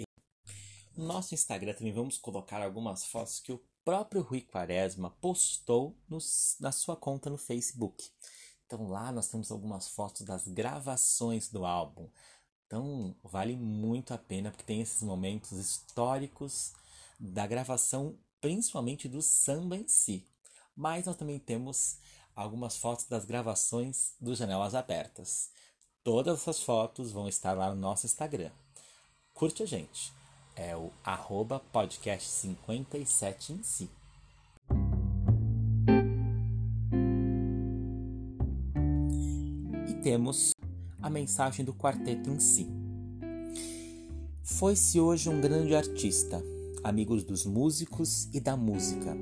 No 0.97 1.07
nosso 1.07 1.35
Instagram 1.35 1.75
também 1.75 1.93
vamos 1.93 2.17
colocar 2.17 2.63
algumas 2.63 3.05
fotos 3.05 3.41
que 3.41 3.53
o 3.53 3.61
próprio 3.85 4.23
Rui 4.23 4.41
Quaresma 4.41 5.11
postou 5.21 5.97
no, 6.09 6.19
na 6.61 6.71
sua 6.71 6.97
conta 6.97 7.29
no 7.29 7.37
Facebook. 7.37 8.11
Então 8.67 8.89
lá 8.89 9.13
nós 9.13 9.29
temos 9.29 9.51
algumas 9.51 9.89
fotos 9.89 10.23
das 10.23 10.47
gravações 10.49 11.49
do 11.51 11.65
álbum. 11.65 12.09
Então 12.67 13.15
vale 13.23 13.57
muito 13.57 14.15
a 14.15 14.19
pena 14.19 14.51
porque 14.51 14.65
tem 14.65 14.81
esses 14.81 15.03
momentos 15.03 15.53
históricos 15.53 16.73
da 17.19 17.47
gravação, 17.47 18.17
principalmente 18.41 19.09
do 19.09 19.23
samba 19.23 19.77
em 19.77 19.87
si. 19.87 20.25
Mas 20.77 21.07
nós 21.07 21.17
também 21.17 21.39
temos 21.39 21.99
algumas 22.35 22.77
fotos 22.77 23.07
das 23.07 23.25
gravações 23.25 24.15
do 24.21 24.35
Janelas 24.35 24.75
Abertas. 24.75 25.51
Todas 26.03 26.41
essas 26.41 26.61
fotos 26.61 27.13
vão 27.13 27.29
estar 27.29 27.53
lá 27.53 27.71
no 27.71 27.81
nosso 27.81 28.07
Instagram. 28.07 28.51
Curte 29.33 29.63
a 29.63 29.67
gente 29.67 30.13
é 30.57 30.77
o 30.77 30.93
arroba 31.03 31.61
podcast 31.73 32.29
57 32.29 33.53
em 33.53 33.63
si. 33.63 33.91
E 39.89 39.95
temos 40.03 40.54
a 41.05 41.11
mensagem 41.11 41.63
do 41.63 41.75
quarteto 41.75 42.31
em 42.31 42.41
si. 42.41 42.67
Foi-se 44.43 44.99
hoje 44.99 45.29
um 45.29 45.39
grande 45.39 45.75
artista, 45.75 46.43
amigos 46.83 47.23
dos 47.23 47.45
músicos 47.45 48.27
e 48.33 48.41
da 48.41 48.57
música, 48.57 49.15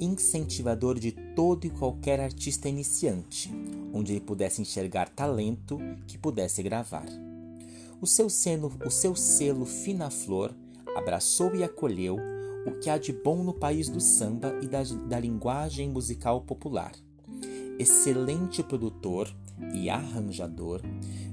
incentivador 0.00 0.98
de 0.98 1.12
todo 1.12 1.66
e 1.66 1.70
qualquer 1.70 2.20
artista 2.20 2.70
iniciante, 2.70 3.52
onde 3.92 4.12
ele 4.12 4.20
pudesse 4.22 4.62
enxergar 4.62 5.10
talento 5.10 5.78
que 6.06 6.16
pudesse 6.16 6.62
gravar. 6.62 7.06
O 8.00 8.06
seu, 8.06 8.30
seno, 8.30 8.72
o 8.86 8.90
seu 8.90 9.14
selo 9.14 9.66
fina 9.66 10.08
flor 10.08 10.56
abraçou 10.96 11.54
e 11.54 11.62
acolheu 11.62 12.16
o 12.66 12.80
que 12.80 12.88
há 12.88 12.96
de 12.96 13.12
bom 13.12 13.44
no 13.44 13.52
país 13.52 13.90
do 13.90 14.00
samba 14.00 14.58
e 14.62 14.66
da, 14.66 14.82
da 14.82 15.20
linguagem 15.20 15.90
musical 15.90 16.40
popular. 16.40 16.92
Excelente 17.78 18.62
produtor 18.62 19.30
e 19.74 19.88
arranjador, 19.88 20.82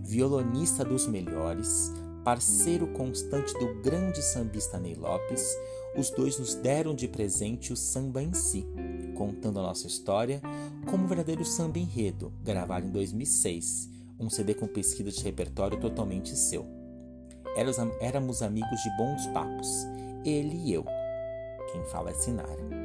violonista 0.03 0.83
dos 0.83 1.07
melhores, 1.07 1.91
parceiro 2.25 2.87
constante 2.87 3.53
do 3.57 3.81
grande 3.81 4.21
sambista 4.21 4.77
Ney 4.77 4.95
Lopes, 4.95 5.57
os 5.97 6.09
dois 6.09 6.37
nos 6.37 6.55
deram 6.55 6.93
de 6.93 7.07
presente 7.07 7.71
o 7.71 7.77
samba 7.77 8.21
em 8.21 8.33
si, 8.33 8.67
contando 9.15 9.59
a 9.59 9.63
nossa 9.63 9.87
história 9.87 10.41
como 10.89 11.05
um 11.05 11.07
verdadeiro 11.07 11.45
samba 11.45 11.79
enredo, 11.79 12.33
gravado 12.43 12.85
em 12.85 12.91
2006, 12.91 13.89
um 14.19 14.29
CD 14.29 14.53
com 14.53 14.67
pesquisa 14.67 15.09
de 15.09 15.23
repertório 15.23 15.79
totalmente 15.79 16.35
seu. 16.35 16.65
Éramos 18.01 18.41
amigos 18.41 18.81
de 18.81 18.97
bons 18.97 19.25
papos, 19.27 19.67
ele 20.25 20.57
e 20.65 20.73
eu. 20.73 20.83
Quem 21.71 21.83
fala 21.85 22.09
é 22.09 22.13
Sinara. 22.13 22.83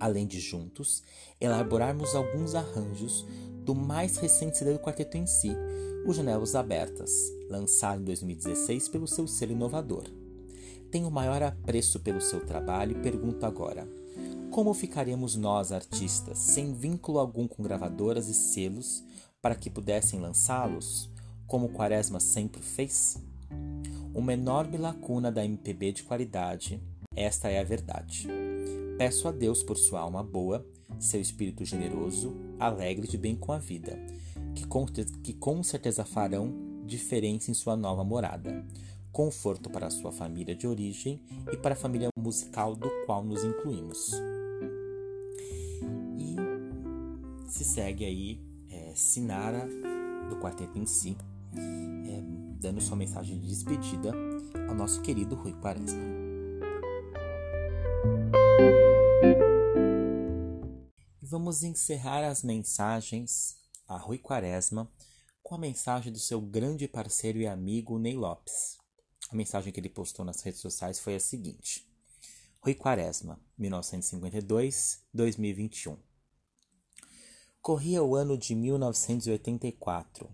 Além 0.00 0.26
de 0.26 0.40
juntos 0.40 1.04
elaborarmos 1.40 2.14
alguns 2.16 2.54
arranjos 2.56 3.24
do 3.64 3.74
mais 3.74 4.16
recente 4.16 4.58
CD 4.58 4.72
do 4.72 4.80
quarteto 4.80 5.16
em 5.16 5.26
si, 5.26 5.56
o 6.04 6.12
Janelas 6.12 6.54
Abertas, 6.54 7.12
lançado 7.48 8.00
em 8.00 8.04
2016 8.04 8.88
pelo 8.88 9.06
seu 9.06 9.26
selo 9.26 9.52
inovador. 9.52 10.04
Tenho 10.90 11.10
maior 11.10 11.42
apreço 11.42 12.00
pelo 12.00 12.20
seu 12.20 12.44
trabalho 12.44 12.92
e 12.92 13.02
pergunto 13.02 13.46
agora: 13.46 13.86
como 14.50 14.74
ficaríamos 14.74 15.36
nós, 15.36 15.70
artistas, 15.70 16.38
sem 16.38 16.74
vínculo 16.74 17.18
algum 17.18 17.46
com 17.46 17.62
gravadoras 17.62 18.28
e 18.28 18.34
selos, 18.34 19.02
para 19.40 19.54
que 19.54 19.70
pudessem 19.70 20.20
lançá-los, 20.20 21.08
como 21.46 21.70
Quaresma 21.70 22.20
sempre 22.20 22.60
fez? 22.60 23.16
Uma 24.12 24.34
enorme 24.34 24.76
lacuna 24.76 25.30
da 25.30 25.44
MPB 25.44 25.92
de 25.92 26.02
qualidade, 26.02 26.82
esta 27.14 27.48
é 27.48 27.60
a 27.60 27.64
verdade. 27.64 28.28
Peço 28.98 29.26
a 29.26 29.32
Deus 29.32 29.62
por 29.62 29.78
sua 29.78 30.00
alma 30.00 30.22
boa, 30.22 30.66
seu 30.98 31.20
espírito 31.20 31.64
generoso, 31.64 32.36
alegre 32.58 33.08
de 33.08 33.16
bem 33.16 33.34
com 33.34 33.52
a 33.52 33.58
vida, 33.58 33.98
que 34.54 34.66
com, 34.66 34.86
que 34.86 35.32
com 35.32 35.62
certeza 35.62 36.04
farão 36.04 36.52
diferença 36.84 37.50
em 37.50 37.54
sua 37.54 37.76
nova 37.76 38.04
morada, 38.04 38.64
conforto 39.10 39.70
para 39.70 39.90
sua 39.90 40.12
família 40.12 40.54
de 40.54 40.66
origem 40.66 41.22
e 41.52 41.56
para 41.56 41.74
a 41.74 41.76
família 41.76 42.08
musical 42.18 42.74
do 42.74 42.90
qual 43.06 43.22
nos 43.24 43.44
incluímos. 43.44 44.12
E 46.18 46.36
se 47.50 47.64
segue 47.64 48.04
aí 48.04 48.52
Sinara, 48.94 49.66
do 50.28 50.36
quarteto 50.36 50.78
em 50.78 50.86
si, 50.86 51.16
é, 51.54 52.22
dando 52.60 52.80
sua 52.80 52.96
mensagem 52.96 53.38
de 53.38 53.48
despedida 53.48 54.12
ao 54.68 54.74
nosso 54.74 55.00
querido 55.02 55.34
Rui 55.34 55.52
Quaresma. 55.54 56.00
Vamos 61.20 61.62
encerrar 61.62 62.28
as 62.28 62.42
mensagens 62.42 63.56
a 63.94 63.98
Rui 63.98 64.18
Quaresma 64.18 64.90
com 65.42 65.54
a 65.54 65.58
mensagem 65.58 66.10
do 66.12 66.18
seu 66.18 66.40
grande 66.40 66.88
parceiro 66.88 67.38
e 67.38 67.46
amigo 67.46 67.98
Ney 67.98 68.16
Lopes. 68.16 68.78
A 69.30 69.36
mensagem 69.36 69.70
que 69.72 69.80
ele 69.80 69.90
postou 69.90 70.24
nas 70.24 70.40
redes 70.40 70.60
sociais 70.60 70.98
foi 70.98 71.14
a 71.14 71.20
seguinte: 71.20 71.86
Rui 72.60 72.74
Quaresma, 72.74 73.38
1952-2021. 73.60 75.98
Corria 77.60 78.02
o 78.02 78.16
ano 78.16 78.38
de 78.38 78.54
1984. 78.54 80.30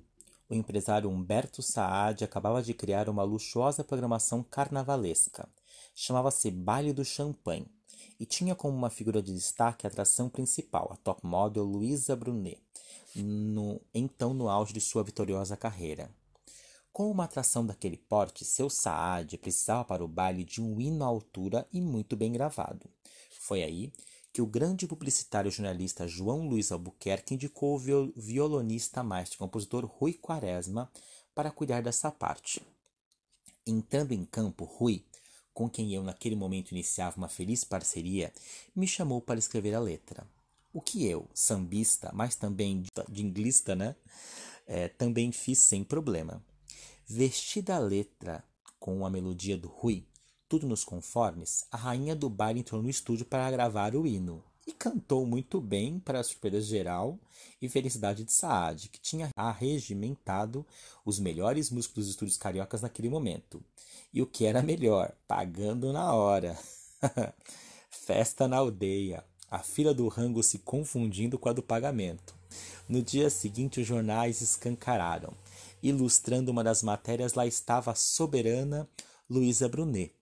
O 0.48 0.54
empresário 0.54 1.10
Humberto 1.10 1.60
Saad 1.60 2.22
acabava 2.24 2.62
de 2.62 2.72
criar 2.72 3.08
uma 3.08 3.24
luxuosa 3.24 3.82
programação 3.84 4.42
carnavalesca. 4.42 5.46
Chamava-se 5.94 6.50
Baile 6.50 6.92
do 6.92 7.04
Champanhe 7.04 7.70
e 8.18 8.26
tinha 8.26 8.54
como 8.54 8.76
uma 8.76 8.90
figura 8.90 9.22
de 9.22 9.32
destaque 9.32 9.86
a 9.86 9.90
atração 9.90 10.28
principal, 10.28 10.90
a 10.92 10.96
top 10.96 11.24
model 11.26 11.64
Luisa 11.64 12.16
Brunet, 12.16 12.60
no, 13.14 13.80
então 13.94 14.34
no 14.34 14.48
auge 14.48 14.72
de 14.72 14.80
sua 14.80 15.02
vitoriosa 15.04 15.56
carreira. 15.56 16.10
Com 16.92 17.10
uma 17.10 17.24
atração 17.24 17.64
daquele 17.64 17.96
porte, 17.96 18.44
seu 18.44 18.68
Saad 18.68 19.38
precisava 19.38 19.84
para 19.84 20.04
o 20.04 20.08
baile 20.08 20.42
de 20.42 20.60
um 20.60 20.80
hino 20.80 21.04
à 21.04 21.06
altura 21.06 21.66
e 21.72 21.80
muito 21.80 22.16
bem 22.16 22.32
gravado. 22.32 22.90
Foi 23.40 23.62
aí 23.62 23.92
que 24.32 24.42
o 24.42 24.46
grande 24.46 24.86
publicitário 24.86 25.50
jornalista 25.50 26.06
João 26.06 26.48
Luiz 26.48 26.72
Albuquerque 26.72 27.34
indicou 27.34 27.76
o 27.76 28.12
violonista 28.16 29.02
maestro 29.02 29.36
e 29.36 29.38
compositor 29.38 29.84
Rui 29.84 30.12
Quaresma 30.14 30.90
para 31.34 31.50
cuidar 31.50 31.82
dessa 31.82 32.10
parte. 32.10 32.60
Entrando 33.66 34.12
em 34.12 34.24
campo, 34.24 34.64
Rui, 34.64 35.04
com 35.58 35.68
quem 35.68 35.92
eu 35.92 36.04
naquele 36.04 36.36
momento 36.36 36.70
iniciava 36.70 37.16
uma 37.16 37.28
feliz 37.28 37.64
parceria, 37.64 38.32
me 38.76 38.86
chamou 38.86 39.20
para 39.20 39.40
escrever 39.40 39.74
a 39.74 39.80
letra. 39.80 40.24
O 40.72 40.80
que 40.80 41.04
eu, 41.04 41.28
sambista, 41.34 42.12
mas 42.14 42.36
também 42.36 42.84
dinglista, 43.08 43.74
né? 43.74 43.96
É, 44.68 44.86
também 44.86 45.32
fiz 45.32 45.58
sem 45.58 45.82
problema. 45.82 46.40
Vestida 47.08 47.74
a 47.74 47.80
letra 47.80 48.44
com 48.78 49.04
a 49.04 49.10
melodia 49.10 49.58
do 49.58 49.66
Rui, 49.66 50.06
tudo 50.48 50.64
nos 50.68 50.84
conformes, 50.84 51.64
a 51.72 51.76
rainha 51.76 52.14
do 52.14 52.30
baile 52.30 52.60
entrou 52.60 52.80
no 52.80 52.88
estúdio 52.88 53.26
para 53.26 53.50
gravar 53.50 53.96
o 53.96 54.06
hino 54.06 54.44
e 54.68 54.72
cantou 54.72 55.24
muito 55.24 55.62
bem 55.62 55.98
para 55.98 56.20
a 56.20 56.22
surpresa 56.22 56.60
geral 56.60 57.18
e 57.60 57.70
felicidade 57.70 58.22
de 58.22 58.32
Saad, 58.32 58.90
que 58.90 59.00
tinha 59.00 59.30
arregimentado 59.34 60.64
os 61.06 61.18
melhores 61.18 61.70
músicos 61.70 62.04
dos 62.04 62.08
estúdios 62.10 62.36
cariocas 62.36 62.82
naquele 62.82 63.08
momento. 63.08 63.62
E 64.12 64.20
o 64.20 64.26
que 64.26 64.44
era 64.44 64.60
melhor, 64.62 65.14
pagando 65.26 65.90
na 65.90 66.12
hora. 66.12 66.58
Festa 67.88 68.46
na 68.46 68.58
aldeia, 68.58 69.24
a 69.50 69.60
fila 69.60 69.94
do 69.94 70.06
rango 70.06 70.42
se 70.42 70.58
confundindo 70.58 71.38
com 71.38 71.48
a 71.48 71.54
do 71.54 71.62
pagamento. 71.62 72.34
No 72.86 73.02
dia 73.02 73.30
seguinte, 73.30 73.80
os 73.80 73.86
jornais 73.86 74.42
escancararam. 74.42 75.32
Ilustrando 75.82 76.50
uma 76.50 76.62
das 76.62 76.82
matérias, 76.82 77.32
lá 77.32 77.46
estava 77.46 77.92
a 77.92 77.94
soberana 77.94 78.86
Luísa 79.30 79.66
Brunet, 79.68 80.12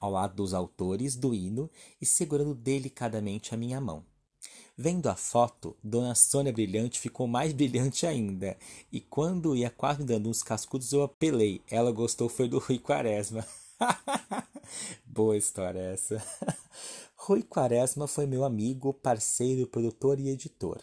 ao 0.00 0.10
lado 0.10 0.34
dos 0.36 0.54
autores 0.54 1.16
do 1.16 1.34
hino 1.34 1.70
e 2.00 2.06
segurando 2.06 2.54
delicadamente 2.54 3.54
a 3.54 3.56
minha 3.56 3.80
mão. 3.80 4.04
Vendo 4.78 5.08
a 5.08 5.14
foto, 5.14 5.74
Dona 5.82 6.14
Sônia 6.14 6.52
Brilhante 6.52 7.00
ficou 7.00 7.26
mais 7.26 7.54
brilhante 7.54 8.06
ainda, 8.06 8.58
e 8.92 9.00
quando 9.00 9.56
ia 9.56 9.70
quase 9.70 10.00
me 10.00 10.04
dando 10.04 10.28
uns 10.28 10.42
cascudos, 10.42 10.92
eu 10.92 11.02
apelei. 11.02 11.62
Ela 11.70 11.90
gostou 11.90 12.28
foi 12.28 12.46
do 12.46 12.58
Rui 12.58 12.78
Quaresma. 12.78 13.46
Boa 15.06 15.36
história 15.36 15.80
essa. 15.80 16.22
Rui 17.16 17.42
Quaresma 17.42 18.06
foi 18.06 18.26
meu 18.26 18.44
amigo, 18.44 18.92
parceiro, 18.92 19.66
produtor 19.66 20.20
e 20.20 20.28
editor. 20.28 20.82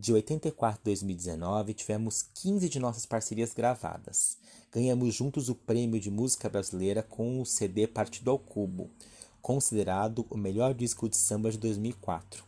De 0.00 0.14
84 0.14 0.80
a 0.80 0.84
2019, 0.84 1.74
tivemos 1.74 2.22
15 2.22 2.70
de 2.70 2.80
nossas 2.80 3.04
parcerias 3.04 3.52
gravadas 3.52 4.38
ganhamos 4.72 5.14
juntos 5.14 5.48
o 5.48 5.54
prêmio 5.54 6.00
de 6.00 6.10
música 6.10 6.48
brasileira 6.48 7.02
com 7.02 7.40
o 7.40 7.46
CD 7.46 7.88
Partido 7.88 8.30
ao 8.30 8.38
Cubo, 8.38 8.88
considerado 9.42 10.24
o 10.30 10.36
melhor 10.36 10.74
disco 10.74 11.08
de 11.08 11.16
samba 11.16 11.50
de 11.50 11.58
2004. 11.58 12.44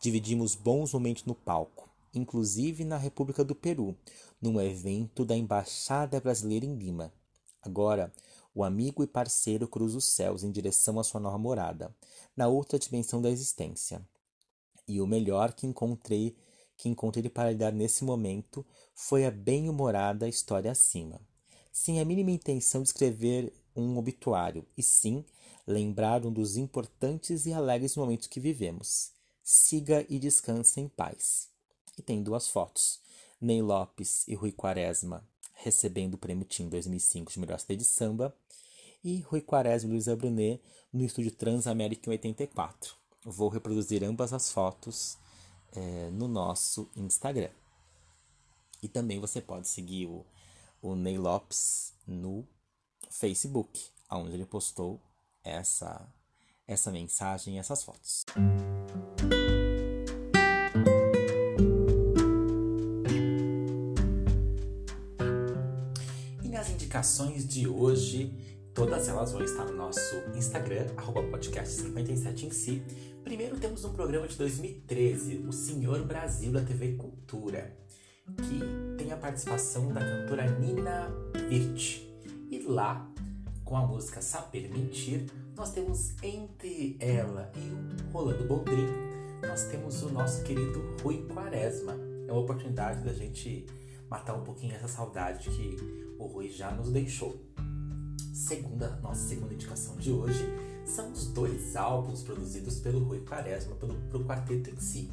Dividimos 0.00 0.54
bons 0.54 0.94
momentos 0.94 1.24
no 1.24 1.34
palco, 1.34 1.90
inclusive 2.14 2.84
na 2.84 2.96
República 2.96 3.44
do 3.44 3.54
Peru, 3.54 3.94
num 4.40 4.58
evento 4.60 5.26
da 5.26 5.36
Embaixada 5.36 6.18
Brasileira 6.20 6.64
em 6.64 6.74
Lima. 6.74 7.12
Agora, 7.60 8.10
o 8.54 8.64
amigo 8.64 9.02
e 9.02 9.06
parceiro 9.06 9.68
cruza 9.68 9.98
os 9.98 10.06
céus 10.06 10.42
em 10.42 10.50
direção 10.50 10.98
à 10.98 11.04
sua 11.04 11.20
nova 11.20 11.36
morada, 11.36 11.94
na 12.34 12.48
outra 12.48 12.78
dimensão 12.78 13.20
da 13.20 13.30
existência. 13.30 14.00
E 14.86 15.02
o 15.02 15.06
melhor 15.06 15.52
que 15.52 15.66
encontrei 15.66 16.34
que 16.78 16.88
encontrei 16.88 17.28
para 17.28 17.50
lhe 17.50 17.58
dar 17.58 17.72
nesse 17.72 18.04
momento 18.04 18.64
foi 18.94 19.26
a 19.26 19.30
bem-humorada 19.30 20.26
história 20.26 20.72
acima 20.72 21.20
sem 21.78 22.00
a 22.00 22.04
mínima 22.04 22.32
intenção 22.32 22.82
de 22.82 22.88
escrever 22.88 23.52
um 23.76 23.96
obituário, 23.96 24.66
e 24.76 24.82
sim 24.82 25.24
lembrar 25.64 26.26
um 26.26 26.32
dos 26.32 26.56
importantes 26.56 27.46
e 27.46 27.52
alegres 27.52 27.94
momentos 27.94 28.26
que 28.26 28.40
vivemos. 28.40 29.12
Siga 29.44 30.04
e 30.08 30.18
descanse 30.18 30.80
em 30.80 30.88
paz. 30.88 31.48
E 31.96 32.02
tem 32.02 32.20
duas 32.20 32.48
fotos. 32.48 33.00
Ney 33.40 33.62
Lopes 33.62 34.26
e 34.26 34.34
Rui 34.34 34.50
Quaresma 34.50 35.24
recebendo 35.54 36.14
o 36.14 36.18
prêmio 36.18 36.44
TIM 36.44 36.68
2005 36.68 37.32
de 37.32 37.40
melhor 37.40 37.60
CD 37.60 37.76
de 37.76 37.84
samba 37.84 38.34
e 39.02 39.20
Rui 39.20 39.40
Quaresma 39.40 39.88
e 39.88 39.92
Luísa 39.92 40.16
Brunet 40.16 40.60
no 40.92 41.04
estúdio 41.04 41.30
Transamérica 41.30 42.08
em 42.08 42.12
84. 42.12 42.94
Vou 43.24 43.48
reproduzir 43.48 44.02
ambas 44.02 44.32
as 44.32 44.50
fotos 44.50 45.16
é, 45.74 46.10
no 46.10 46.28
nosso 46.28 46.88
Instagram. 46.96 47.50
E 48.82 48.88
também 48.88 49.18
você 49.18 49.40
pode 49.40 49.68
seguir 49.68 50.06
o 50.06 50.24
o 50.80 50.94
Ney 50.94 51.18
Lopes 51.18 51.92
no 52.06 52.46
Facebook, 53.10 53.86
onde 54.10 54.34
ele 54.34 54.46
postou 54.46 55.00
essa, 55.42 56.06
essa 56.66 56.90
mensagem, 56.90 57.58
essas 57.58 57.82
fotos. 57.82 58.24
indicações 66.72 67.46
de 67.46 67.68
hoje, 67.68 68.32
todas 68.78 69.08
elas 69.08 69.32
vão 69.32 69.42
estar 69.42 69.64
no 69.64 69.74
nosso 69.74 70.14
Instagram, 70.36 70.86
podcast57 71.32 72.44
em 72.44 72.50
si. 72.52 72.80
Primeiro 73.24 73.58
temos 73.58 73.84
um 73.84 73.92
programa 73.92 74.28
de 74.28 74.38
2013, 74.38 75.44
O 75.48 75.52
Senhor 75.52 76.00
Brasil 76.04 76.52
da 76.52 76.60
TV 76.60 76.92
Cultura, 76.92 77.76
que 78.36 78.96
tem 78.96 79.10
a 79.10 79.16
participação 79.16 79.92
da 79.92 80.00
cantora 80.00 80.48
Nina 80.60 81.12
Virt. 81.48 82.02
E 82.48 82.60
lá, 82.68 83.12
com 83.64 83.76
a 83.76 83.84
música 83.84 84.22
Saber 84.22 84.70
Mentir, 84.70 85.26
nós 85.56 85.72
temos 85.72 86.14
entre 86.22 86.96
ela 87.00 87.50
e 87.56 88.06
o 88.06 88.12
Rolando 88.12 88.44
Boldrin, 88.44 88.86
nós 89.44 89.64
temos 89.64 90.04
o 90.04 90.08
nosso 90.08 90.44
querido 90.44 90.94
Rui 91.02 91.26
Quaresma. 91.26 91.98
É 92.28 92.30
uma 92.30 92.42
oportunidade 92.42 93.02
da 93.02 93.12
gente 93.12 93.66
matar 94.08 94.36
um 94.36 94.44
pouquinho 94.44 94.76
essa 94.76 94.86
saudade 94.86 95.50
que 95.50 95.76
o 96.16 96.26
Rui 96.26 96.48
já 96.48 96.70
nos 96.70 96.92
deixou. 96.92 97.44
Segunda, 98.38 98.90
nossa 99.02 99.28
segunda 99.28 99.52
indicação 99.52 99.96
de 99.96 100.12
hoje 100.12 100.48
são 100.86 101.10
os 101.10 101.26
dois 101.26 101.74
álbuns 101.74 102.22
produzidos 102.22 102.78
pelo 102.78 103.02
Rui 103.02 103.18
Quaresma, 103.20 103.74
pelo, 103.74 104.24
quarteto 104.24 104.70
em 104.70 104.78
si, 104.78 105.10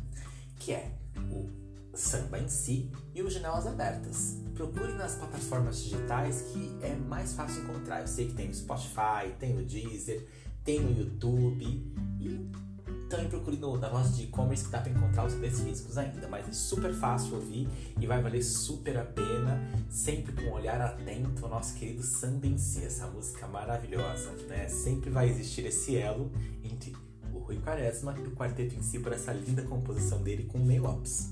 que 0.60 0.72
é 0.72 0.92
o 1.32 1.50
Samba 1.92 2.38
em 2.38 2.48
Si 2.48 2.92
e 3.16 3.24
o 3.24 3.30
Janelas 3.30 3.66
Abertas. 3.66 4.38
Procure 4.54 4.94
nas 4.94 5.16
plataformas 5.16 5.84
digitais 5.84 6.44
que 6.54 6.78
é 6.84 6.96
mais 6.96 7.34
fácil 7.34 7.64
encontrar. 7.64 8.02
Eu 8.02 8.08
sei 8.08 8.28
que 8.28 8.36
tem 8.36 8.48
no 8.48 8.54
Spotify, 8.54 9.34
tem 9.40 9.56
no 9.56 9.66
Deezer, 9.66 10.28
tem 10.64 10.80
no 10.80 10.96
YouTube 10.96 11.66
e 12.20 12.52
também 13.10 13.28
procure 13.28 13.58
no, 13.58 13.78
na 13.78 13.90
loja 13.90 14.10
de 14.10 14.24
e-commerce 14.24 14.66
que 14.66 14.72
dá 14.72 14.80
para 14.80 14.92
encontrar 14.92 15.26
os 15.26 15.34
CDs 15.34 15.60
físicos 15.60 15.98
ainda, 15.98 16.28
mas 16.28 16.48
é 16.48 16.52
super 16.52 16.94
fácil 16.94 17.36
ouvir 17.36 17.68
e 18.00 18.08
vai 18.08 18.22
valer 18.22 18.44
super 18.44 18.98
a 18.98 19.06
pena, 19.06 19.62
sempre 19.90 20.34
com 20.34 20.50
um 20.50 20.54
olhar 20.54 20.82
atento 20.82 21.46
ao 21.46 21.52
nosso 21.52 21.76
querido 21.76 22.02
Samba 22.04 22.48
em 22.48 22.58
Si, 22.58 22.84
essa 22.84 23.08
música 23.08 23.48
maravilhosa, 23.48 24.32
né? 24.48 24.68
Sempre 24.68 25.10
vai 25.10 25.30
existir 25.30 25.66
esse 25.66 25.96
elo 25.96 26.32
entre 26.64 26.96
o 27.34 27.40
Rui 27.40 27.58
Quaresma 27.58 28.16
e 28.18 28.28
o 28.28 28.32
quarteto 28.32 28.76
em 28.76 28.82
si 28.82 29.00
por 29.00 29.14
essa 29.14 29.32
linda 29.32 29.62
composição 29.64 30.22
dele 30.24 30.44
com 30.44 30.58
o 30.58 30.66
Ney 30.66 30.80
Lopes. 30.80 31.32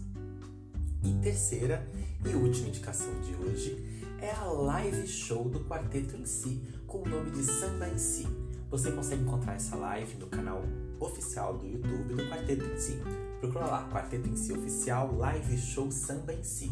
E 1.04 1.14
terceira 1.22 1.86
e 2.26 2.30
última 2.30 2.70
indicação 2.70 3.14
de 3.22 3.36
hoje 3.36 4.04
é 4.22 4.32
a 4.32 4.46
live 4.46 5.06
show 5.06 5.50
do 5.50 5.60
quarteto 5.62 6.16
em 6.16 6.26
si, 6.26 6.62
com 6.88 7.00
o 7.00 7.10
nome 7.10 7.32
de 7.32 7.44
Samba 7.44 7.90
em 7.90 7.98
Si. 7.98 8.26
Você 8.70 8.92
consegue 8.92 9.22
encontrar 9.22 9.56
essa 9.56 9.76
live 9.76 10.16
no 10.16 10.28
canal 10.28 10.64
oficial 11.04 11.58
do 11.58 11.66
YouTube 11.66 12.16
do 12.16 12.30
Quarteto 12.30 12.66
em 12.66 12.78
Si. 12.78 13.00
Procura 13.40 13.66
lá, 13.66 13.90
Quarteto 13.90 14.28
em 14.28 14.36
Si 14.36 14.54
Oficial 14.54 15.16
Live 15.16 15.58
Show 15.58 15.92
Samba 15.92 16.34
em 16.34 16.44
Si. 16.44 16.72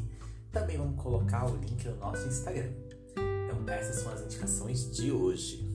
Também 0.52 0.78
vamos 0.78 1.02
colocar 1.02 1.46
o 1.50 1.56
link 1.58 1.86
no 1.86 1.98
nosso 1.98 2.28
Instagram. 2.28 2.72
Então 3.46 3.68
essas 3.74 3.98
são 3.98 4.12
as 4.12 4.22
indicações 4.22 4.90
de 4.92 5.12
hoje. 5.12 5.66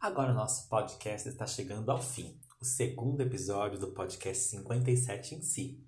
Agora 0.00 0.34
nosso 0.34 0.68
podcast 0.68 1.28
está 1.28 1.46
chegando 1.46 1.90
ao 1.90 2.02
fim, 2.02 2.38
o 2.60 2.64
segundo 2.64 3.20
episódio 3.20 3.78
do 3.78 3.92
podcast 3.92 4.44
57 4.44 5.36
em 5.36 5.42
si. 5.42 5.86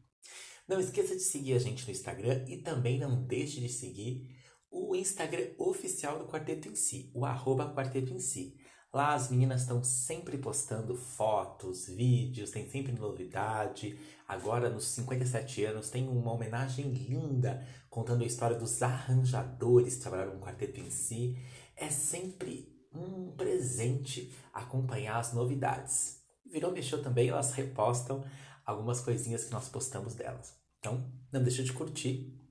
Não 0.68 0.80
esqueça 0.80 1.14
de 1.14 1.22
seguir 1.22 1.55
a 1.55 1.59
gente 1.59 1.84
no 1.84 1.90
Instagram 1.90 2.45
e 2.49 2.59
também 2.59 2.99
não 2.99 3.22
deixe 3.24 3.61
de 3.61 3.68
seguir 3.68 4.34
o 4.75 4.97
Instagram 4.97 5.51
oficial 5.57 6.18
do 6.18 6.27
Quarteto 6.27 6.68
em 6.68 6.75
Si, 6.75 7.09
o 7.14 7.25
arroba 7.25 7.72
Quarteto 7.72 8.12
em 8.12 8.18
Si. 8.18 8.57
Lá 8.93 9.14
as 9.14 9.31
meninas 9.31 9.62
estão 9.62 9.83
sempre 9.85 10.37
postando 10.37 10.97
fotos, 10.97 11.87
vídeos, 11.87 12.51
tem 12.51 12.68
sempre 12.68 12.93
novidade. 12.93 13.97
Agora, 14.27 14.68
nos 14.68 14.87
57 14.87 15.64
anos, 15.64 15.91
tem 15.91 16.09
uma 16.09 16.33
homenagem 16.33 16.91
linda 16.91 17.64
contando 17.89 18.25
a 18.25 18.27
história 18.27 18.57
dos 18.57 18.83
arranjadores 18.83 19.95
que 19.95 20.03
trabalharam 20.03 20.35
no 20.35 20.41
Quarteto 20.41 20.81
em 20.81 20.91
Si. 20.91 21.39
É 21.77 21.89
sempre 21.89 22.68
um 22.93 23.33
presente 23.33 24.33
acompanhar 24.53 25.18
as 25.18 25.33
novidades. 25.33 26.20
Virou 26.45 26.72
mexeu 26.72 27.03
também, 27.03 27.29
elas 27.29 27.53
repostam 27.53 28.25
algumas 28.66 29.01
coisinhas 29.01 29.45
que 29.45 29.53
nós 29.53 29.68
postamos 29.68 30.14
delas. 30.14 30.55
Então, 30.79 31.12
não 31.33 31.43
deixa 31.43 31.62
de 31.62 31.72
curtir 31.72 32.43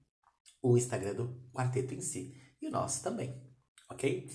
o 0.64 0.78
Instagram 0.78 1.14
do 1.14 1.50
quarteto 1.54 1.94
em 1.94 2.02
si 2.02 2.34
e 2.62 2.68
o 2.68 2.72
nosso 2.72 3.04
também, 3.04 3.40
ok? 3.92 4.30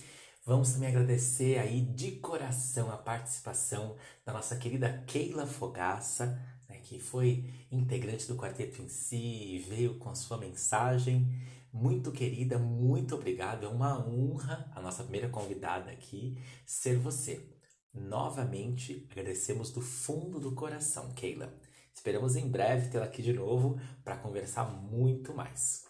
Vamos 0.45 0.71
também 0.71 0.89
agradecer 0.89 1.59
aí 1.59 1.81
de 1.81 2.13
coração 2.13 2.91
a 2.91 2.97
participação 2.97 3.97
da 4.25 4.31
nossa 4.31 4.55
querida 4.55 5.03
Keila 5.05 5.45
Fogaça, 5.45 6.39
né, 6.67 6.79
que 6.83 6.99
foi 6.99 7.45
integrante 7.71 8.27
do 8.27 8.35
quarteto 8.37 8.81
em 8.81 8.87
si 8.87 9.17
e 9.17 9.59
veio 9.59 9.97
com 9.99 10.09
a 10.09 10.15
sua 10.15 10.37
mensagem. 10.37 11.27
Muito 11.73 12.11
querida, 12.11 12.57
muito 12.57 13.15
obrigado. 13.15 13.65
É 13.65 13.69
uma 13.69 13.99
honra 14.07 14.71
a 14.75 14.81
nossa 14.81 15.03
primeira 15.03 15.29
convidada 15.29 15.91
aqui 15.91 16.37
ser 16.65 16.97
você. 16.97 17.47
Novamente 17.93 19.07
agradecemos 19.11 19.71
do 19.71 19.81
fundo 19.81 20.39
do 20.39 20.53
coração, 20.55 21.11
Keila. 21.13 21.53
Esperamos 21.93 22.35
em 22.35 22.49
breve 22.49 22.89
tê-la 22.89 23.05
aqui 23.05 23.21
de 23.21 23.33
novo 23.33 23.79
para 24.03 24.17
conversar 24.17 24.65
muito 24.65 25.33
mais. 25.33 25.88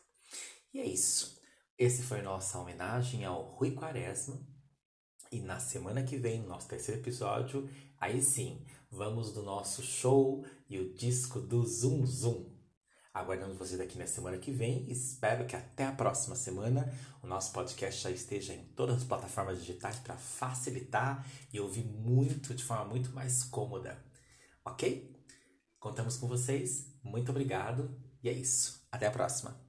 E 0.74 0.80
é 0.80 0.86
isso. 0.86 1.40
Esse 1.78 2.04
foi 2.04 2.22
nossa 2.22 2.60
homenagem 2.60 3.26
ao 3.26 3.42
Rui 3.42 3.72
Quaresma. 3.72 4.40
E 5.32 5.42
na 5.42 5.60
semana 5.60 6.04
que 6.04 6.18
vem, 6.18 6.42
nosso 6.42 6.68
terceiro 6.68 7.02
episódio, 7.02 7.70
aí 7.98 8.22
sim, 8.22 8.66
vamos 8.90 9.32
do 9.32 9.44
nosso 9.44 9.82
show 9.84 10.44
e 10.70 10.80
o 10.80 10.94
disco 10.94 11.40
do 11.40 11.66
Zum 11.66 12.06
Zum. 12.06 12.60
Aguardamos 13.14 13.58
vocês 13.58 13.80
aqui 13.80 13.98
na 13.98 14.08
semana 14.08 14.38
que 14.38 14.52
vem. 14.52 14.90
Espero 14.90 15.46
que 15.46 15.56
até 15.56 15.86
a 15.86 15.92
próxima 15.92 16.36
semana 16.36 16.94
o 17.22 17.28
nosso 17.28 17.52
podcast 17.52 18.04
já 18.04 18.12
esteja 18.12 18.54
em 18.54 18.66
todas 18.76 18.98
as 18.98 19.04
plataformas 19.04 19.60
digitais 19.60 19.98
para 20.00 20.18
facilitar 20.18 21.26
e 21.52 21.60
ouvir 21.60 21.84
muito 21.84 22.54
de 22.54 22.64
forma 22.64 22.86
muito 22.86 23.12
mais 23.12 23.44
cômoda. 23.44 24.04
Ok? 24.64 25.16
Contamos 25.80 26.18
com 26.18 26.28
vocês. 26.28 26.94
Muito 27.04 27.30
obrigado. 27.30 28.00
E 28.24 28.30
é 28.30 28.34
isso. 28.34 28.86
Até 28.92 29.08
a 29.08 29.12
próxima. 29.12 29.69